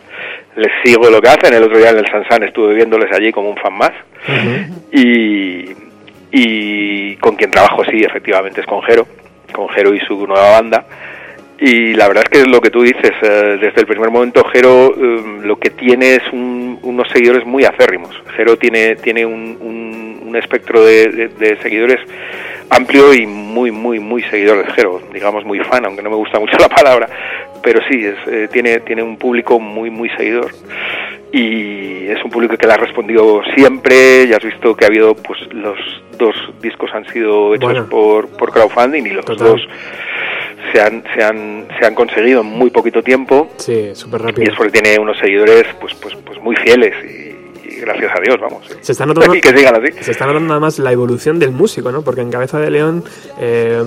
Les 0.55 0.71
sigo 0.85 1.09
lo 1.09 1.19
que 1.21 1.27
hacen, 1.27 1.53
el 1.53 1.63
otro 1.63 1.77
día 1.77 1.89
en 1.89 1.97
el 1.97 2.07
Sansan 2.07 2.43
estuve 2.43 2.75
viéndoles 2.75 3.11
allí 3.13 3.33
como 3.33 3.49
un 3.49 3.57
fan 3.57 3.73
más 3.73 3.91
y, 4.93 5.65
y 6.31 7.15
con 7.17 7.35
quien 7.35 7.51
trabajo 7.51 7.83
sí, 7.85 8.01
efectivamente 8.03 8.61
es 8.61 8.67
con 8.67 8.81
Jero, 8.83 9.05
con 9.53 9.67
Jero 9.69 9.93
y 9.93 9.99
su 10.01 10.25
nueva 10.25 10.51
banda. 10.51 10.85
Y 11.61 11.93
la 11.93 12.07
verdad 12.07 12.23
es 12.25 12.29
que 12.29 12.39
es 12.41 12.47
lo 12.47 12.61
que 12.61 12.69
tú 12.69 12.81
dices, 12.83 13.11
eh, 13.21 13.57
desde 13.61 13.81
el 13.81 13.85
primer 13.85 14.09
momento 14.11 14.45
Jero 14.53 14.93
eh, 14.95 15.23
lo 15.43 15.57
que 15.59 15.69
tiene 15.71 16.15
es 16.15 16.23
un- 16.31 16.79
unos 16.83 17.09
seguidores 17.11 17.45
muy 17.45 17.65
acérrimos. 17.65 18.11
Jero 18.37 18.55
tiene, 18.57 18.95
tiene 18.95 19.25
un, 19.25 19.57
un- 19.59 20.19
un 20.25 20.35
espectro 20.37 20.85
de, 20.85 21.07
de- 21.09 21.27
de 21.27 21.57
seguidores 21.61 21.99
amplio 22.69 23.13
y 23.13 23.25
muy, 23.25 23.71
muy, 23.71 23.99
muy 23.99 24.21
seguidor 24.23 24.63
de 24.65 24.71
Jero, 24.73 25.01
digamos 25.11 25.43
muy 25.43 25.59
fan, 25.59 25.85
aunque 25.85 26.01
no 26.03 26.09
me 26.11 26.15
gusta 26.15 26.39
mucho 26.39 26.55
la 26.59 26.69
palabra, 26.69 27.09
pero 27.63 27.81
sí, 27.89 28.05
es, 28.05 28.15
eh, 28.31 28.47
tiene, 28.51 28.79
tiene 28.81 29.01
un 29.03 29.17
público 29.17 29.59
muy, 29.59 29.89
muy 29.89 30.09
seguidor 30.11 30.51
y 31.33 32.07
es 32.07 32.23
un 32.23 32.29
público 32.31 32.55
que 32.57 32.67
le 32.67 32.73
ha 32.73 32.77
respondido 32.77 33.41
siempre, 33.55 34.27
ya 34.27 34.37
has 34.37 34.43
visto 34.43 34.75
que 34.75 34.85
ha 34.85 34.87
habido, 34.87 35.13
pues 35.15 35.39
los 35.53 35.77
dos 36.17 36.35
discos 36.61 36.89
han 36.93 37.05
sido 37.09 37.53
hechos 37.55 37.69
Bueno. 37.71 37.89
por, 37.89 38.29
por 38.37 38.51
crowdfunding 38.51 39.03
y 39.05 39.09
los 39.09 39.25
Total. 39.25 39.47
dos 39.47 39.61
se 40.73 40.81
han, 40.81 41.03
se 41.15 41.23
han, 41.23 41.67
se 41.79 41.85
han 41.85 41.95
conseguido 41.95 42.41
en 42.41 42.47
muy 42.47 42.69
poquito 42.69 43.01
tiempo 43.01 43.49
Sí, 43.57 43.89
súper 43.93 44.21
y 44.21 44.23
rápido. 44.25 44.51
es 44.51 44.57
porque 44.57 44.81
tiene 44.81 44.99
unos 44.99 45.17
seguidores 45.17 45.65
pues, 45.79 45.93
pues, 45.95 46.15
pues 46.25 46.39
muy 46.41 46.55
fieles 46.57 46.93
y, 47.05 47.67
y 47.67 47.79
gracias 47.81 48.11
a 48.15 48.19
Dios, 48.21 48.37
vamos. 48.41 48.67
Se 48.81 48.91
está 48.91 49.05
notando, 49.05 49.33
Y 49.35 49.41
que 49.41 49.55
sigan 49.57 49.75
así. 49.81 49.93
se 50.01 50.11
está 50.11 50.25
notando 50.25 50.53
además 50.53 50.79
la 50.79 50.91
evolución 50.91 51.39
del 51.39 51.51
músico, 51.51 51.91
¿no? 51.91 52.01
Porque 52.01 52.21
en 52.21 52.29
Cabeza 52.31 52.59
de 52.59 52.69
León 52.71 53.03
eh, 53.39 53.83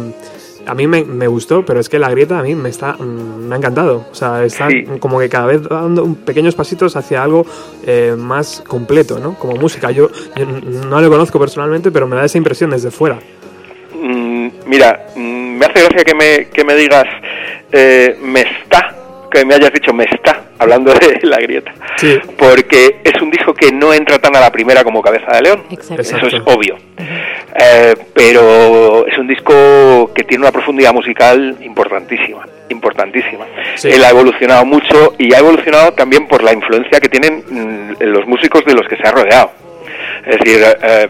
a 0.64 0.74
mí 0.74 0.86
me, 0.86 1.04
me 1.04 1.26
gustó, 1.26 1.64
pero 1.64 1.80
es 1.80 1.88
que 1.88 1.98
la 1.98 2.08
grieta 2.08 2.38
a 2.38 2.42
mí 2.42 2.54
me 2.54 2.68
está 2.68 2.92
mm, 2.94 3.48
me 3.48 3.54
ha 3.54 3.58
encantado. 3.58 4.06
O 4.10 4.14
sea, 4.14 4.44
está 4.44 4.68
Sí. 4.70 4.84
como 5.00 5.18
que 5.18 5.28
cada 5.28 5.46
vez 5.46 5.62
dando 5.64 6.06
pequeños 6.24 6.54
pasitos 6.54 6.94
hacia 6.96 7.22
algo 7.22 7.44
eh, 7.84 8.14
más 8.16 8.62
completo, 8.66 9.18
¿no? 9.18 9.34
Como 9.34 9.56
música. 9.56 9.90
Yo, 9.90 10.08
yo 10.36 10.46
no 10.46 11.00
lo 11.00 11.10
conozco 11.10 11.38
personalmente, 11.40 11.90
pero 11.90 12.06
me 12.06 12.14
da 12.16 12.24
esa 12.24 12.38
impresión 12.38 12.70
desde 12.70 12.90
fuera. 12.92 13.18
Mm, 13.94 14.48
mira, 14.66 15.06
mm, 15.14 15.58
me 15.58 15.66
hace 15.66 15.80
gracia 15.80 16.04
que 16.04 16.14
me, 16.14 16.48
que 16.48 16.64
me 16.64 16.74
digas 16.74 17.04
eh, 17.72 18.16
me 18.20 18.40
está, 18.40 18.94
que 19.30 19.44
me 19.44 19.54
hayas 19.54 19.72
dicho 19.72 19.92
me 19.92 20.04
está, 20.04 20.42
hablando 20.58 20.92
de 20.92 21.20
la 21.22 21.38
grieta. 21.38 21.72
Sí. 21.96 22.18
Porque 22.38 23.00
es 23.04 23.20
un 23.20 23.30
disco 23.30 23.54
que 23.54 23.72
no 23.72 23.92
entra 23.92 24.18
tan 24.18 24.36
a 24.36 24.40
la 24.40 24.50
primera 24.50 24.84
como 24.84 25.02
Cabeza 25.02 25.32
de 25.32 25.42
León. 25.42 25.64
Exacto. 25.70 26.02
Eso 26.02 26.26
es 26.26 26.34
obvio. 26.44 26.76
Eh, 27.54 27.94
pero 28.14 29.06
es 29.06 29.18
un 29.18 29.28
disco 29.28 30.10
que 30.14 30.24
tiene 30.24 30.44
una 30.44 30.52
profundidad 30.52 30.92
musical 30.92 31.56
importantísima, 31.62 32.46
importantísima. 32.70 33.46
Sí. 33.74 33.88
Él 33.90 34.04
ha 34.04 34.10
evolucionado 34.10 34.64
mucho 34.64 35.14
y 35.18 35.34
ha 35.34 35.38
evolucionado 35.38 35.92
también 35.92 36.26
por 36.26 36.42
la 36.42 36.52
influencia 36.52 36.98
que 37.00 37.08
tienen 37.08 37.44
mm, 37.48 38.02
los 38.04 38.26
músicos 38.26 38.64
de 38.64 38.74
los 38.74 38.86
que 38.88 38.96
se 38.96 39.06
ha 39.06 39.12
rodeado. 39.12 39.50
Es 40.26 40.38
decir, 40.38 40.62
eh, 40.82 41.08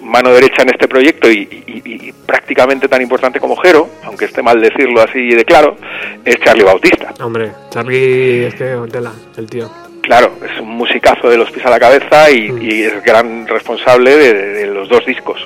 mano 0.00 0.30
derecha 0.32 0.62
en 0.62 0.70
este 0.70 0.88
proyecto 0.88 1.30
y, 1.30 1.48
y- 1.66 1.82
y- 1.84 2.12
prácticamente 2.26 2.88
tan 2.88 3.02
importante 3.02 3.38
como 3.40 3.56
Jero, 3.56 3.88
aunque 4.04 4.24
esté 4.26 4.42
mal 4.42 4.60
decirlo 4.60 5.02
así 5.02 5.28
de 5.34 5.44
claro, 5.44 5.76
es 6.24 6.38
Charlie 6.40 6.64
Bautista. 6.64 7.12
Hombre, 7.22 7.52
Charlie 7.70 8.46
es 8.46 8.54
que 8.54 8.76
tela, 8.90 9.12
el 9.36 9.48
tío. 9.50 9.70
Claro, 10.02 10.32
es 10.44 10.60
un 10.60 10.70
musicazo 10.70 11.28
de 11.30 11.36
los 11.36 11.50
pies 11.50 11.64
a 11.66 11.70
la 11.70 11.78
cabeza 11.78 12.30
y, 12.30 12.52
y 12.60 12.82
es 12.82 13.02
gran 13.04 13.46
responsable 13.46 14.16
de, 14.16 14.34
de 14.34 14.66
los 14.66 14.88
dos 14.88 15.04
discos. 15.06 15.40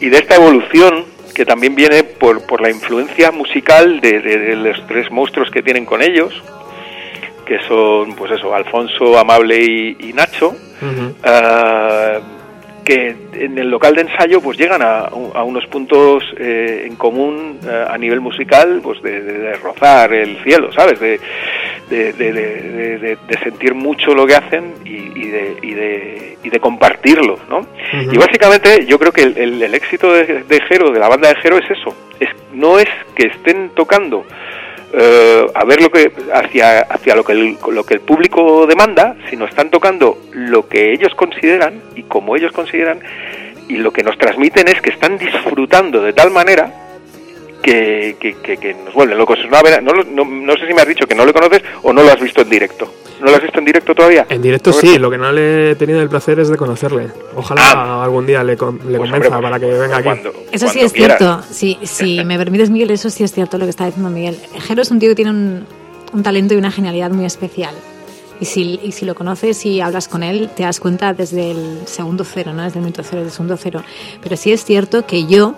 Y 0.00 0.08
de 0.08 0.16
esta 0.18 0.36
evolución, 0.36 1.04
que 1.34 1.44
también 1.44 1.74
viene 1.74 2.02
por, 2.04 2.42
por 2.46 2.60
la 2.62 2.70
influencia 2.70 3.30
musical 3.30 4.00
de, 4.00 4.20
de- 4.20 4.38
de 4.38 4.56
los 4.56 4.86
tres 4.86 5.10
monstruos 5.10 5.50
que 5.50 5.62
tienen 5.62 5.84
con 5.84 6.00
ellos, 6.00 6.32
que 7.46 7.58
son, 7.68 8.14
pues 8.14 8.30
eso, 8.32 8.54
Alfonso, 8.54 9.18
Amable 9.18 9.58
y, 9.62 9.96
y 10.00 10.12
Nacho, 10.14 10.54
ah, 11.24 12.18
que 12.90 13.14
en 13.44 13.56
el 13.58 13.70
local 13.70 13.94
de 13.94 14.02
ensayo 14.02 14.40
pues 14.40 14.58
llegan 14.58 14.82
a, 14.82 15.02
a 15.34 15.44
unos 15.44 15.64
puntos 15.66 16.24
eh, 16.38 16.84
en 16.86 16.96
común 16.96 17.58
eh, 17.66 17.84
a 17.88 17.96
nivel 17.96 18.20
musical 18.20 18.80
pues 18.82 19.00
de, 19.02 19.20
de- 19.22 19.38
de 19.38 19.52
rozar 19.54 20.12
el 20.12 20.36
cielo 20.42 20.72
sabes 20.72 20.98
de, 20.98 21.20
de, 21.88 22.12
de- 22.12 22.32
de- 22.32 22.62
de- 22.72 22.98
de- 22.98 23.18
de 23.28 23.38
sentir 23.44 23.74
mucho 23.74 24.14
lo 24.14 24.26
que 24.26 24.34
hacen 24.34 24.74
y, 24.84 24.96
y 25.18 25.28
de, 25.30 25.56
y, 25.62 25.74
de, 25.74 26.36
y 26.42 26.50
de 26.50 26.58
compartirlo 26.60 27.38
¿no? 27.48 27.66
Y 28.12 28.16
básicamente 28.18 28.84
yo 28.86 28.98
creo 28.98 29.12
que 29.12 29.22
el, 29.22 29.38
el- 29.38 29.62
el 29.62 29.74
éxito 29.74 30.12
de, 30.12 30.42
de 30.44 30.60
Jero 30.68 30.90
de 30.90 30.98
la 31.00 31.08
banda 31.08 31.28
de 31.28 31.36
Jero 31.36 31.58
es 31.58 31.70
eso. 31.70 31.94
Es, 32.18 32.28
no 32.52 32.78
es 32.78 32.88
que 33.14 33.28
estén 33.28 33.70
tocando 33.74 34.24
eh, 34.92 35.46
a 35.54 35.64
ver 35.64 35.80
lo 35.80 35.90
que 35.90 36.12
hacia 36.32 36.80
hacia 36.80 37.14
lo 37.14 37.24
que 37.24 37.32
el, 37.32 37.58
lo 37.70 37.84
que 37.84 37.94
el 37.94 38.00
público 38.00 38.66
demanda, 38.66 39.16
sino 39.28 39.44
están 39.44 39.70
tocando 39.70 40.18
lo 40.32 40.68
que 40.68 40.92
ellos 40.92 41.14
consideran 41.14 41.80
y 41.94 42.02
como 42.04 42.36
ellos 42.36 42.52
consideran 42.52 43.00
y 43.68 43.76
lo 43.76 43.92
que 43.92 44.02
nos 44.02 44.18
transmiten 44.18 44.66
es 44.68 44.80
que 44.80 44.90
están 44.90 45.16
disfrutando 45.16 46.02
de 46.02 46.12
tal 46.12 46.30
manera 46.30 46.89
que, 47.62 48.16
que, 48.20 48.34
que- 48.36 48.56
que 48.56 48.74
nos 48.74 48.94
vuelven 48.94 49.18
locos. 49.18 49.38
Es 49.38 49.44
una 49.46 49.60
no, 49.80 49.92
lo- 49.92 50.04
no, 50.04 50.24
no 50.24 50.52
sé 50.54 50.66
si 50.66 50.74
me 50.74 50.82
has 50.82 50.88
dicho 50.88 51.06
que 51.06 51.14
no 51.14 51.24
le 51.24 51.32
conoces 51.32 51.62
o 51.82 51.92
no 51.92 52.02
lo 52.02 52.10
has 52.10 52.20
visto 52.20 52.40
en 52.42 52.50
directo. 52.50 52.92
¿No 53.20 53.26
lo 53.26 53.36
has 53.36 53.42
visto 53.42 53.58
en 53.58 53.64
directo 53.66 53.94
todavía? 53.94 54.24
En 54.30 54.40
directo 54.40 54.72
sí, 54.72 54.98
lo 54.98 55.10
que 55.10 55.18
no 55.18 55.30
le 55.30 55.72
he 55.72 55.74
tenido 55.74 56.00
el 56.00 56.08
placer 56.08 56.40
es 56.40 56.48
de 56.48 56.56
conocerle. 56.56 57.08
Ojalá 57.36 57.60
Ah. 57.72 58.04
algún 58.04 58.26
día 58.26 58.42
le, 58.42 58.56
con- 58.56 58.78
le 58.78 58.96
Pues, 58.96 59.10
convenza 59.10 59.28
hombre, 59.36 59.42
para 59.42 59.60
que 59.60 59.66
venga 59.66 59.96
aquí. 59.96 60.04
cuando- 60.04 60.32
Eso 60.50 60.68
sí 60.68 60.80
es 60.80 60.92
quieras. 60.92 61.18
cierto. 61.18 61.42
Sí, 61.50 61.78
si 61.82 62.24
me 62.24 62.38
permites, 62.38 62.70
Miguel, 62.70 62.90
eso 62.90 63.10
sí 63.10 63.22
es 63.24 63.32
cierto 63.32 63.58
lo 63.58 63.64
que 63.66 63.70
está 63.70 63.84
diciendo 63.86 64.08
Miguel. 64.08 64.38
Jero 64.60 64.80
es 64.80 64.90
un 64.90 64.98
tío 64.98 65.10
que 65.10 65.14
tiene 65.16 65.30
un, 65.32 65.66
un 66.14 66.22
talento 66.22 66.54
y 66.54 66.56
una 66.56 66.70
genialidad 66.70 67.10
muy 67.10 67.26
especial. 67.26 67.74
Y 68.40 68.46
si, 68.46 68.80
y 68.82 68.92
si 68.92 69.04
lo 69.04 69.14
conoces 69.14 69.66
y 69.66 69.82
hablas 69.82 70.08
con 70.08 70.22
él, 70.22 70.48
te 70.56 70.62
das 70.62 70.80
cuenta 70.80 71.12
desde 71.12 71.50
el 71.50 71.80
segundo 71.84 72.24
cero, 72.24 72.54
no 72.54 72.62
desde 72.62 72.78
el 72.78 72.84
minuto 72.86 73.02
cero, 73.02 73.18
desde 73.18 73.26
el 73.28 73.32
segundo 73.32 73.58
cero. 73.58 73.82
Pero 74.22 74.34
sí 74.38 74.50
es 74.50 74.64
cierto 74.64 75.04
que 75.04 75.26
yo, 75.26 75.56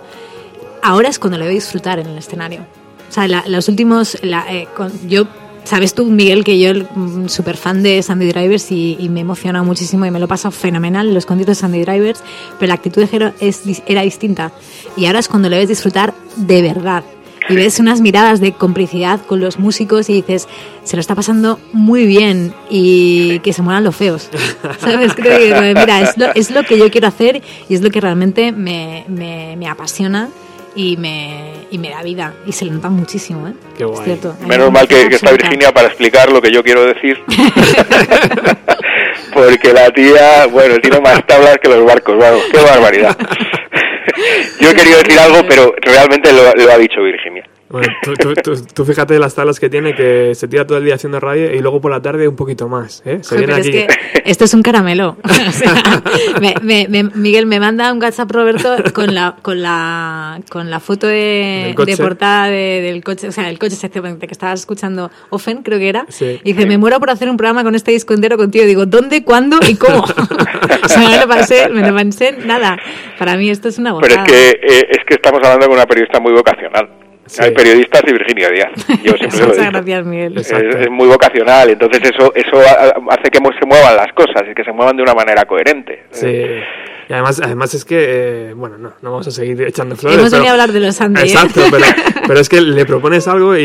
ahora 0.83 1.09
es 1.09 1.17
cuando 1.19 1.37
le 1.37 1.45
veo 1.45 1.53
disfrutar 1.53 1.99
en 1.99 2.07
el 2.07 2.17
escenario. 2.17 2.61
O 3.09 3.13
sea, 3.13 3.27
la- 3.27 3.43
los 3.47 3.67
últimos, 3.69 4.17
la- 4.23 4.45
eh, 4.53 4.67
con- 4.75 4.91
yo, 5.07 5.25
sabes 5.63 5.93
tú, 5.93 6.05
Miguel, 6.05 6.43
que 6.43 6.59
yo 6.59 6.71
mm, 6.95 7.27
súper 7.29 7.57
fan 7.57 7.83
de 7.83 8.01
Sandy 8.03 8.27
Drivers 8.31 8.71
y, 8.71 8.97
y 8.99 9.09
me 9.09 9.21
emociona 9.21 9.63
muchísimo 9.63 10.05
y 10.05 10.11
me 10.11 10.19
lo 10.19 10.27
paso 10.27 10.51
fenomenal 10.51 11.07
en 11.07 11.13
los 11.13 11.25
conciertos 11.25 11.57
de 11.57 11.61
Sandy 11.61 11.81
Drivers, 11.85 12.21
pero 12.59 12.67
la 12.69 12.73
actitud 12.75 13.01
de 13.01 13.07
Jero 13.07 13.33
es, 13.39 13.61
era 13.85 14.01
distinta. 14.01 14.51
Y 14.97 15.05
ahora 15.05 15.19
es 15.19 15.27
cuando 15.27 15.49
le 15.49 15.57
ves 15.57 15.67
disfrutar 15.69 16.13
de 16.37 16.61
verdad. 16.61 17.03
Y 17.49 17.55
ves 17.55 17.77
unas 17.81 17.99
miradas 17.99 18.39
de 18.39 18.53
complicidad 18.53 19.19
con 19.25 19.41
los 19.41 19.59
músicos 19.59 20.09
y 20.09 20.13
dices, 20.13 20.47
se 20.85 20.95
lo 20.95 21.01
está 21.01 21.13
pasando 21.13 21.59
muy 21.73 22.05
bien 22.07 22.53
y 22.69 23.39
que 23.39 23.51
se 23.51 23.61
mueran 23.61 23.83
los 23.83 23.95
feos. 23.97 24.29
¿Sabes? 24.79 25.13
Creo 25.13 25.37
que, 25.37 25.75
mira, 25.77 25.99
es 26.01 26.17
lo, 26.17 26.33
es 26.33 26.51
lo 26.51 26.63
que 26.63 26.77
yo 26.79 26.89
quiero 26.89 27.07
hacer 27.09 27.41
y 27.67 27.75
es 27.75 27.81
lo 27.81 27.91
que 27.91 27.99
realmente 27.99 28.53
me, 28.53 29.03
me, 29.09 29.57
me 29.57 29.67
apasiona 29.67 30.29
y 30.75 30.97
me, 30.97 31.53
y 31.71 31.77
me 31.77 31.89
da 31.89 32.03
vida. 32.03 32.33
Y 32.45 32.51
se 32.51 32.65
lo 32.65 32.73
nota 32.73 32.89
muchísimo, 32.89 33.47
¿eh? 33.47 33.53
Qué 33.77 33.85
guay. 33.85 33.99
Es 33.99 34.05
cierto. 34.05 34.35
Menos 34.45 34.71
mal 34.71 34.87
que, 34.87 35.09
que 35.09 35.15
está. 35.15 35.31
Virginia 35.31 35.71
para 35.71 35.87
explicar 35.87 36.31
lo 36.31 36.41
que 36.41 36.51
yo 36.51 36.63
quiero 36.63 36.85
decir. 36.85 37.19
Porque 39.33 39.73
la 39.73 39.89
tía, 39.91 40.45
bueno, 40.51 40.77
tiene 40.79 40.99
más 40.99 41.25
tablas 41.25 41.57
que 41.61 41.69
los 41.69 41.83
barcos, 41.85 42.17
vamos, 42.17 42.43
qué 42.51 42.59
barbaridad. 42.59 43.17
Yo 44.59 44.69
he 44.69 44.75
querido 44.75 44.99
decir 44.99 45.19
algo, 45.19 45.41
pero 45.47 45.73
realmente 45.81 46.31
lo, 46.31 46.53
lo 46.53 46.71
ha 46.71 46.77
dicho 46.77 47.01
Virginia. 47.01 47.43
Bueno, 47.73 47.87
tú, 48.03 48.13
tú- 48.13 48.33
tú- 48.35 48.65
tú 48.71 48.85
fíjate 48.85 49.17
las 49.17 49.33
tablas 49.33 49.59
que 49.59 49.67
tiene, 49.67 49.95
que 49.95 50.35
se 50.35 50.47
tira 50.47 50.65
todo 50.67 50.77
el 50.77 50.85
día 50.85 50.93
haciendo 50.93 51.19
radio 51.19 51.51
y 51.53 51.59
luego 51.59 51.81
por 51.81 51.89
la 51.91 52.01
tarde 52.03 52.27
un 52.27 52.35
poquito 52.35 52.69
más. 52.69 53.01
¿eh? 53.03 53.17
Se 53.23 53.35
Joder, 53.35 53.47
viene 53.47 53.53
pero 53.53 53.57
es 53.57 53.67
aquí. 53.67 54.13
que 54.21 54.21
esto 54.31 54.45
es 54.45 54.53
un 54.53 54.61
caramelo. 54.61 55.17
O 55.47 55.51
sea, 55.51 55.73
me- 56.39 56.53
me- 56.61 56.87
me- 56.87 57.03
Miguel 57.15 57.47
me 57.47 57.59
manda 57.59 57.91
un 57.91 57.99
WhatsApp 58.01 58.29
Roberto 58.31 58.75
con 58.93 59.13
la 59.15 59.35
con 59.41 59.61
la 59.63 60.39
con 60.49 60.69
la 60.69 60.79
foto 60.79 61.07
de, 61.07 61.73
portada 61.99 62.47
de- 62.47 62.81
del 62.81 63.03
coche, 63.03 63.27
o 63.27 63.31
sea, 63.31 63.49
el 63.49 63.57
coche 63.57 63.73
exactamente 63.73 64.27
que 64.27 64.33
estabas 64.33 64.59
escuchando 64.61 65.09
Offen, 65.31 65.63
creo 65.63 65.79
que 65.79 65.89
era. 65.89 66.05
Sí. 66.09 66.39
Y 66.43 66.53
dice, 66.53 66.67
"Me 66.67 66.77
muero 66.77 66.99
por 66.99 67.09
hacer 67.09 67.27
un 67.29 67.37
programa 67.37 67.63
con 67.63 67.73
este 67.75 67.89
disco 67.91 68.13
entero 68.13 68.37
contigo." 68.37 68.65
Digo, 68.65 68.85
¿dónde, 68.85 69.23
cuándo 69.23 69.57
y 69.67 69.75
cómo? 69.75 70.03
o 70.83 70.87
sea, 70.89 71.09
me 71.09 71.17
lo 71.17 71.27
pensé, 71.27 71.69
me 71.69 71.87
lo 71.89 71.95
pensé 71.95 72.37
nada. 72.45 72.77
Para 73.17 73.35
mí 73.35 73.49
esto 73.49 73.67
es 73.69 73.79
una 73.79 73.99
Pero 73.99 74.15
gozada. 74.15 74.25
es 74.27 74.31
que, 74.31 74.49
eh, 74.61 74.87
es 74.91 74.99
que 75.07 75.15
estamos 75.15 75.41
hablando 75.43 75.65
con 75.65 75.75
una 75.75 75.85
periodista 75.87 76.19
muy 76.19 76.33
vocacional. 76.33 76.87
Sí. 77.33 77.43
Hay 77.43 77.51
periodistas 77.51 78.03
y 78.05 78.11
Virginia 78.13 78.49
Díaz. 78.49 78.69
Yo 79.03 79.13
siempre 79.13 79.31
se 79.31 79.41
lo 79.41 79.47
Muchas 79.47 79.57
digo. 79.57 79.71
gracias, 79.71 80.05
Miguel. 80.05 80.37
Es, 80.37 80.51
es 80.51 80.89
muy 80.91 81.07
vocacional, 81.07 81.69
entonces 81.71 82.01
eso 82.03 82.31
eso 82.35 82.57
ha- 82.59 82.93
hace 83.13 83.31
que 83.31 83.39
se 83.59 83.65
muevan 83.65 83.95
las 83.97 84.13
cosas 84.13 84.43
y 84.51 84.53
que 84.53 84.63
se 84.63 84.71
muevan 84.71 84.95
de 84.97 85.01
una 85.03 85.15
manera 85.15 85.43
coherente. 85.45 86.03
Sí. 86.11 86.27
Y 87.09 87.11
además, 87.11 87.41
además 87.43 87.73
es 87.73 87.83
que, 87.83 87.97
eh, 87.99 88.53
bueno, 88.55 88.77
no, 88.77 88.93
no 89.01 89.11
vamos 89.11 89.27
a 89.27 89.31
seguir 89.31 89.61
echando 89.63 89.93
flores. 89.97 90.17
Hemos 90.19 90.31
venido 90.31 90.49
a 90.49 90.51
hablar 90.53 90.71
de 90.71 90.79
los 90.79 90.95
Sandy. 90.95 91.19
¿eh? 91.21 91.23
Exacto, 91.25 91.61
pero, 91.71 91.83
pero 92.27 92.39
es 92.39 92.47
que 92.47 92.61
le 92.61 92.85
propones 92.85 93.27
algo 93.27 93.57
y, 93.57 93.61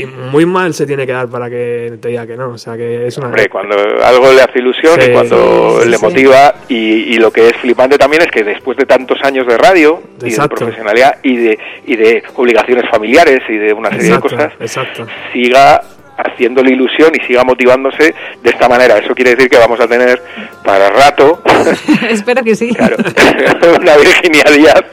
y 0.00 0.06
muy 0.32 0.44
mal 0.44 0.74
se 0.74 0.86
tiene 0.86 1.06
que 1.06 1.12
dar 1.12 1.28
para 1.28 1.48
que 1.48 1.98
te 2.02 2.08
diga 2.08 2.26
que 2.26 2.36
no. 2.36 2.48
O 2.48 2.58
sea, 2.58 2.76
que 2.76 3.06
es 3.06 3.16
una. 3.18 3.28
Hombre, 3.28 3.48
cuando 3.48 3.76
algo 4.02 4.32
le 4.32 4.42
hace 4.42 4.58
ilusión 4.58 5.00
Sí, 5.00 5.08
y 5.08 5.12
cuando 5.12 5.76
sí, 5.78 5.82
sí, 5.84 5.88
le 5.90 5.96
sí. 5.98 6.04
motiva 6.04 6.54
y, 6.68 6.76
y 7.14 7.18
lo 7.18 7.30
que 7.30 7.46
es 7.48 7.56
flipante 7.58 7.96
también 7.96 8.22
es 8.22 8.30
que 8.32 8.42
después 8.42 8.76
de 8.76 8.86
tantos 8.86 9.18
años 9.22 9.46
de 9.46 9.56
radio 9.56 10.02
y 10.20 10.26
Exacto. 10.26 10.56
de 10.56 10.58
profesionalidad 10.64 11.18
y 11.22 11.36
de, 11.36 11.58
y 11.86 11.94
de 11.96 12.22
obligaciones 12.34 12.90
familiares 12.90 13.09
y 13.48 13.58
de 13.58 13.72
una 13.72 13.90
serie 13.90 14.06
Exacto, 14.08 14.28
de 14.28 14.36
cosas, 14.36 14.52
exacto. 14.60 15.06
siga 15.32 15.82
haciéndole 16.16 16.72
ilusión 16.72 17.10
y 17.14 17.26
siga 17.26 17.44
motivándose 17.44 18.14
de 18.42 18.50
esta 18.50 18.68
manera. 18.68 18.98
Eso 18.98 19.14
quiere 19.14 19.34
decir 19.34 19.48
que 19.48 19.56
vamos 19.56 19.80
a 19.80 19.88
tener 19.88 20.22
para 20.62 20.90
rato 20.90 21.42
Espero 22.10 22.42
que 22.44 22.54
sí. 22.54 22.74
Claro, 22.74 22.96
una 23.80 23.96
Virginia 23.96 24.44
Díaz 24.54 24.84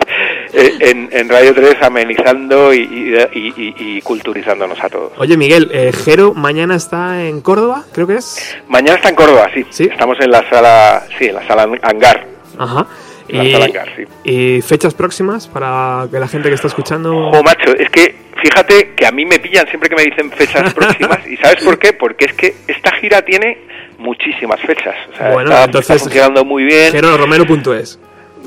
eh, 0.53 0.73
en, 0.79 1.09
en 1.11 1.27
Radio 1.27 1.53
3 1.53 1.75
amenizando 1.81 2.73
y, 2.73 2.77
y- 2.79 3.37
y- 3.39 3.53
y- 3.57 3.97
y 3.97 4.01
culturizándonos 4.01 4.81
a 4.81 4.87
todos. 4.87 5.11
Oye, 5.17 5.35
Miguel, 5.35 5.69
eh, 5.73 5.91
Jero 6.05 6.33
mañana 6.33 6.75
está 6.77 7.21
en 7.25 7.41
Córdoba, 7.41 7.83
creo 7.93 8.07
que 8.07 8.15
es. 8.15 8.55
Mañana 8.69 8.95
está 8.95 9.09
en 9.09 9.15
Córdoba, 9.15 9.49
sí. 9.53 9.65
¿Sí? 9.69 9.83
Estamos 9.91 10.17
en 10.21 10.31
la 10.31 10.49
sala, 10.49 11.03
sí, 11.19 11.25
en 11.25 11.35
la 11.35 11.45
sala 11.47 11.67
hangar. 11.81 12.25
Ajá. 12.57 12.87
Y, 13.29 13.53
sí. 13.53 14.05
y 14.23 14.61
fechas 14.61 14.93
próximas 14.93 15.47
para 15.47 16.07
que 16.11 16.19
la 16.19 16.27
gente 16.27 16.49
que 16.49 16.55
está 16.55 16.67
escuchando. 16.67 17.15
Oh, 17.15 17.43
macho, 17.43 17.75
es 17.77 17.89
que 17.89 18.15
fíjate 18.41 18.93
que 18.95 19.05
a 19.05 19.11
mí 19.11 19.25
me 19.25 19.39
pillan 19.39 19.67
siempre 19.67 19.89
que 19.89 19.95
me 19.95 20.03
dicen 20.03 20.31
fechas 20.31 20.73
próximas. 20.75 21.19
¿Y 21.27 21.37
sabes 21.37 21.63
por 21.63 21.77
qué? 21.77 21.93
Porque 21.93 22.25
es 22.25 22.33
que 22.33 22.55
esta 22.67 22.91
gira 22.95 23.21
tiene 23.23 23.57
muchísimas 23.97 24.59
fechas. 24.61 24.95
O 25.13 25.17
sea, 25.17 25.31
Bueno, 25.31 25.49
está, 25.49 25.65
entonces, 25.65 25.89
está 25.89 26.03
funcionando 26.03 26.45
muy 26.45 26.63
bien. 26.63 26.93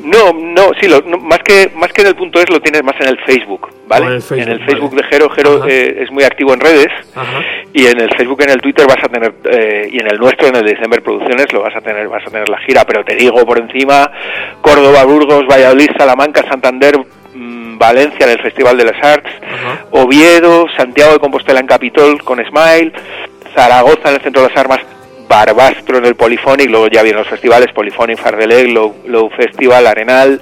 No, 0.02 0.32
no, 0.32 0.70
sí, 0.80 0.88
lo- 0.88 1.02
no, 1.02 1.18
más 1.18 1.38
que 1.40 1.70
más 1.74 1.92
que 1.92 2.02
en 2.02 2.08
el 2.08 2.16
punto 2.16 2.40
es 2.40 2.48
lo 2.50 2.60
tienes 2.60 2.82
más 2.82 2.94
en 3.00 3.08
el 3.08 3.18
Facebook, 3.24 3.68
¿vale? 3.86 4.06
En 4.06 4.12
el 4.12 4.22
Facebook, 4.22 4.38
en 4.42 4.48
el 4.52 4.64
Facebook 4.64 4.90
vale. 4.90 5.02
de 5.02 5.08
Jero, 5.08 5.30
Jero 5.30 5.66
eh, 5.66 6.02
es 6.02 6.10
muy 6.10 6.24
activo 6.24 6.54
en 6.54 6.60
redes 6.60 6.88
Ajá. 7.14 7.40
y 7.72 7.86
en 7.86 8.00
el 8.00 8.10
Facebook, 8.16 8.42
en 8.42 8.50
el 8.50 8.60
Twitter 8.60 8.86
vas 8.86 9.02
a 9.02 9.08
tener 9.08 9.34
eh, 9.44 9.88
y 9.92 9.98
en 10.00 10.06
el 10.10 10.18
nuestro, 10.18 10.48
en 10.48 10.56
el 10.56 10.64
de 10.64 10.72
December 10.74 11.02
Producciones, 11.02 11.52
lo 11.52 11.62
vas 11.62 11.76
a 11.76 11.80
tener, 11.80 12.08
vas 12.08 12.26
a 12.26 12.30
tener 12.30 12.48
la 12.48 12.58
gira, 12.58 12.84
pero 12.84 13.04
te 13.04 13.14
digo 13.16 13.44
por 13.44 13.58
encima, 13.58 14.10
Córdoba, 14.60 15.04
Burgos, 15.04 15.46
Valladolid, 15.46 15.90
Salamanca, 15.98 16.42
Santander, 16.48 16.94
mm, 17.34 17.78
Valencia 17.78 18.26
en 18.26 18.32
el 18.32 18.42
Festival 18.42 18.76
de 18.78 18.84
las 18.84 19.04
Arts, 19.04 19.30
Ajá. 19.42 19.84
Oviedo, 19.90 20.66
Santiago 20.76 21.12
de 21.14 21.18
Compostela 21.18 21.60
en 21.60 21.66
Capitol 21.66 22.22
con 22.24 22.38
Smile, 22.44 22.92
Zaragoza 23.54 24.08
en 24.10 24.14
el 24.16 24.20
Centro 24.22 24.42
de 24.42 24.48
las 24.48 24.56
Armas, 24.56 24.80
Barbastro 25.30 25.98
en 25.98 26.06
el 26.06 26.16
Polifonic, 26.16 26.68
luego 26.68 26.88
ya 26.88 27.04
vienen 27.04 27.20
los 27.20 27.28
festivales 27.30 27.68
Polifonic, 27.72 28.18
Fardeleg, 28.18 28.72
Low, 28.72 28.96
Low 29.06 29.30
Festival, 29.30 29.86
Arenal, 29.86 30.40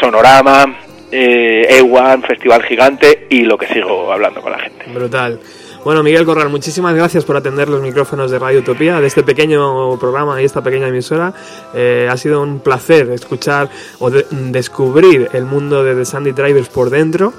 Sonorama, 0.00 0.76
eh, 1.12 1.80
E1, 1.80 2.26
Festival 2.26 2.64
Gigante 2.64 3.28
y 3.30 3.42
lo 3.42 3.56
que 3.56 3.66
sigo 3.68 4.12
hablando 4.12 4.40
con 4.42 4.50
la 4.52 4.58
gente. 4.58 4.86
Brutal. 4.92 5.38
Bueno, 5.84 6.02
Miguel 6.02 6.24
Corral, 6.24 6.48
muchísimas 6.48 6.94
gracias 6.96 7.24
por 7.24 7.36
atender 7.36 7.68
los 7.68 7.80
micrófonos 7.80 8.32
de 8.32 8.40
Radio 8.40 8.58
Utopía, 8.58 9.00
de 9.00 9.06
este 9.06 9.22
pequeño 9.22 9.96
programa 10.00 10.42
y 10.42 10.44
esta 10.44 10.60
pequeña 10.62 10.88
emisora. 10.88 11.32
Eh, 11.72 12.08
ha 12.10 12.16
sido 12.16 12.42
un 12.42 12.58
placer 12.58 13.08
escuchar 13.10 13.68
o 14.00 14.10
de- 14.10 14.26
descubrir 14.50 15.28
el 15.32 15.44
mundo 15.44 15.84
de 15.84 15.94
The 15.94 16.04
Sandy 16.04 16.32
Drivers 16.32 16.68
por 16.68 16.90
dentro. 16.90 17.32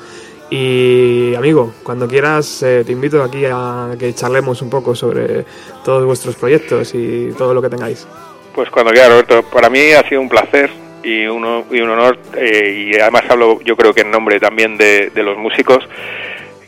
Y 0.49 1.35
amigo, 1.35 1.73
cuando 1.83 2.07
quieras 2.07 2.63
eh, 2.63 2.83
te 2.85 2.91
invito 2.91 3.23
aquí 3.23 3.45
a 3.45 3.95
que 3.99 4.13
charlemos 4.15 4.61
un 4.61 4.69
poco 4.69 4.95
sobre 4.95 5.45
todos 5.83 6.05
vuestros 6.05 6.35
proyectos 6.35 6.93
y 6.95 7.29
todo 7.37 7.53
lo 7.53 7.61
que 7.61 7.69
tengáis. 7.69 8.07
Pues 8.55 8.69
cuando 8.69 8.91
quiera, 8.91 9.09
Roberto. 9.09 9.43
Para 9.43 9.69
mí 9.69 9.91
ha 9.91 10.07
sido 10.09 10.21
un 10.21 10.29
placer 10.29 10.71
y 11.03 11.27
un, 11.27 11.65
y 11.71 11.79
un 11.79 11.89
honor, 11.89 12.17
eh, 12.35 12.91
y 12.91 12.99
además 12.99 13.23
hablo 13.29 13.61
yo 13.61 13.75
creo 13.75 13.93
que 13.93 14.01
en 14.01 14.11
nombre 14.11 14.39
también 14.39 14.75
de 14.77 15.11
los 15.15 15.37
músicos, 15.37 15.87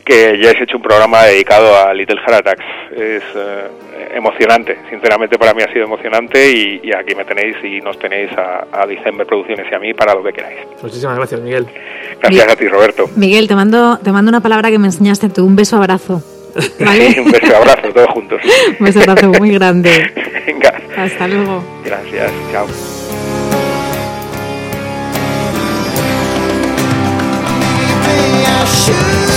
que 0.04 0.38
ya 0.42 0.50
he 0.50 0.62
hecho 0.62 0.76
un 0.76 0.82
programa 0.82 1.22
dedicado 1.24 1.76
a 1.76 1.94
Little 1.94 2.18
Heart 2.20 2.46
Attacks. 2.46 2.64
Es 2.92 3.22
eh, 3.34 3.68
emocionante, 4.14 4.78
sinceramente 4.90 5.38
para 5.38 5.54
mí 5.54 5.62
ha 5.62 5.72
sido 5.72 5.84
emocionante 5.84 6.50
y, 6.50 6.80
y 6.82 6.92
aquí 6.94 7.14
me 7.14 7.24
tenéis 7.24 7.56
y 7.62 7.80
nos 7.80 7.98
tenéis 7.98 8.30
a, 8.32 8.66
a 8.72 8.86
December 8.86 9.26
Producciones 9.26 9.66
y 9.70 9.74
a 9.74 9.78
mí 9.78 9.94
para 9.94 10.14
lo 10.14 10.22
que 10.22 10.32
queráis. 10.32 10.58
Muchísimas 10.82 11.16
gracias, 11.16 11.40
Miguel. 11.40 11.66
Gracias 12.20 12.52
a 12.52 12.56
ti, 12.56 12.68
Roberto. 12.68 13.08
Miguel, 13.16 13.48
te 13.48 13.54
mando, 13.54 13.98
te 13.98 14.12
mando 14.12 14.28
una 14.28 14.40
palabra 14.40 14.70
que 14.70 14.78
me 14.78 14.86
enseñaste 14.86 15.28
tú, 15.28 15.46
un 15.46 15.56
beso 15.56 15.76
abrazo. 15.76 16.22
¿Vale? 16.80 17.16
un 17.18 17.30
beso, 17.32 17.56
abrazo, 17.56 17.88
todos 17.94 18.08
juntos. 18.10 18.40
un 18.80 18.84
beso 18.84 19.00
abrazo 19.00 19.28
muy 19.38 19.52
grande. 19.52 19.90
Venga, 20.46 20.74
Hasta 20.96 21.28
luego. 21.28 21.64
gracias, 21.84 22.30
chao. 22.50 22.66
Should 28.64 29.31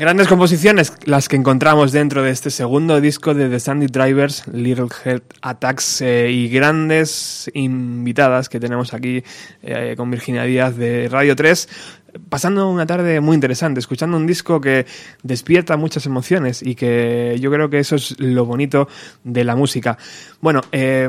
Grandes 0.00 0.28
composiciones 0.28 0.94
las 1.04 1.28
que 1.28 1.36
encontramos 1.36 1.92
dentro 1.92 2.22
de 2.22 2.30
este 2.30 2.48
segundo 2.48 3.02
disco 3.02 3.34
de 3.34 3.50
The 3.50 3.60
Sandy 3.60 3.86
Drivers, 3.88 4.48
Little 4.48 4.86
Head 5.04 5.20
Attacks, 5.42 6.00
eh, 6.00 6.30
y 6.30 6.48
grandes 6.48 7.50
invitadas 7.52 8.48
que 8.48 8.58
tenemos 8.58 8.94
aquí 8.94 9.22
eh, 9.62 9.92
con 9.98 10.10
Virginia 10.10 10.44
Díaz 10.44 10.74
de 10.78 11.06
Radio 11.10 11.36
3, 11.36 11.68
pasando 12.30 12.70
una 12.70 12.86
tarde 12.86 13.20
muy 13.20 13.34
interesante, 13.34 13.78
escuchando 13.78 14.16
un 14.16 14.26
disco 14.26 14.58
que 14.58 14.86
despierta 15.22 15.76
muchas 15.76 16.06
emociones 16.06 16.62
y 16.62 16.76
que 16.76 17.36
yo 17.38 17.50
creo 17.50 17.68
que 17.68 17.80
eso 17.80 17.96
es 17.96 18.18
lo 18.18 18.46
bonito 18.46 18.88
de 19.22 19.44
la 19.44 19.54
música. 19.54 19.98
Bueno, 20.40 20.62
eh, 20.72 21.06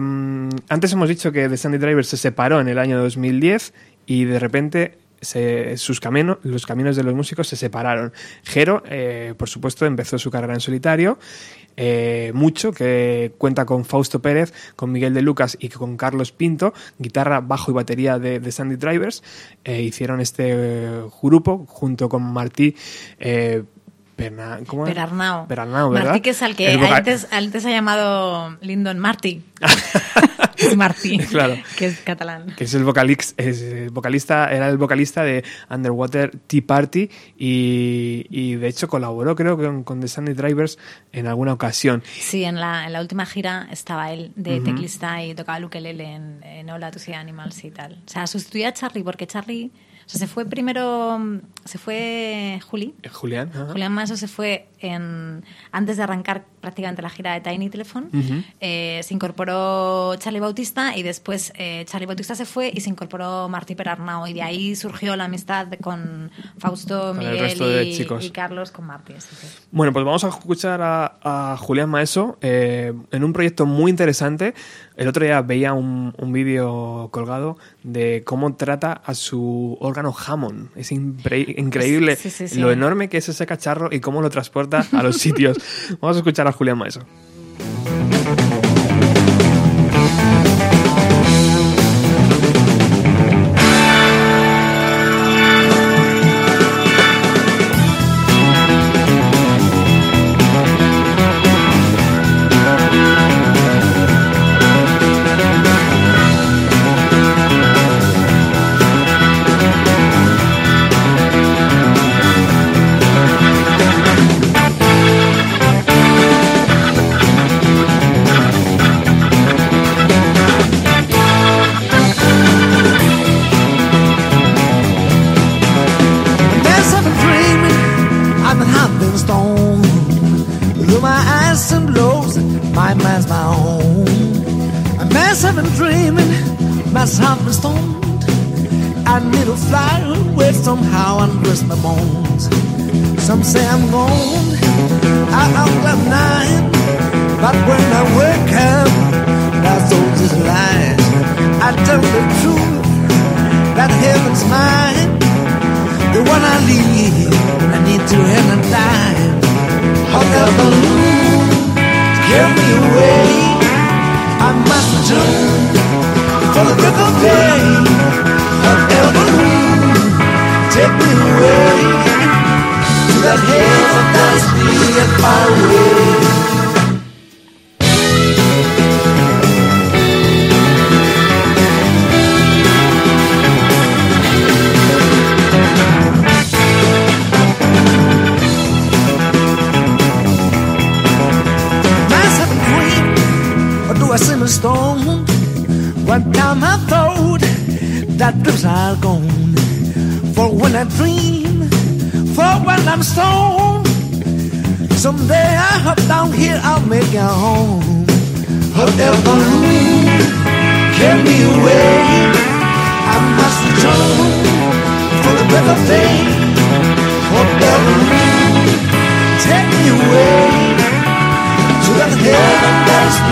antes 0.67 0.91
hemos 0.91 1.07
dicho 1.07 1.31
que 1.31 1.47
The 1.47 1.55
Sandy 1.55 1.77
Drivers 1.77 2.09
se 2.09 2.17
separó 2.17 2.59
en 2.59 2.67
el 2.67 2.77
año 2.77 3.01
2010 3.01 3.73
y 4.05 4.25
de 4.25 4.37
repente 4.37 4.97
se- 5.21 5.77
sus 5.77 5.99
caminos, 5.99 6.39
los 6.43 6.65
caminos 6.65 6.95
de 6.95 7.03
los 7.03 7.13
músicos 7.13 7.47
se 7.47 7.55
separaron. 7.55 8.11
Jero, 8.43 8.83
eh, 8.89 9.33
por 9.37 9.47
supuesto, 9.47 9.85
empezó 9.85 10.17
su 10.17 10.31
carrera 10.31 10.53
en 10.53 10.59
solitario, 10.59 11.19
eh, 11.77 12.31
mucho, 12.33 12.73
que 12.73 13.33
cuenta 13.37 13.65
con 13.65 13.85
Fausto 13.85 14.21
Pérez, 14.21 14.53
con 14.75 14.91
Miguel 14.91 15.13
de 15.13 15.21
Lucas 15.21 15.55
y 15.59 15.69
con 15.69 15.95
Carlos 15.95 16.31
Pinto, 16.31 16.73
guitarra, 16.99 17.39
bajo 17.39 17.71
y 17.71 17.73
batería 17.73 18.19
de, 18.19 18.39
de 18.39 18.51
Sandy 18.51 18.75
Drivers. 18.75 19.23
Eh, 19.63 19.81
hicieron 19.81 20.19
este 20.19 20.89
grupo 21.21 21.65
junto 21.67 22.09
con 22.09 22.23
Martí. 22.23 22.75
Eh, 24.21 24.31
Perna- 24.31 24.59
¿cómo? 24.67 24.85
Perarnau. 24.85 25.47
Perarnau, 25.47 25.89
¿verdad? 25.89 26.05
Martí, 26.09 26.21
que 26.21 26.29
es 26.31 26.41
al 26.41 26.55
que 26.55 26.73
antes, 26.73 27.27
antes 27.31 27.65
ha 27.65 27.69
llamado 27.71 28.57
Lyndon 28.61 28.99
Martí. 28.99 29.41
Martí, 30.77 31.17
Claro. 31.17 31.55
que 31.77 31.87
es 31.87 31.99
catalán. 31.99 32.53
que 32.55 32.65
es 32.65 32.73
el 32.75 32.83
es 33.37 33.61
el 33.61 33.89
vocalista, 33.89 34.51
era 34.51 34.69
el 34.69 34.77
vocalista 34.77 35.23
de 35.23 35.43
Underwater 35.69 36.31
Tea 36.47 36.61
Party 36.65 37.09
y, 37.37 38.27
y 38.29 38.55
de 38.55 38.67
hecho 38.67 38.87
colaboró 38.87 39.35
creo 39.35 39.57
que 39.57 39.65
con, 39.65 39.83
con 39.83 39.99
The 40.01 40.07
Sunday 40.07 40.33
Drivers 40.35 40.77
en 41.11 41.27
alguna 41.27 41.53
ocasión. 41.53 42.03
Sí, 42.19 42.43
en 42.43 42.59
la, 42.59 42.85
en 42.85 42.93
la 42.93 43.01
última 43.01 43.25
gira 43.25 43.67
estaba 43.71 44.11
él 44.11 44.31
de 44.35 44.61
teclista 44.61 45.23
y 45.23 45.33
tocaba 45.33 45.57
el 45.57 45.65
ukelele 45.65 46.03
en, 46.13 46.43
en 46.43 46.69
Hola, 46.69 46.91
tus 46.91 47.09
Animals 47.09 47.63
y 47.63 47.71
tal. 47.71 47.93
O 48.05 48.09
sea, 48.09 48.27
sustituía 48.27 48.69
a 48.69 48.73
Charlie 48.73 49.03
porque 49.03 49.25
Charlie... 49.27 49.71
Sea, 50.11 50.19
se 50.19 50.27
fue 50.27 50.45
primero... 50.45 51.19
Se 51.65 51.77
fue 51.77 52.59
Juli. 52.67 52.95
Julián, 53.11 53.49
ajá. 53.53 53.67
Julián 53.71 53.91
Maso 53.93 54.17
se 54.17 54.27
fue 54.27 54.67
en, 54.79 55.43
antes 55.71 55.95
de 55.97 56.01
arrancar 56.03 56.43
prácticamente 56.59 57.03
la 57.03 57.09
gira 57.11 57.33
de 57.33 57.41
Tiny 57.41 57.69
Telephone. 57.69 58.07
eh, 58.59 59.01
se 59.03 59.13
incorporó 59.13 60.15
Charlie 60.15 60.39
Bautista 60.39 60.97
y 60.97 61.03
después 61.03 61.53
eh, 61.55 61.85
Charlie 61.87 62.07
Bautista 62.07 62.33
se 62.33 62.45
fue 62.45 62.71
y 62.73 62.81
se 62.81 62.89
incorporó 62.89 63.47
Martí 63.47 63.75
Perarnau. 63.75 64.25
Y 64.25 64.33
de 64.33 64.41
ahí 64.41 64.75
surgió 64.75 65.15
la 65.15 65.25
amistad 65.25 65.67
con 65.81 66.31
Fausto, 66.57 67.13
Miguel 67.13 67.87
y, 68.21 68.29
Carlos 68.31 68.71
con 68.71 68.85
Martí. 68.87 69.13
que- 69.13 69.19
Bueno, 69.71 69.93
pues 69.93 70.03
vamos 70.03 70.23
a 70.23 70.29
escuchar 70.29 70.81
a, 70.81 71.19
a 71.21 71.57
Julián 71.57 71.89
Maeso 71.89 72.39
eh, 72.41 72.91
en 73.11 73.23
un 73.23 73.33
proyecto 73.33 73.67
muy 73.67 73.91
interesante. 73.91 74.55
El 74.97 75.07
otro 75.07 75.23
día 75.25 75.41
veía 75.41 75.73
un, 75.73 76.13
un 76.17 76.33
vídeo 76.33 77.09
colgado 77.11 77.57
de 77.83 78.23
cómo 78.23 78.55
trata 78.55 78.93
a 78.93 79.13
su 79.13 79.77
órgano 79.79 80.13
Hammond. 80.27 80.69
Es 80.75 80.91
increíble 80.91 82.15
Sí, 82.15 82.29
sí, 82.29 82.47
sí. 82.47 82.59
lo 82.59 82.71
enorme 82.71 83.09
que 83.09 83.17
es 83.17 83.29
ese 83.29 83.45
cacharro 83.45 83.89
y 83.91 83.99
cómo 83.99 84.21
lo 84.21 84.29
transporta 84.29 84.85
a 84.91 85.03
los 85.03 85.17
sitios. 85.19 85.57
Vamos 85.99 86.17
a 86.17 86.19
escuchar 86.19 86.47
a 86.47 86.51
Julián 86.51 86.77
Maeso. 86.77 87.01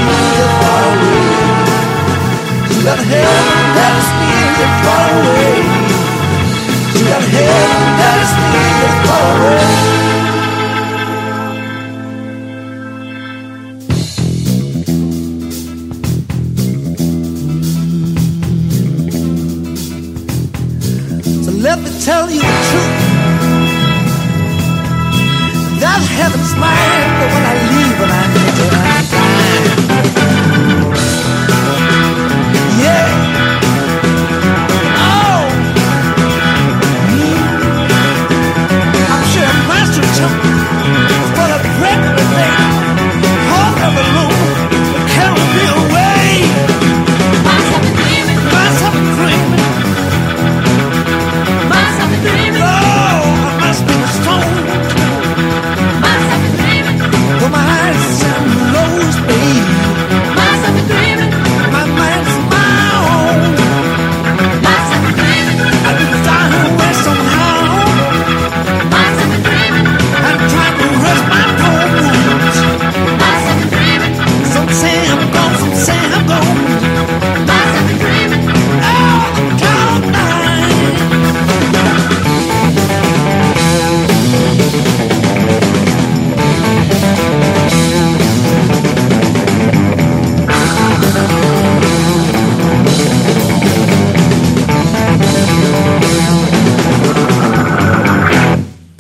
Is 0.08 0.52
far 0.62 0.84
away. 0.94 1.28
Heaven 2.80 3.24
that 3.76 3.94
is 4.00 4.10
far 4.86 5.10
away. 5.20 5.54
Heaven 7.10 7.80
that 8.00 8.18
is 8.24 8.32
far 9.06 9.28
away. 9.36 10.00
So 21.44 21.52
let 21.52 21.78
me 21.80 21.90
tell 22.06 22.26
you 22.30 22.42
the 22.42 22.56
truth. 22.70 22.96
That 25.80 26.02
heaven's 26.20 26.54
mine, 26.56 26.89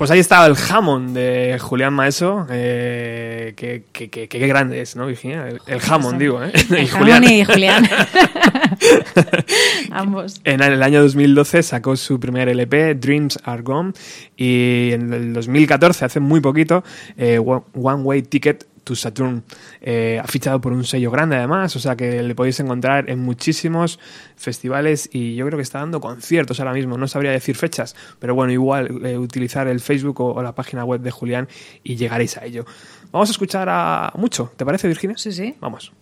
Pues 0.09 0.15
ahí 0.15 0.21
estaba 0.21 0.47
el 0.47 0.55
Hammond 0.55 1.15
de 1.15 1.59
Julián 1.61 1.93
Maeso, 1.93 2.47
eh, 2.49 3.53
que, 3.55 3.83
que- 3.91 4.09
que- 4.09 4.27
que- 4.27 4.39
qué 4.39 4.47
grande 4.47 4.81
es, 4.81 4.95
¿no, 4.95 5.05
Virginia? 5.05 5.47
El, 5.47 5.61
el 5.67 5.79
Hammond, 5.87 6.17
digo, 6.17 6.43
¿eh? 6.43 6.51
Y 6.81 6.87
Jamón 6.87 7.23
y 7.25 7.45
Julián. 7.45 7.87
Ambos. 9.91 10.41
En 10.45 10.63
el 10.63 10.81
año 10.81 11.03
2012 11.03 11.61
sacó 11.61 11.95
su 11.95 12.19
primer 12.19 12.49
LP, 12.49 12.95
Dreams 12.95 13.37
Are 13.43 13.61
Gone, 13.61 13.93
y 14.35 14.89
en 14.93 15.13
el 15.13 15.33
2014, 15.33 16.05
hace 16.05 16.19
muy 16.19 16.39
poquito, 16.41 16.83
eh, 17.15 17.37
One 17.37 18.01
Way 18.01 18.23
Ticket 18.23 18.65
to 18.89 18.95
Saturn. 18.95 19.43
Eh, 19.81 20.19
ha 20.21 20.27
fichado 20.27 20.59
por 20.59 20.73
un 20.73 20.83
sello 20.83 21.11
grande 21.11 21.35
además, 21.35 21.75
o 21.75 21.79
sea 21.79 21.95
que 21.95 22.23
le 22.23 22.33
podéis 22.33 22.59
encontrar 22.59 23.07
en 23.07 23.19
muchísimos 23.19 23.99
festivales 24.35 25.07
y 25.13 25.35
yo 25.35 25.45
creo 25.45 25.57
que 25.57 25.63
está 25.63 25.79
dando 25.79 26.01
conciertos 26.01 26.59
ahora 26.59 26.73
mismo, 26.73 26.97
no 26.97 27.07
sabría 27.07 27.31
decir 27.31 27.55
fechas, 27.55 27.95
pero 28.17 28.33
bueno, 28.33 28.51
igual 28.51 29.05
eh, 29.05 29.17
utilizar 29.17 29.67
el 29.67 29.79
Facebook 29.79 30.21
o, 30.21 30.33
o 30.33 30.41
la 30.41 30.55
página 30.55 30.83
web 30.83 31.01
de 31.01 31.11
Julián 31.11 31.47
y 31.83 31.97
llegaréis 31.97 32.37
a 32.37 32.45
ello. 32.45 32.65
Vamos 33.11 33.29
a 33.29 33.31
escuchar 33.31 33.67
a 33.69 34.11
mucho, 34.15 34.51
¿te 34.57 34.65
parece 34.65 34.87
Virginia? 34.87 35.17
Sí, 35.17 35.31
sí. 35.31 35.55
Vamos. 35.59 35.98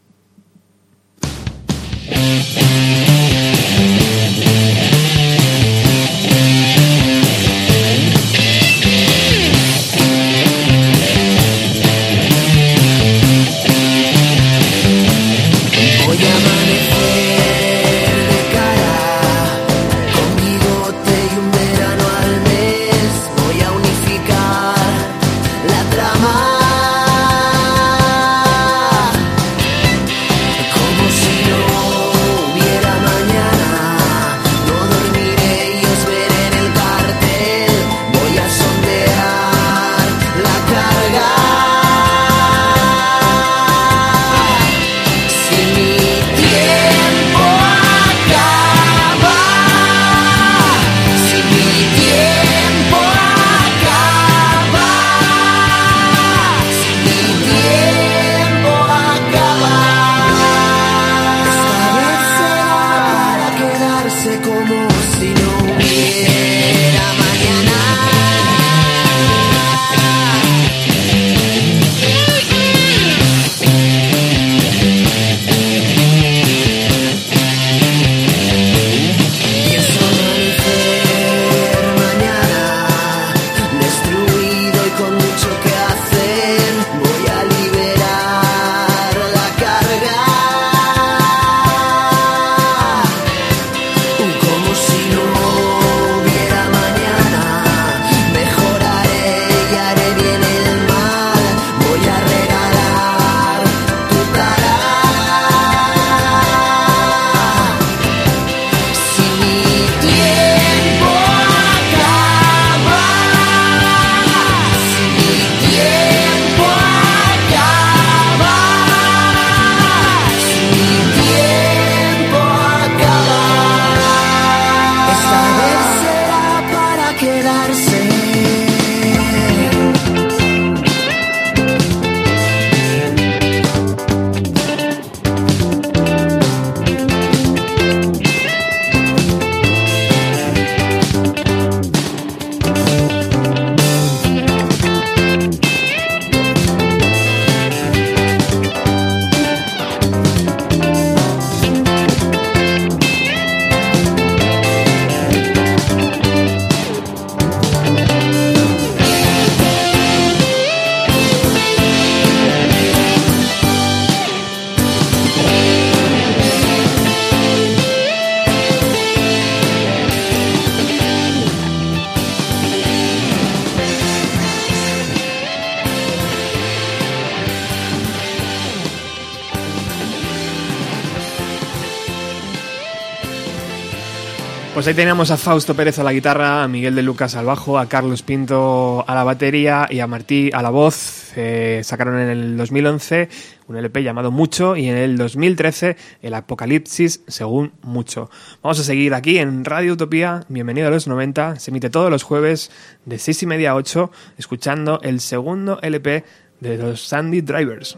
Ahí 184.88 184.94
teníamos 184.94 185.32
a 185.32 185.38
Fausto 185.38 185.76
Pérez 185.76 186.00
a 186.00 186.04
la 186.04 186.14
guitarra, 186.14 186.64
a 186.64 186.68
Miguel 186.70 186.96
de 186.96 187.04
Lucas 187.04 187.36
al 187.36 187.46
bajo, 187.46 187.78
a 187.78 187.90
Carlos 187.90 188.22
Pinto 188.22 189.04
a 189.06 189.16
la 189.16 189.26
batería 189.26 189.86
y 189.90 190.00
a 190.00 190.08
Martí 190.08 190.50
a 190.54 190.62
la 190.62 190.70
voz. 190.70 191.34
Eh, 191.36 191.82
sacaron 191.84 192.18
en 192.20 192.30
el 192.30 192.58
2011 192.58 193.28
un 193.68 193.76
LP 193.76 194.02
llamado 194.04 194.32
Mucho 194.32 194.78
y 194.78 194.88
en 194.88 194.96
el 194.96 195.18
2013 195.18 195.98
el 196.22 196.34
Apocalipsis 196.34 197.22
según 197.28 197.74
Mucho. 197.82 198.30
Vamos 198.64 198.80
a 198.80 198.84
seguir 198.84 199.14
aquí 199.14 199.40
en 199.40 199.66
Radio 199.66 199.94
Utopía, 199.94 200.46
bienvenido 200.48 200.88
a 200.88 200.92
los 200.92 201.08
90, 201.08 201.60
se 201.60 201.72
emite 201.72 201.90
todos 201.90 202.10
los 202.10 202.24
jueves 202.24 202.72
de 203.04 203.20
6 203.20 203.44
y 203.44 203.46
media 203.46 203.72
a 203.72 203.76
8, 203.76 204.10
escuchando 204.38 205.02
el 205.04 205.20
segundo 205.20 205.80
LP 205.82 206.24
de 206.62 206.78
los 206.78 207.02
Sandy 207.02 207.42
Drivers. 207.42 207.98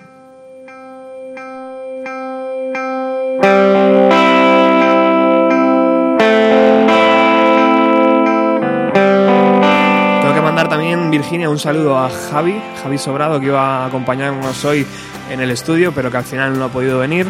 También, 11.10 11.22
Virginia, 11.24 11.50
un 11.50 11.58
saludo 11.58 11.98
a 11.98 12.08
Javi, 12.10 12.62
Javi 12.84 12.98
Sobrado, 13.00 13.40
que 13.40 13.48
iba 13.48 13.84
a 13.84 13.86
acompañarnos 13.88 14.64
hoy 14.64 14.86
en 15.32 15.40
el 15.40 15.50
estudio, 15.50 15.92
pero 15.92 16.12
que 16.12 16.18
al 16.18 16.24
final 16.24 16.58
no 16.58 16.66
ha 16.66 16.70
podido 16.70 17.00
venir. 17.00 17.28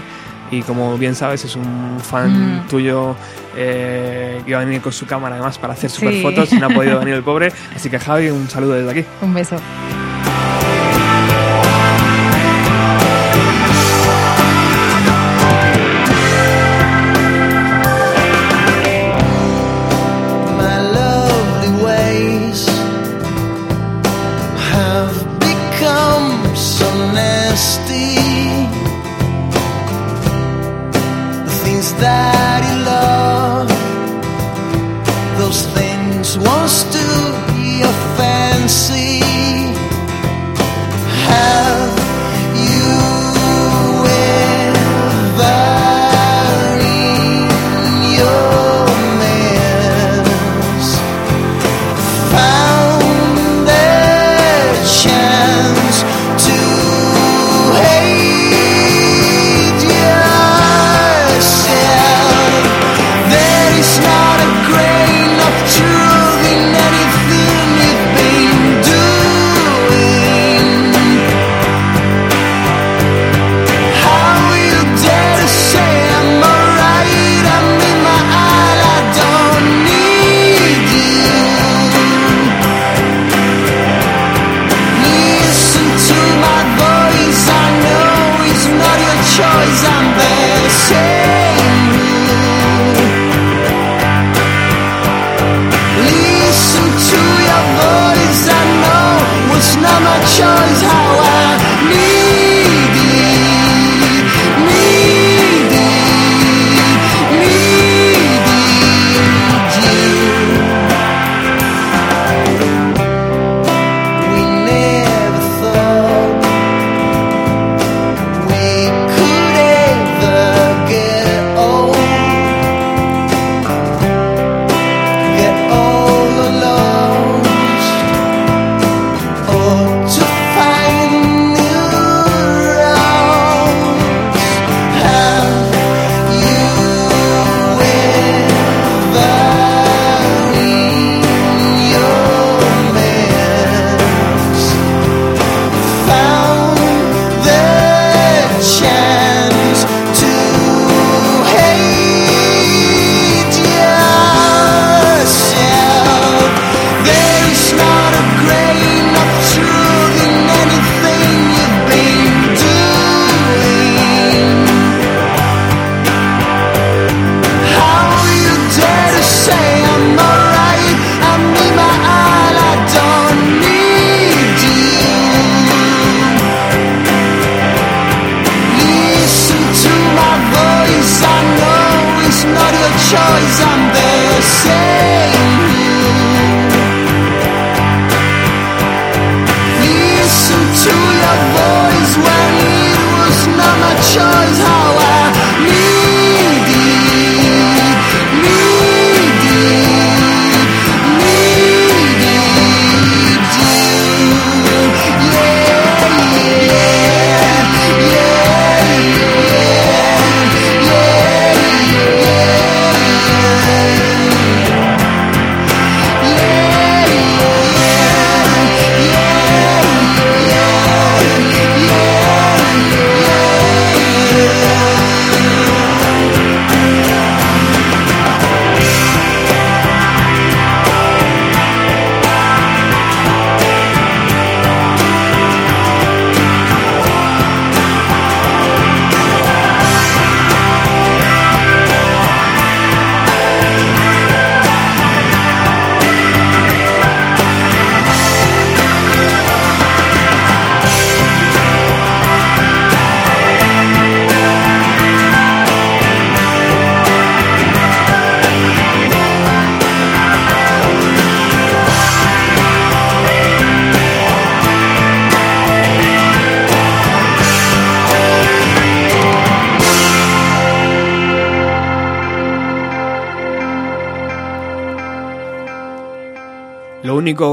Y 0.51 0.63
como 0.63 0.97
bien 0.97 1.15
sabes, 1.15 1.45
es 1.45 1.55
un 1.55 1.97
fan 2.01 2.63
Mm. 2.63 2.67
tuyo 2.67 3.15
eh, 3.55 4.41
que 4.43 4.51
iba 4.51 4.59
a 4.61 4.65
venir 4.65 4.81
con 4.81 4.91
su 4.91 5.05
cámara 5.05 5.35
además 5.35 5.57
para 5.57 5.73
hacer 5.73 5.89
Sí. 5.89 5.97
super 5.97 6.21
fotos 6.21 6.51
y 6.53 6.57
no 6.57 6.67
ha 6.67 6.69
podido 6.69 6.99
venir 6.99 7.13
el 7.13 7.23
pobre. 7.23 7.51
Así 7.75 7.89
que 7.89 7.99
Javi, 7.99 8.29
un 8.29 8.49
saludo 8.49 8.73
desde 8.73 8.91
aquí. 8.99 9.05
Un 9.21 9.33
beso. 9.33 9.55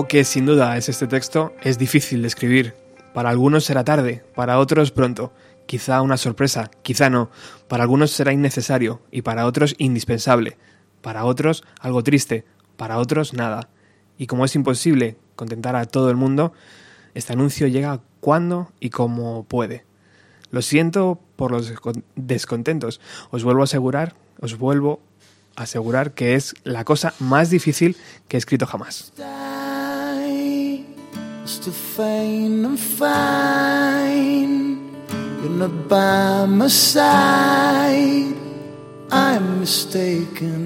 Que 0.08 0.24
sin 0.24 0.46
duda 0.46 0.76
es 0.76 0.88
este 0.88 1.06
texto 1.06 1.54
es 1.62 1.78
difícil 1.78 2.22
de 2.22 2.28
escribir. 2.28 2.74
Para 3.12 3.30
algunos 3.30 3.64
será 3.64 3.82
tarde, 3.84 4.24
para 4.34 4.58
otros 4.58 4.90
pronto. 4.92 5.32
Quizá 5.66 6.00
una 6.00 6.16
sorpresa, 6.16 6.70
quizá 6.82 7.10
no. 7.10 7.30
Para 7.66 7.82
algunos 7.82 8.12
será 8.12 8.32
innecesario 8.32 9.02
y 9.10 9.22
para 9.22 9.46
otros 9.46 9.74
indispensable. 9.78 10.58
Para 11.02 11.24
otros 11.24 11.64
algo 11.80 12.02
triste, 12.04 12.44
para 12.76 12.98
otros 12.98 13.34
nada. 13.34 13.68
Y 14.16 14.26
como 14.26 14.44
es 14.44 14.54
imposible 14.54 15.16
contentar 15.34 15.74
a 15.76 15.86
todo 15.86 16.08
el 16.10 16.16
mundo, 16.16 16.52
este 17.14 17.32
anuncio 17.32 17.66
llega 17.66 18.00
cuando 18.20 18.70
y 18.78 18.90
como 18.90 19.44
puede. 19.44 19.84
Lo 20.50 20.62
siento 20.62 21.20
por 21.34 21.50
los 21.50 21.72
descon- 21.72 22.04
descontentos. 22.14 23.00
Os 23.30 23.42
vuelvo 23.42 23.62
a 23.62 23.64
asegurar, 23.64 24.14
os 24.40 24.56
vuelvo 24.56 25.00
a 25.56 25.62
asegurar 25.62 26.12
que 26.12 26.34
es 26.34 26.54
la 26.62 26.84
cosa 26.84 27.12
más 27.18 27.50
difícil 27.50 27.96
que 28.28 28.36
he 28.36 28.38
escrito 28.38 28.66
jamás. 28.66 29.12
Is 31.46 31.58
to 31.60 31.70
faint 31.70 32.66
and 32.66 32.78
find 32.78 34.96
you're 35.40 35.58
not 35.62 35.88
by 35.88 36.44
my 36.46 36.66
side. 36.66 38.34
I'm 39.12 39.60
mistaken. 39.60 40.64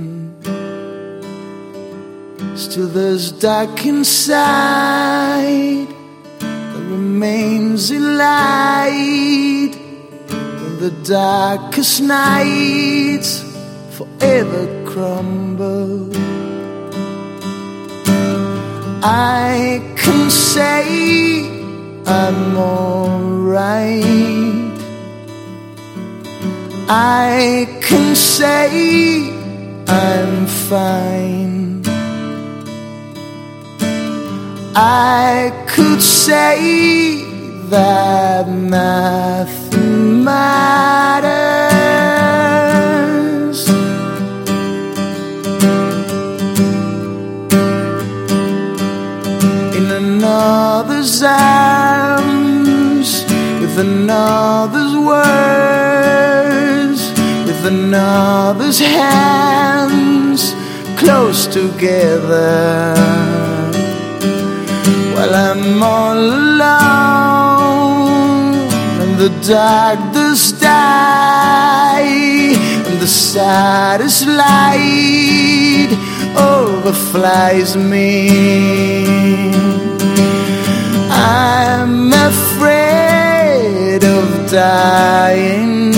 Still, 2.56 2.88
there's 2.88 3.30
dark 3.32 3.84
inside 3.84 5.86
that 6.38 6.84
remains 6.96 7.90
in 7.90 8.16
light 8.16 9.72
when 10.30 10.78
the 10.84 10.92
darkest 11.04 12.00
nights 12.00 13.44
forever 13.96 14.64
crumble. 14.86 16.10
I 19.02 19.89
can 20.10 20.28
say 20.28 21.46
I'm 22.04 22.56
alright. 22.56 24.02
I 26.88 27.68
can 27.80 28.16
say 28.16 29.30
I'm 29.86 30.46
fine. 30.68 31.82
I 34.74 35.52
could 35.68 36.02
say 36.02 37.22
that 37.70 38.48
nothing 38.48 40.24
matters. 40.24 41.79
Another's 51.00 51.22
arms, 51.22 53.10
with 53.62 53.78
another's 53.78 54.94
words, 55.12 56.20
with 57.46 57.64
another's 57.64 58.78
hands 58.78 60.54
close 60.98 61.46
together. 61.46 62.94
While 65.14 65.34
I'm 65.34 65.82
all 65.82 66.18
alone, 66.18 67.08
and 69.00 69.16
the 69.18 69.30
darkness 69.48 70.52
die, 70.52 72.02
and 72.86 73.00
the 73.00 73.08
saddest 73.08 74.26
light 74.26 75.96
overflies 76.36 77.74
me. 77.90 79.30
I'm 81.22 82.10
afraid 82.12 84.02
of 84.02 84.50
dying. 84.50 85.92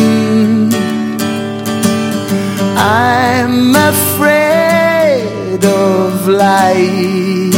I'm 2.77 3.77
afraid 3.77 5.65
of 5.65 6.27
light. 6.27 7.53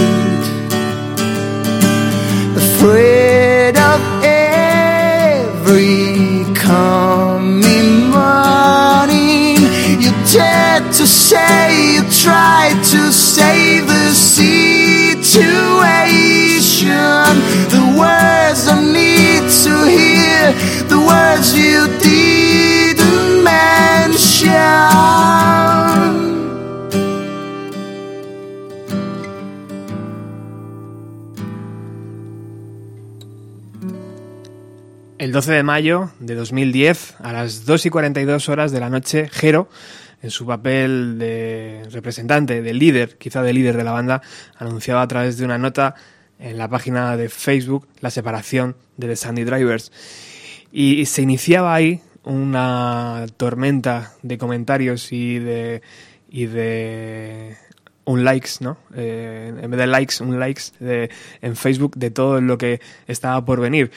Afraid 2.55 3.79
of 3.79 4.03
every 4.23 6.45
coming 6.55 8.11
morning. 8.11 9.57
You 10.03 10.13
dared 10.31 10.93
to 10.93 11.07
say 11.07 11.95
you 11.95 12.03
tried 12.11 12.85
to 12.93 13.11
save 13.11 13.87
the 13.87 14.13
situation. 14.13 14.45
The 16.77 17.95
words 17.97 18.67
I 18.67 18.83
need 18.83 19.49
to 19.63 19.87
hear, 19.87 20.53
the 20.89 20.99
words 20.99 21.55
you 21.57 21.87
didn't 22.03 23.45
mention. 23.45 24.75
El 35.19 35.31
12 35.31 35.53
de 35.53 35.63
mayo 35.63 36.11
de 36.19 36.35
2010, 36.35 37.15
a 37.21 37.33
las 37.33 37.67
2 37.67 37.87
y 37.87 37.91
42 37.91 38.49
horas 38.49 38.73
de 38.73 38.81
la 38.81 38.91
noche, 38.91 39.29
Jero, 39.31 39.69
en 40.23 40.31
su 40.33 40.45
papel 40.45 41.21
de 41.21 41.85
representante, 41.93 42.63
de 42.63 42.75
líder, 42.75 43.17
quizá 43.17 43.43
de 43.43 43.53
líder 43.53 43.77
de 43.77 43.85
la 43.85 43.93
banda, 43.93 44.23
anunciaba 44.57 45.03
a 45.03 45.09
través 45.09 45.39
de 45.39 45.45
una 45.45 45.57
nota 45.57 45.95
en 46.45 46.59
la 46.59 46.69
página 46.69 47.17
de 47.17 47.31
Facebook 47.31 47.89
la 48.01 48.11
separación 48.11 48.77
de 48.99 49.09
The 49.09 49.17
Sandy 49.17 49.45
Drivers. 49.45 49.91
Y 50.71 51.07
se 51.07 51.23
iniciaba 51.23 51.75
ahí 51.75 52.03
una 52.23 53.27
tormenta 53.37 54.13
de 54.23 54.37
comentarios 54.37 55.11
y 55.13 55.39
de, 55.39 55.81
y 56.29 56.47
de 56.47 57.57
un 58.05 58.25
likes, 58.25 58.51
¿no? 58.61 58.77
Eh, 58.95 59.55
en 59.59 59.71
vez 59.71 59.81
de 59.81 59.87
likes, 59.87 60.23
un 60.23 60.39
likes 60.39 60.63
de, 60.81 61.11
en 61.41 61.57
Facebook 61.57 61.97
de 61.97 62.11
todo 62.11 62.41
lo 62.41 62.59
que 62.59 62.81
estaba 63.07 63.43
por 63.45 63.61
venir. 63.61 63.91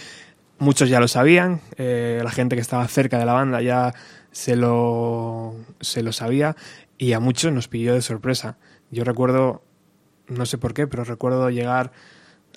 muchos 0.57 0.89
ya 0.89 0.99
lo 1.01 1.07
sabían, 1.07 1.61
eh, 1.77 2.21
la 2.23 2.31
gente 2.31 2.55
que 2.55 2.61
estaba 2.61 2.87
cerca 2.87 3.19
de 3.19 3.25
la 3.25 3.33
banda 3.33 3.61
ya 3.61 3.93
se 4.31 4.55
lo, 4.55 5.55
se 5.81 6.01
lo 6.01 6.13
sabía 6.13 6.55
y 6.97 7.11
a 7.11 7.19
muchos 7.19 7.51
nos 7.51 7.67
pilló 7.67 7.93
de 7.93 8.01
sorpresa. 8.01 8.57
Yo 8.89 9.03
recuerdo, 9.03 9.63
no 10.27 10.45
sé 10.45 10.57
por 10.57 10.73
qué, 10.73 10.87
pero 10.87 11.03
recuerdo 11.03 11.49
llegar, 11.49 11.91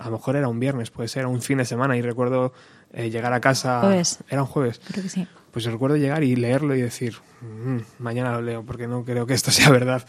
a 0.01 0.07
lo 0.07 0.13
mejor 0.13 0.37
era 0.37 0.49
un 0.49 0.59
viernes, 0.59 0.91
puede 0.91 1.09
ser, 1.09 1.27
un 1.27 1.43
fin 1.43 1.59
de 1.59 1.65
semana, 1.65 1.97
y 1.97 2.03
recuerdo 2.03 2.53
eh, 2.93 3.11
llegar 3.11 3.33
a 3.33 3.41
casa. 3.41 3.81
Jueves. 3.83 4.19
Era 4.29 4.43
un 4.43 4.49
jueves. 4.49 4.81
Creo 4.91 5.05
que 5.05 5.11
sí. 5.11 5.27
Pues 5.53 5.65
recuerdo 5.65 5.97
llegar 5.97 6.23
y 6.23 6.37
leerlo 6.37 6.77
y 6.77 6.81
decir, 6.81 7.17
"Mm, 7.41 7.79
mañana 7.99 8.33
lo 8.33 8.41
leo, 8.41 8.63
porque 8.65 8.87
no 8.87 9.05
creo 9.05 9.27
que 9.27 9.35
esto 9.35 9.51
sea 9.69 9.71
verdad. 9.71 10.07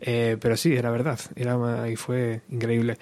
Eh, 0.00 0.36
pero 0.40 0.56
sí, 0.56 0.74
era 0.74 0.90
verdad, 0.90 1.18
era, 1.34 1.88
y 1.88 1.96
fue 1.96 2.42
increíble. 2.50 2.98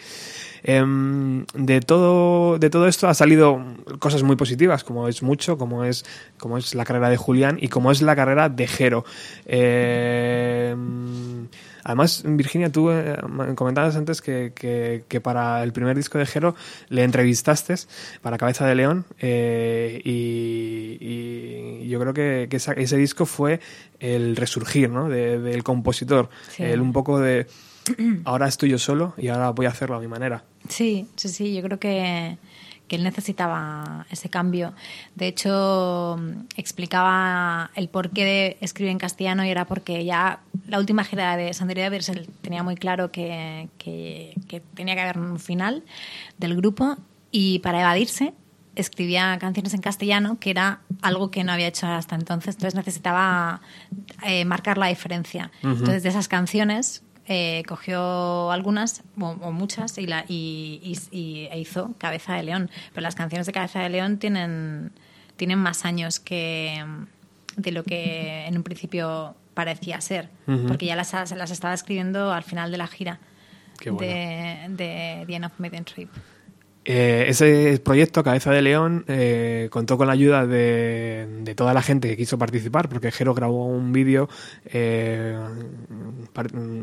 Em, 0.62 1.44
de, 1.54 1.80
todo, 1.80 2.58
de 2.58 2.70
todo 2.70 2.86
esto 2.86 3.08
ha 3.08 3.14
salido 3.14 3.60
cosas 3.98 4.22
muy 4.22 4.36
positivas, 4.36 4.84
como 4.84 5.08
es 5.08 5.22
mucho, 5.22 5.58
como 5.58 5.84
es, 5.84 6.04
como 6.38 6.58
es 6.58 6.74
la 6.74 6.84
carrera 6.84 7.10
de 7.10 7.16
Julián 7.16 7.58
y 7.60 7.68
como 7.68 7.90
es 7.90 8.02
la 8.02 8.14
carrera 8.16 8.48
de 8.48 8.66
Jero. 8.68 9.04
Em, 9.46 11.48
Además, 11.84 12.22
Virginia, 12.24 12.70
tú 12.70 12.90
eh, 12.90 13.16
me 13.28 13.54
comentabas 13.54 13.96
antes 13.96 14.22
que, 14.22 14.52
que- 14.54 15.04
que 15.08 15.20
para 15.20 15.62
el 15.62 15.72
primer 15.72 15.96
disco 15.96 16.18
de 16.18 16.26
Jero 16.26 16.54
le 16.88 17.02
entrevistaste 17.04 17.74
para 18.22 18.38
Cabeza 18.38 18.66
de 18.66 18.74
León 18.74 19.04
eh, 19.20 20.00
y, 20.04 20.98
y 21.00 21.88
yo 21.88 21.98
creo 22.00 22.14
que, 22.14 22.46
que 22.50 22.56
esa- 22.56 22.72
ese 22.72 22.96
disco 22.96 23.26
fue 23.26 23.60
el 24.00 24.36
resurgir 24.36 24.90
¿no? 24.90 25.08
de- 25.08 25.38
del 25.40 25.62
compositor, 25.62 26.28
Sí. 26.50 26.62
el 26.62 26.80
un 26.80 26.92
poco 26.92 27.18
de 27.18 27.46
ahora 28.24 28.46
estoy 28.46 28.70
yo 28.70 28.78
solo 28.78 29.14
y 29.16 29.28
ahora 29.28 29.50
voy 29.50 29.66
a 29.66 29.70
hacerlo 29.70 29.96
a 29.96 30.00
mi 30.00 30.06
manera. 30.08 30.44
Sí, 30.68 31.08
sí, 31.16 31.28
sí, 31.28 31.52
yo 31.54 31.62
creo 31.62 31.80
que, 31.80 32.38
que 32.92 32.96
él 32.96 33.04
necesitaba 33.04 34.04
ese 34.10 34.28
cambio. 34.28 34.74
De 35.14 35.26
hecho, 35.26 36.20
explicaba 36.58 37.70
el 37.74 37.88
por 37.88 38.10
qué 38.10 38.24
de 38.26 38.56
escribir 38.60 38.90
en 38.92 38.98
castellano 38.98 39.46
y 39.46 39.48
era 39.48 39.64
porque 39.64 40.04
ya 40.04 40.40
la 40.68 40.78
última 40.78 41.02
gira 41.02 41.38
de 41.38 41.54
Santería 41.54 41.88
Beers 41.88 42.10
él 42.10 42.28
tenía 42.42 42.62
muy 42.62 42.74
claro 42.74 43.10
que, 43.10 43.70
que- 43.78 44.34
que 44.46 44.60
tenía 44.60 44.94
que 44.94 45.00
haber 45.00 45.16
un 45.18 45.38
final 45.38 45.84
del 46.36 46.54
grupo 46.54 46.98
y 47.30 47.60
para 47.60 47.80
evadirse 47.80 48.34
escribía 48.74 49.38
canciones 49.38 49.72
en 49.72 49.80
castellano, 49.80 50.38
que 50.38 50.50
era 50.50 50.80
algo 51.00 51.30
que 51.30 51.44
no 51.44 51.52
había 51.52 51.68
hecho 51.68 51.86
hasta 51.86 52.14
entonces, 52.14 52.56
entonces 52.56 52.74
necesitaba 52.74 53.62
eh, 54.22 54.44
marcar 54.44 54.76
la 54.76 54.88
diferencia. 54.88 55.50
Entonces, 55.62 56.02
de 56.02 56.08
esas 56.10 56.28
canciones, 56.28 57.02
eh, 57.26 57.62
cogió 57.68 58.50
algunas 58.50 59.02
o, 59.20 59.28
o 59.28 59.52
muchas 59.52 59.96
y, 59.98 60.06
la, 60.06 60.24
y, 60.28 60.80
y- 60.82 61.16
y- 61.16 61.46
e 61.50 61.58
hizo 61.60 61.92
Cabeza 61.98 62.34
de 62.34 62.42
León. 62.42 62.70
Pero 62.92 63.02
las 63.02 63.14
canciones 63.14 63.46
de 63.46 63.52
Cabeza 63.52 63.80
de 63.80 63.88
León 63.90 64.18
tienen, 64.18 64.92
tienen 65.36 65.58
más 65.58 65.84
años 65.84 66.18
que 66.20 66.84
de 67.56 67.70
lo 67.72 67.84
que 67.84 68.46
en 68.46 68.56
un 68.56 68.62
principio 68.62 69.34
parecía 69.54 70.00
ser, 70.00 70.30
porque 70.66 70.86
ya 70.86 70.96
las, 70.96 71.12
las 71.12 71.50
estaba 71.50 71.74
escribiendo 71.74 72.32
al 72.32 72.42
final 72.42 72.70
de 72.72 72.78
la 72.78 72.86
gira 72.86 73.20
bueno. 73.92 74.12
de, 74.12 74.66
de 74.70 75.24
The 75.26 75.34
End 75.34 75.44
of 75.44 75.52
Maiden 75.58 75.84
Trip. 75.84 76.08
Eh, 76.84 77.26
ese 77.28 77.78
proyecto, 77.78 78.24
Cabeza 78.24 78.50
de 78.50 78.60
León, 78.60 79.04
eh, 79.06 79.68
contó 79.70 79.96
con 79.96 80.08
la 80.08 80.14
ayuda 80.14 80.46
de, 80.46 81.28
de 81.42 81.54
toda 81.54 81.74
la 81.74 81.82
gente 81.82 82.08
que 82.08 82.16
quiso 82.16 82.38
participar, 82.38 82.88
porque 82.88 83.12
Jero 83.12 83.34
grabó 83.34 83.66
un 83.66 83.92
vídeo 83.92 84.28
eh, 84.66 85.38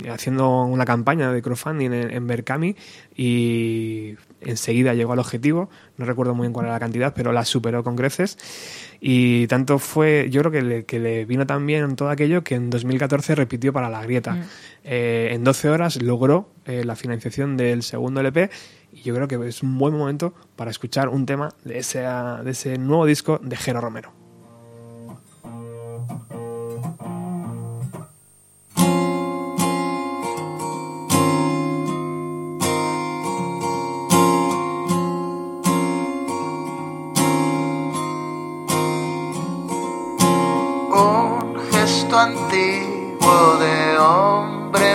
haciendo 0.09 0.63
una 0.63 0.85
campaña 0.85 1.34
de 1.34 1.41
crowdfunding 1.41 1.91
en, 1.91 2.11
en 2.11 2.27
Berkami 2.27 2.77
y 3.15 4.15
enseguida 4.41 4.93
llegó 4.93 5.13
al 5.13 5.19
objetivo. 5.19 5.69
No 5.97 6.05
recuerdo 6.05 6.34
muy 6.34 6.45
bien 6.45 6.53
cuál 6.53 6.67
era 6.67 6.76
la 6.76 6.80
cantidad, 6.80 7.13
pero 7.13 7.34
la 7.34 7.43
superó 7.43 7.84
con 7.84 7.97
creces. 7.97 8.38
Y 9.01 9.47
tanto 9.47 9.80
fue, 9.80 10.27
yo 10.30 10.41
creo 10.41 10.51
que 10.51 10.61
le, 10.61 10.85
que 10.85 10.99
le 10.99 11.26
vino 11.26 11.47
tan 11.47 11.65
bien 11.65 11.95
todo 11.95 12.09
aquello 12.09 12.43
que 12.43 12.55
en 12.55 12.69
2014 12.69 13.35
repitió 13.35 13.71
para 13.71 13.89
La 13.89 14.03
Grieta. 14.03 14.34
Mm. 14.34 14.43
Eh, 14.84 15.30
en 15.31 15.43
12 15.43 15.69
horas 15.69 16.01
logró 16.01 16.49
eh, 16.65 16.84
la 16.84 16.95
financiación 16.95 17.55
del 17.55 17.84
segundo 17.84 18.19
LP 18.21 18.49
y 18.91 19.01
yo 19.03 19.15
creo 19.15 19.27
que 19.27 19.47
es 19.47 19.63
un 19.63 19.77
buen 19.77 19.95
momento 19.95 20.34
para 20.55 20.71
escuchar 20.71 21.09
un 21.09 21.26
tema 21.26 21.53
de 21.63 21.80
ese, 21.80 21.99
de 21.99 22.51
ese 22.51 22.77
nuevo 22.77 23.05
disco 23.05 23.39
de 23.41 23.55
Jero 23.55 23.81
Romero. 23.81 24.18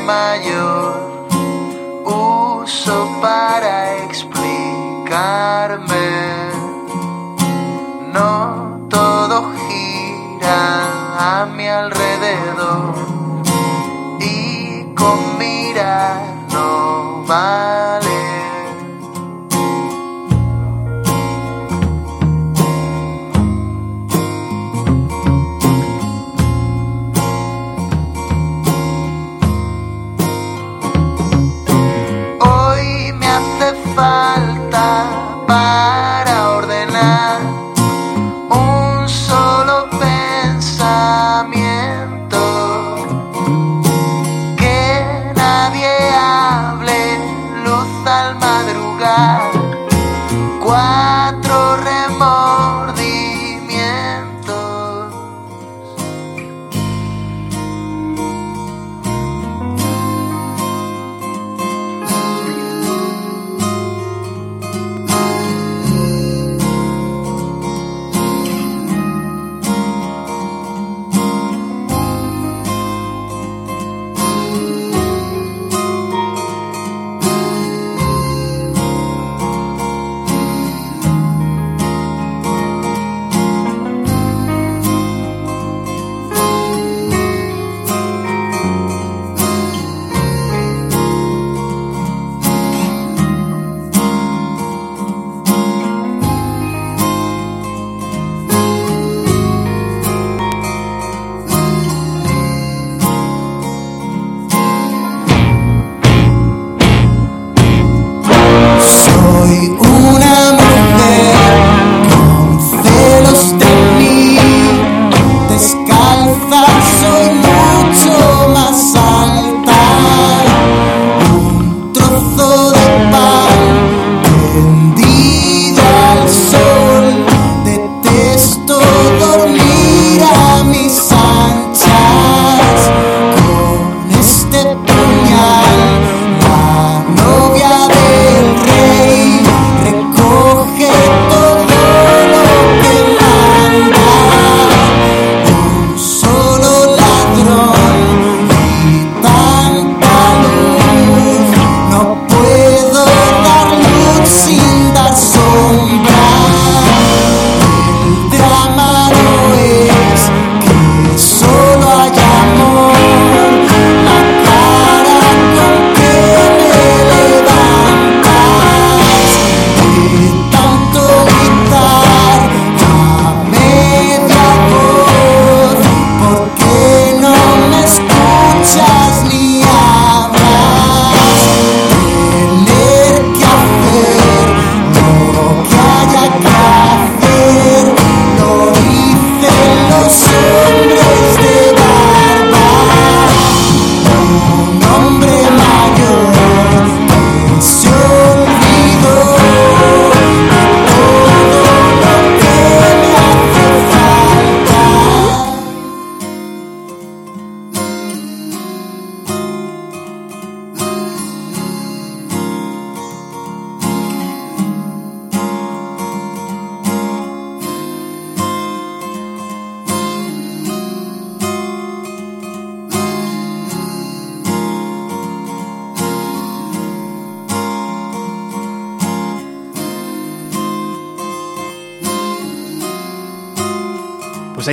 Mayor 0.05 1.27
uso 2.05 3.09
para 3.21 3.97
explicarme. 4.05 4.53
No 8.13 8.87
todo 8.89 9.51
gira 9.67 11.41
a 11.41 11.47
mi 11.47 11.67
alrededor 11.67 12.95
y 14.21 14.95
con 14.95 15.39
mirar 15.39 16.23
no 16.53 17.25
vale 17.27 17.64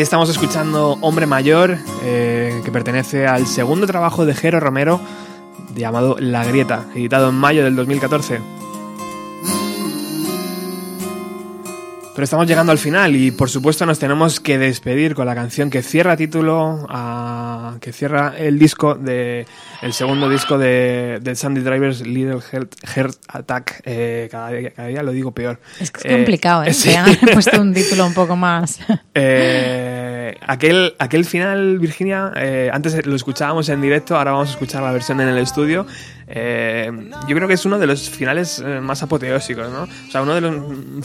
estamos 0.01 0.29
escuchando 0.29 0.97
Hombre 1.01 1.25
Mayor, 1.27 1.77
eh, 2.03 2.61
que 2.65 2.71
pertenece 2.71 3.27
al 3.27 3.45
segundo 3.45 3.85
trabajo 3.85 4.25
de 4.25 4.33
Jero 4.33 4.59
Romero, 4.59 4.99
llamado 5.75 6.15
La 6.19 6.43
Grieta, 6.43 6.85
editado 6.95 7.29
en 7.29 7.35
mayo 7.35 7.63
del 7.63 7.75
2014. 7.75 8.60
Pero 12.21 12.25
estamos 12.25 12.45
llegando 12.45 12.71
al 12.71 12.77
final 12.77 13.15
y 13.15 13.31
por 13.31 13.49
supuesto 13.49 13.83
nos 13.87 13.97
tenemos 13.97 14.39
que 14.39 14.59
despedir 14.59 15.15
con 15.15 15.25
la 15.25 15.33
canción 15.33 15.71
que 15.71 15.81
cierra 15.81 16.15
título, 16.15 16.85
a- 16.87 17.77
que 17.81 17.91
cierra 17.91 18.35
el 18.37 18.59
disco 18.59 18.93
de 18.93 19.47
el 19.81 19.91
segundo 19.93 20.29
disco 20.29 20.59
de, 20.59 21.17
de 21.19 21.35
Sandy 21.35 21.61
Drivers 21.61 22.01
Little 22.05 22.39
Heart, 22.41 22.75
Heart 22.85 23.15
Attack. 23.27 23.81
Eh, 23.85 24.27
cada, 24.29 24.51
día, 24.51 24.69
cada 24.69 24.87
día 24.89 25.01
lo 25.01 25.13
digo 25.13 25.31
peor. 25.31 25.59
Es 25.79 25.89
que 25.89 25.97
es 25.97 26.05
Eh, 26.13 26.15
complicado, 26.17 26.61
¿eh? 26.63 26.73
sí. 26.75 26.89
Te 26.91 26.97
han 26.97 27.15
puesto 27.33 27.59
un 27.59 27.73
título 27.73 28.05
un 28.05 28.13
poco 28.13 28.35
más. 28.35 28.79
Eh, 29.13 30.35
aquel, 30.47 30.93
aquel 30.97 31.25
final, 31.25 31.79
Virginia, 31.79 32.31
eh, 32.37 32.69
antes 32.71 33.05
lo 33.05 33.15
escuchábamos 33.15 33.67
en 33.69 33.81
directo, 33.81 34.15
ahora 34.15 34.31
vamos 34.31 34.49
a 34.49 34.51
escuchar 34.53 34.81
la 34.83 34.91
versión 34.91 35.19
en 35.19 35.27
el 35.27 35.37
estudio. 35.37 35.85
Eh, 36.27 36.89
yo 37.27 37.35
creo 37.35 37.47
que 37.47 37.55
es 37.55 37.65
uno 37.65 37.77
de 37.77 37.87
los 37.87 38.09
finales 38.09 38.63
eh, 38.65 38.79
más 38.79 39.03
apoteósicos, 39.03 39.69
¿no? 39.69 39.83
O 39.83 40.11
sea, 40.11 40.21
uno 40.21 40.33
de 40.33 40.41
los 40.41 40.55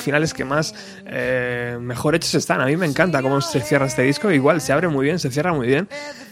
finales 0.00 0.32
que 0.34 0.44
más 0.44 0.72
eh, 1.08 1.78
mejor 1.80 2.14
hechos 2.14 2.34
están. 2.34 2.60
A 2.60 2.66
mí 2.66 2.76
me 2.76 2.86
encanta 2.86 3.22
cómo 3.22 3.40
se 3.40 3.60
cierra 3.60 3.86
este 3.86 4.02
disco. 4.02 4.30
Igual, 4.30 4.60
se 4.60 4.72
abre 4.72 4.88
muy 4.88 5.04
bien, 5.06 5.18
se 5.18 5.30
cierra 5.30 5.52
muy 5.52 5.66
bien. 5.66 5.88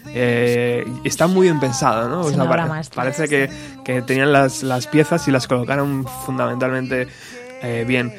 Eh, 0.08 0.84
está 1.04 1.26
muy 1.26 1.42
bien 1.46 1.60
pensado, 1.60 2.08
¿no? 2.08 2.20
O 2.20 2.24
sea, 2.30 2.38
pare- 2.48 2.62
parece 2.94 3.28
que, 3.28 3.48
que 3.84 4.02
tenían 4.02 4.32
las, 4.32 4.62
las 4.62 4.86
piezas 4.86 5.26
y 5.28 5.30
las 5.30 5.46
colocaron 5.46 6.06
fundamentalmente 6.26 7.08
eh, 7.62 7.84
bien. 7.86 8.12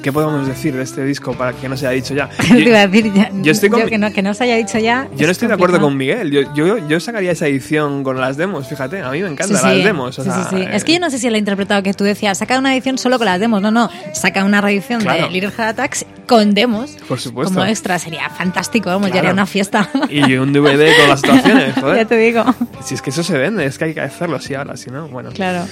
¿Qué 0.00 0.12
podemos 0.12 0.46
decir 0.46 0.74
de 0.74 0.82
este 0.82 1.04
disco 1.04 1.32
para 1.34 1.52
que 1.52 1.68
no 1.68 1.76
se 1.76 1.86
haya 1.86 1.94
dicho 1.96 2.14
ya? 2.14 2.30
A 2.38 2.86
decir, 2.86 3.12
ya- 3.12 3.30
yo 3.42 3.52
estoy 3.52 3.68
con- 3.68 3.86
que, 3.88 3.98
no, 3.98 4.12
que 4.12 4.22
no 4.22 4.32
se 4.34 4.44
haya 4.44 4.56
dicho 4.56 4.78
ya. 4.78 5.08
Yo 5.12 5.18
no 5.18 5.24
es 5.24 5.30
estoy 5.32 5.48
de 5.48 5.54
acuerdo 5.54 5.80
con 5.80 5.96
Miguel. 5.96 6.30
Yo, 6.30 6.54
yo, 6.54 6.88
yo 6.88 7.00
sacaría 7.00 7.32
esa 7.32 7.46
edición 7.46 8.04
con 8.04 8.20
las 8.20 8.36
demos, 8.36 8.68
fíjate. 8.68 9.00
A 9.02 9.10
mí 9.10 9.20
me 9.22 9.28
encantan 9.28 9.58
Sí, 9.58 9.64
las 9.64 9.74
sí. 9.76 9.82
demos. 9.82 10.18
o 10.18 10.22
Sí, 10.24 10.30
sea, 10.30 10.58
eh, 10.58 10.70
Es 10.72 10.84
que 10.84 10.92
yo 10.94 11.00
no 11.00 11.10
sé 11.10 11.18
si 11.18 11.26
él 11.26 11.34
ha 11.34 11.38
interpretado 11.38 11.82
que 11.82 11.92
tú 11.94 12.04
decías, 12.04 12.38
saca 12.38 12.58
una 12.58 12.72
edición 12.74 12.96
solo 12.98 13.18
con 13.18 13.26
las 13.26 13.40
demos. 13.40 13.60
No, 13.60 13.70
no, 13.70 13.90
saca 14.14 14.44
una 14.44 14.60
reedición 14.60 15.00
Claro. 15.00 15.26
de 15.26 15.30
Little 15.30 15.50
Heart 15.50 15.78
Attacks 15.78 16.06
con 16.26 16.54
demos. 16.54 16.92
Por 17.08 17.20
supuesto. 17.20 17.52
Como 17.54 17.66
extra, 17.66 17.98
sería 17.98 18.30
fantástico, 18.30 18.88
vamos, 18.90 19.08
ya 19.08 19.12
Claro. 19.14 19.28
haría 19.28 19.32
una 19.34 19.46
fiesta. 19.46 19.90
Y 20.08 20.34
un 20.36 20.52
DVD 20.52 20.96
con 20.96 21.08
las 21.08 21.22
actuaciones, 21.24 21.74
ya 21.76 21.80
joder. 21.82 22.06
te 22.06 22.16
digo. 22.16 22.44
Si 22.82 22.94
es 22.94 23.02
que 23.02 23.10
eso 23.10 23.22
se 23.22 23.36
vende, 23.36 23.66
es 23.66 23.78
que 23.78 23.84
hay 23.86 23.94
que 23.94 24.00
hacerlo 24.00 24.36
así 24.36 24.54
ahora, 24.54 24.76
si 24.76 24.90
no, 24.90 25.08
bueno. 25.08 25.30
Claro. 25.32 25.66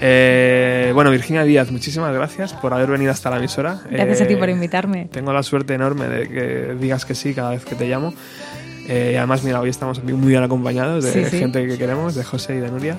Eh, 0.00 0.90
bueno, 0.94 1.10
Virginia 1.10 1.44
Díaz, 1.44 1.70
muchísimas 1.70 2.12
gracias 2.14 2.52
por 2.54 2.72
haber 2.74 2.90
venido 2.90 3.10
hasta 3.12 3.30
la 3.30 3.36
emisora. 3.38 3.80
Gracias 3.90 4.22
a 4.22 4.26
ti 4.26 4.34
Eh, 4.34 4.36
por 4.36 4.48
invitarme. 4.48 5.06
Tengo 5.12 5.32
la 5.32 5.42
suerte 5.42 5.74
enorme 5.74 6.08
de 6.08 6.28
que 6.28 6.74
digas 6.80 7.04
que 7.04 7.14
sí 7.14 7.34
cada 7.34 7.50
vez 7.50 7.64
que 7.64 7.74
te 7.74 7.86
llamo. 7.86 8.12
Eh, 8.88 9.14
además, 9.16 9.44
mira, 9.44 9.60
hoy 9.60 9.70
estamos 9.70 9.98
aquí 9.98 10.12
muy 10.12 10.30
bien 10.30 10.42
acompañados 10.42 11.04
de 11.04 11.12
Sí, 11.12 11.24
sí. 11.30 11.38
gente 11.38 11.66
que 11.66 11.78
queremos, 11.78 12.14
de 12.14 12.24
José 12.24 12.56
y 12.56 12.58
de 12.58 12.70
Nuria. 12.70 12.96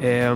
Eh, 0.00 0.30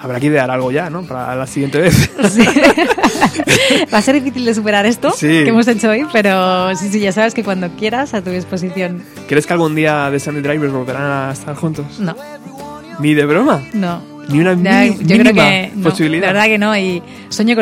habrá 0.00 0.18
que 0.20 0.26
idear 0.26 0.50
algo 0.50 0.70
ya, 0.72 0.88
¿no? 0.88 1.02
Para 1.02 1.34
la 1.36 1.46
siguiente 1.46 1.78
vez. 1.80 2.10
Sí. 2.30 2.44
Va 3.92 3.98
a 3.98 4.02
ser 4.02 4.14
difícil 4.14 4.44
de 4.44 4.54
superar 4.54 4.84
esto 4.86 5.10
Sí. 5.10 5.26
que 5.26 5.48
hemos 5.48 5.66
hecho 5.68 5.90
hoy, 5.90 6.06
pero 6.12 6.74
sí, 6.76 6.88
sí, 6.90 7.00
ya 7.00 7.12
sabes 7.12 7.34
que 7.34 7.42
cuando 7.44 7.68
quieras, 7.76 8.14
a 8.14 8.22
tu 8.22 8.30
disposición. 8.30 9.02
¿Crees 9.28 9.46
que 9.46 9.52
algún 9.52 9.74
día 9.74 10.10
de 10.10 10.18
Sandy 10.18 10.40
Drivers 10.40 10.72
volverán 10.72 11.02
a 11.28 11.32
estar 11.32 11.54
juntos? 11.56 11.98
No, 12.00 12.14
Ni 13.00 13.14
de 13.14 13.24
broma. 13.26 13.62
no. 13.74 14.09
Ni 14.30 14.38
una 14.40 14.54
Ya, 14.54 14.82
mini- 14.84 14.96
yo 14.98 15.04
creo 15.06 15.18
mínima 15.18 15.32
que 15.50 15.72
no, 15.74 15.82
posibilidad. 15.82 16.26
la 16.28 16.32
verdad 16.32 16.46
que 16.46 16.58
no, 16.58 16.76
y 16.76 17.02
sueño 17.28 17.54
con 17.54 17.58